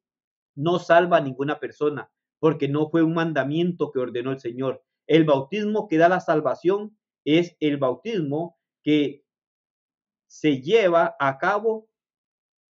[0.55, 4.83] no salva a ninguna persona, porque no fue un mandamiento que ordenó el Señor.
[5.07, 9.25] El bautismo que da la salvación es el bautismo que
[10.27, 11.89] se lleva a cabo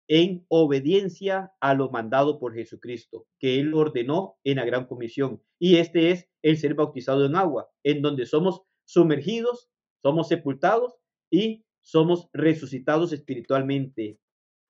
[0.09, 5.43] en obediencia a lo mandado por Jesucristo, que Él ordenó en la gran comisión.
[5.59, 9.71] Y este es el ser bautizado en agua, en donde somos sumergidos,
[10.03, 10.99] somos sepultados
[11.31, 14.19] y somos resucitados espiritualmente.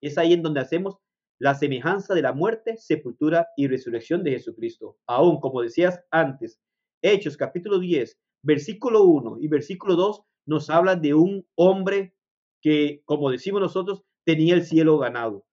[0.01, 0.99] Es ahí en donde hacemos
[1.41, 4.99] la semejanza de la muerte, sepultura y resurrección de Jesucristo.
[5.07, 6.61] Aún, como decías antes,
[7.03, 12.15] Hechos capítulo 10, versículo 1 y versículo 2 nos habla de un hombre
[12.61, 15.45] que, como decimos nosotros, tenía el cielo ganado.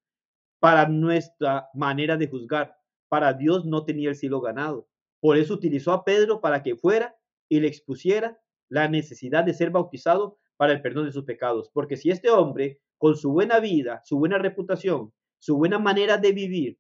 [0.60, 2.76] Para nuestra manera de juzgar,
[3.08, 4.88] para Dios no tenía el cielo ganado.
[5.20, 7.16] Por eso utilizó a Pedro para que fuera
[7.50, 8.40] y le expusiera
[8.70, 11.70] la necesidad de ser bautizado para el perdón de sus pecados.
[11.74, 16.32] Porque si este hombre, con su buena vida, su buena reputación, su buena manera de
[16.32, 16.80] vivir,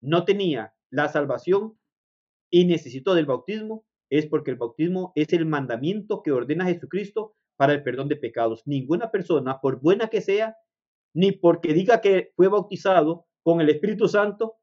[0.00, 1.78] no tenía la salvación
[2.50, 7.72] y necesitó del bautismo, es porque el bautismo es el mandamiento que ordena Jesucristo para
[7.72, 8.62] el perdón de pecados.
[8.66, 10.56] Ninguna persona, por buena que sea,
[11.14, 14.56] ni porque diga que fue bautizado con el Espíritu Santo,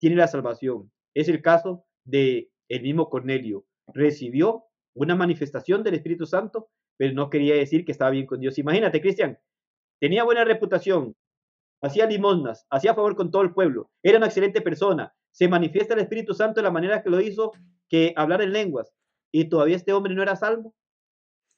[0.00, 0.90] tiene la salvación.
[1.14, 3.64] Es el caso de el mismo Cornelio.
[3.88, 4.64] Recibió
[4.94, 8.58] una manifestación del Espíritu Santo, pero no quería decir que estaba bien con Dios.
[8.58, 9.38] Imagínate, Cristian,
[10.00, 11.16] tenía buena reputación,
[11.82, 16.00] hacía limosnas, hacía favor con todo el pueblo, era una excelente persona, se manifiesta el
[16.00, 17.52] Espíritu Santo de la manera que lo hizo,
[17.90, 18.90] que hablar en lenguas,
[19.32, 20.74] y todavía este hombre no era salvo,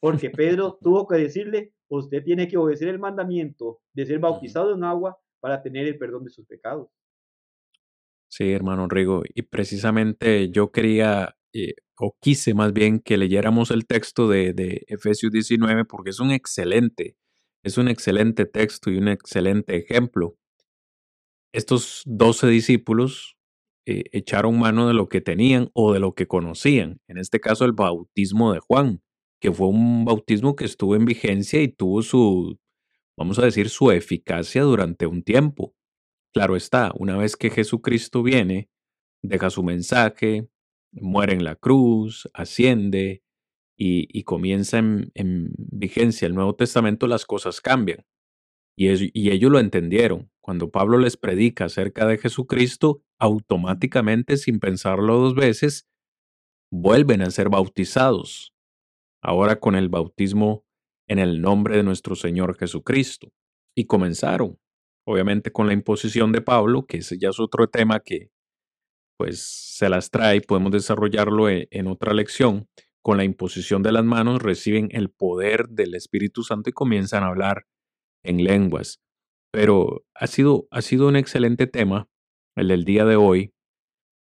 [0.01, 4.83] porque Pedro tuvo que decirle, usted tiene que obedecer el mandamiento de ser bautizado en
[4.83, 6.89] agua para tener el perdón de sus pecados.
[8.29, 13.87] Sí, hermano Rigo, y precisamente yo quería, eh, o quise más bien que leyéramos el
[13.87, 17.17] texto de, de Efesios 19 porque es un excelente,
[17.63, 20.39] es un excelente texto y un excelente ejemplo.
[21.53, 23.37] Estos doce discípulos
[23.87, 27.65] eh, echaron mano de lo que tenían o de lo que conocían, en este caso
[27.65, 29.03] el bautismo de Juan
[29.43, 32.61] que fue un bautismo que estuvo en vigencia y tuvo su,
[33.19, 35.75] vamos a decir, su eficacia durante un tiempo.
[36.33, 38.71] Claro está, una vez que Jesucristo viene,
[39.21, 40.49] deja su mensaje,
[40.93, 43.25] muere en la cruz, asciende
[43.77, 45.11] y, comienza en,
[45.57, 48.07] vigencia el Nuevo Testamento, las cosas cambian.
[48.77, 50.31] Y, y ellos lo entendieron.
[50.41, 55.87] Cuando Pablo les predica acerca de Jesucristo, automáticamente, sin pensarlo dos veces,
[56.73, 58.53] vuelven a ser bautizados,
[59.23, 60.65] ahora con el bautismo
[61.09, 63.29] en el nombre de nuestro Señor Jesucristo.
[63.77, 64.59] Y comenzaron,
[65.07, 68.31] obviamente con la imposición de Pablo, que ese ya es otro tema que
[69.17, 72.67] pues se las trae, podemos desarrollarlo e, en, otra lección.
[73.05, 77.29] Con la imposición de las manos reciben el poder del Espíritu Santo y comienzan a
[77.29, 77.67] hablar
[78.25, 79.01] en lenguas.
[79.53, 82.09] Pero ha sido, ha sido un excelente tema,
[82.57, 83.53] el del día de hoy.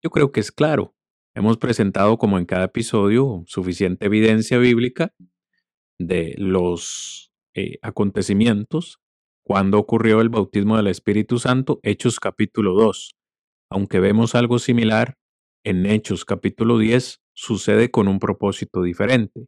[0.02, 0.94] Yo creo que es claro.
[1.34, 5.14] Hemos presentado, como en cada episodio, suficiente evidencia bíblica
[5.98, 8.98] de los eh, acontecimientos
[9.44, 13.16] cuando ocurrió el bautismo del Espíritu Santo, Hechos capítulo 2
[13.70, 15.14] aunque vemos algo similar,
[15.64, 19.46] en Hechos capítulo 10 sucede con un propósito diferente.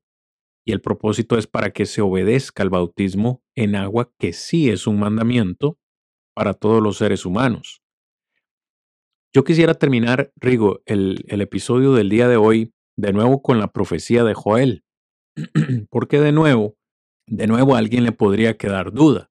[0.64, 4.86] Y el propósito es para que se obedezca al bautismo en agua, que sí es
[4.86, 5.76] un mandamiento
[6.34, 7.81] para todos los seres humanos.
[9.34, 14.24] Yo quisiera terminar, Rigo, el, episodio del día de hoy de nuevo con la profecía
[14.24, 14.84] de Joel.
[15.90, 16.76] Porque de nuevo,
[17.26, 19.30] de nuevo a alguien le podría quedar duda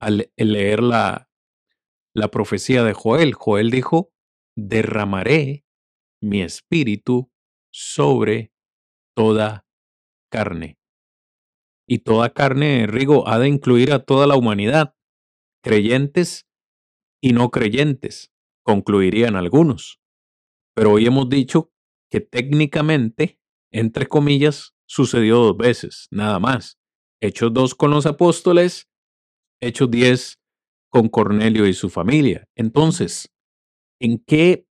[0.00, 1.28] al leer la,
[2.14, 3.34] la profecía de Joel.
[3.34, 4.10] Joel dijo,
[4.56, 5.66] derramaré
[6.22, 7.30] mi espíritu
[7.70, 8.54] sobre
[9.14, 9.66] toda
[10.32, 10.78] carne.
[11.86, 14.94] Y toda carne, Rigo, ha de incluir a toda la humanidad,
[15.62, 16.48] creyentes
[17.20, 18.32] y no creyentes,
[18.62, 20.00] concluirían algunos.
[20.74, 21.72] Pero hoy hemos dicho
[22.10, 23.38] que técnicamente,
[23.72, 26.78] entre comillas, sucedió dos veces, nada más.
[27.20, 28.88] Hechos dos con los apóstoles,
[29.60, 30.40] Hechos diez
[30.90, 32.48] con Cornelio y su familia.
[32.56, 33.32] Entonces,
[34.00, 34.66] ¿en qué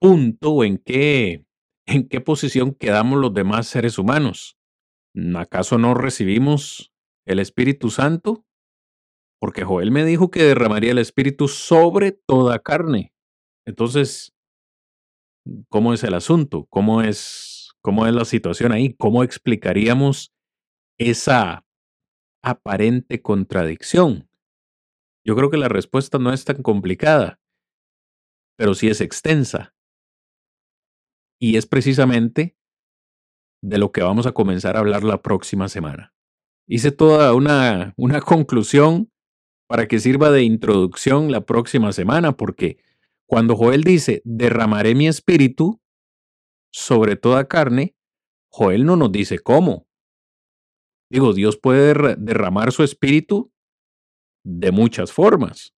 [0.00, 1.44] punto o en qué,
[1.86, 4.56] en qué posición quedamos los demás seres humanos?
[5.36, 6.92] ¿Acaso no recibimos
[7.26, 8.44] el Espíritu Santo?
[9.40, 13.12] Porque Joel me dijo que derramaría el Espíritu sobre toda carne.
[13.70, 14.34] Entonces,
[15.68, 16.66] ¿cómo es el asunto?
[16.70, 18.94] ¿Cómo es, cómo es la situación ahí?
[18.94, 20.34] ¿Cómo explicaríamos
[20.98, 21.64] esa
[22.42, 24.28] aparente contradicción?
[25.24, 27.40] Yo creo que la respuesta no es tan complicada,
[28.56, 29.72] pero sí es extensa.
[31.40, 32.56] Y es precisamente
[33.62, 36.12] de lo que vamos a comenzar a hablar la próxima semana.
[36.66, 39.12] Hice toda una, una conclusión
[39.68, 42.78] para que sirva de introducción la próxima semana, porque
[43.30, 45.80] cuando Joel dice, derramaré mi espíritu
[46.72, 47.94] sobre toda carne,
[48.50, 49.86] Joel no nos dice cómo.
[51.08, 53.52] Digo, Dios puede derramar su espíritu
[54.44, 55.76] de muchas formas.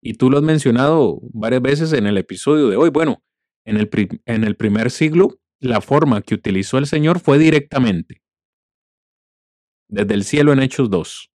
[0.00, 2.90] Y tú lo has mencionado varias veces en el episodio de hoy.
[2.90, 3.24] Bueno,
[3.64, 3.90] en el,
[4.24, 8.22] en el primer siglo, la forma que utilizó el Señor fue directamente.
[9.88, 11.32] Desde el cielo en Hechos 2.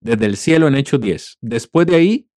[0.00, 1.38] Desde el cielo en Hechos 10.
[1.40, 2.30] Después de ahí,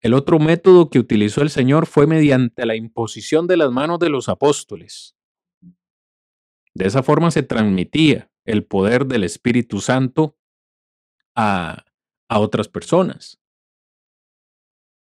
[0.00, 4.10] el otro método que utilizó el Señor fue mediante la imposición de las manos de
[4.10, 5.16] los apóstoles.
[6.74, 10.36] De esa forma se transmitía el poder del Espíritu Santo
[11.34, 11.84] a,
[12.28, 13.40] otras personas.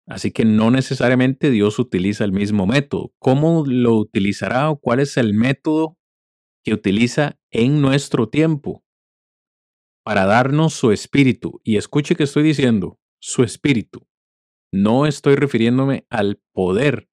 [0.05, 3.13] Así que no necesariamente Dios utiliza el mismo método.
[3.17, 5.97] ¿Cómo lo utilizará o cuál es el método
[6.63, 8.83] que utiliza en nuestro tiempo
[10.03, 11.61] para darnos su espíritu?
[11.63, 14.05] Y escuche que estoy diciendo, su espíritu.
[14.73, 17.07] No estoy refiriéndome al poder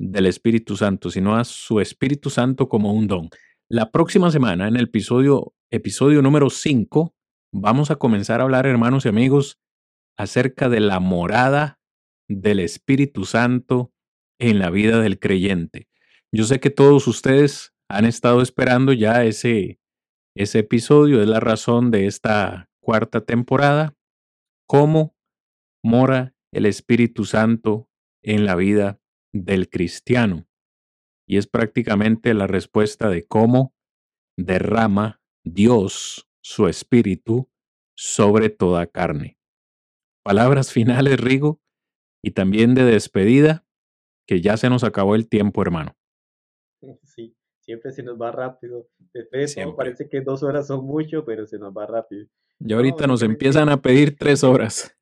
[0.00, 3.28] del Espíritu Santo, sino a su Espíritu Santo como un don.
[3.68, 7.14] La próxima semana, en el episodio, episodio número 5,
[7.52, 9.60] vamos a comenzar a hablar, hermanos y amigos,
[10.16, 11.78] acerca de la morada
[12.26, 13.92] del Espíritu Santo
[14.40, 15.90] en la vida del creyente.
[16.32, 19.78] Yo sé que todos ustedes han estado esperando ya ese,
[20.34, 23.94] ese episodio, es la razón de esta cuarta temporada,
[24.66, 25.14] cómo
[25.84, 27.90] mora el Espíritu Santo
[28.22, 28.98] en la vida
[29.34, 30.48] del cristiano.
[31.28, 33.74] Y es prácticamente la respuesta de cómo
[34.38, 37.50] derrama Dios su espíritu
[37.94, 39.38] sobre toda carne.
[40.22, 41.60] Palabras finales, Rigo,
[42.24, 43.66] y también de despedida,
[44.26, 45.94] que ya se nos acabó el tiempo, hermano.
[47.04, 48.88] Sí, siempre se nos va rápido.
[49.12, 52.26] Después parece que dos horas son mucho, pero se nos va rápido.
[52.60, 54.96] Y ahorita nos empiezan a pedir tres horas.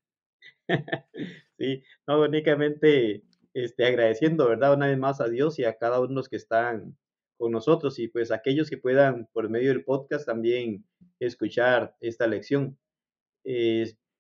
[1.59, 3.23] sí, no, únicamente
[3.55, 4.75] este, agradeciendo, ¿verdad?
[4.75, 6.97] Una vez más a Dios y a cada uno de los que están
[7.37, 10.85] con nosotros y pues aquellos que puedan por medio del podcast también
[11.21, 12.79] escuchar esta lección.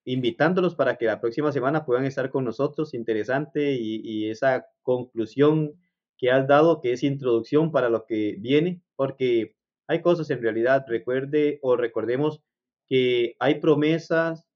[0.06, 2.94] invitándolos para que la próxima semana puedan estar con nosotros.
[2.94, 5.73] Interesante y, y esa conclusión
[6.19, 9.56] que has dado, que es introducción para lo que viene, porque
[9.86, 12.43] hay cosas en realidad, recuerde o recordemos
[12.89, 14.47] que hay promesas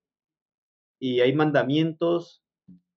[1.00, 2.42] y hay mandamientos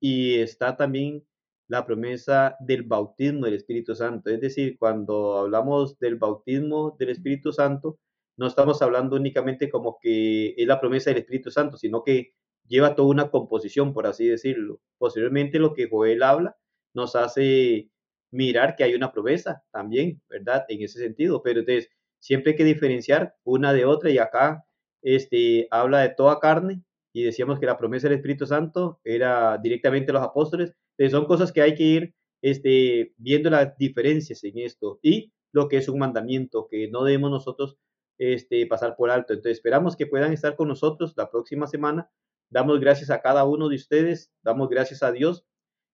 [0.02, 1.24] y está también
[1.68, 4.30] la promesa del bautismo del Espíritu Santo.
[4.30, 8.00] Es decir, cuando hablamos del bautismo del Espíritu Santo,
[8.36, 12.34] no estamos hablando únicamente como que es la promesa del Espíritu Santo, sino que
[12.68, 14.82] lleva toda una composición, por así decirlo.
[14.98, 16.58] Posiblemente lo que Joel habla
[16.94, 17.90] nos hace
[18.32, 20.66] mirar que hay una promesa también, ¿verdad?
[20.68, 24.66] En ese sentido, pero entonces siempre hay que diferenciar una de otra y acá
[25.02, 26.84] este, habla de toda carne
[27.14, 30.74] y decíamos que la promesa del Espíritu Santo era directamente a los apóstoles,
[31.10, 35.78] son cosas que hay que ir este, viendo las diferencias en esto y lo que
[35.78, 37.78] es un mandamiento que no debemos nosotros
[38.18, 39.34] este, pasar por alto.
[39.34, 42.10] Entonces esperamos que puedan estar con nosotros la próxima semana.
[42.50, 45.46] Damos gracias a cada uno de ustedes, damos gracias a Dios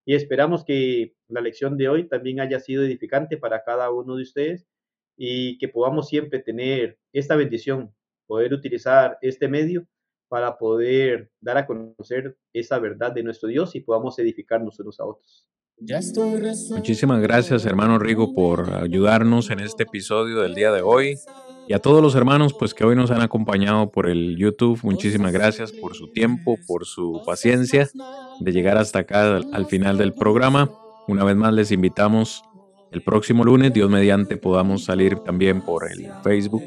[0.04, 4.22] y esperamos que la lección de hoy también haya sido edificante para cada uno de
[4.22, 4.66] ustedes
[5.16, 7.94] y que podamos siempre tener esta bendición,
[8.26, 9.86] poder utilizar este medio
[10.28, 15.04] para poder dar a conocer esa verdad de nuestro Dios y podamos edificarnos unos a
[15.06, 15.46] otros.
[16.70, 21.16] Muchísimas gracias, hermano Rigo, por ayudarnos en este episodio del día de hoy.
[21.68, 25.32] Y a todos los hermanos, pues que hoy nos han acompañado por el YouTube, muchísimas
[25.32, 27.88] gracias por su tiempo, por su paciencia
[28.40, 30.70] de llegar hasta acá al final del programa.
[31.06, 32.42] Una vez más les invitamos
[32.90, 36.62] el próximo lunes, Dios mediante, podamos salir también por el Facebook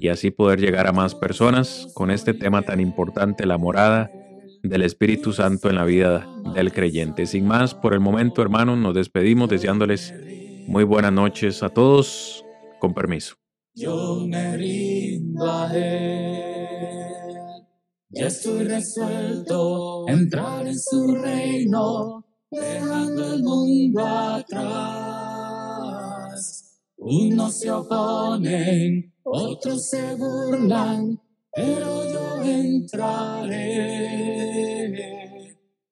[0.00, 4.10] y así poder llegar a más personas con este tema tan importante, la morada
[4.62, 7.26] del Espíritu Santo en la vida del creyente.
[7.26, 10.14] Sin más, por el momento, hermanos, nos despedimos deseándoles
[10.66, 12.44] muy buenas noches a todos.
[12.78, 13.36] Con permiso.
[13.74, 17.16] Yo me rindo a él.
[18.10, 25.15] Estoy resuelto entrar en su reino, dejando el mundo atrás.
[27.08, 31.20] Unos se oponen otros se burlan,
[31.52, 33.62] pero yo entraré.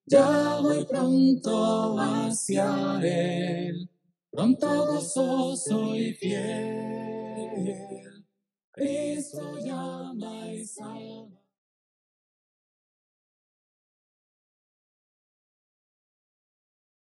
[0.07, 3.89] Ya voy pronto hacia Él,
[4.31, 7.75] pronto gozoso y fiel.
[8.73, 11.34] Cristo llama y salva.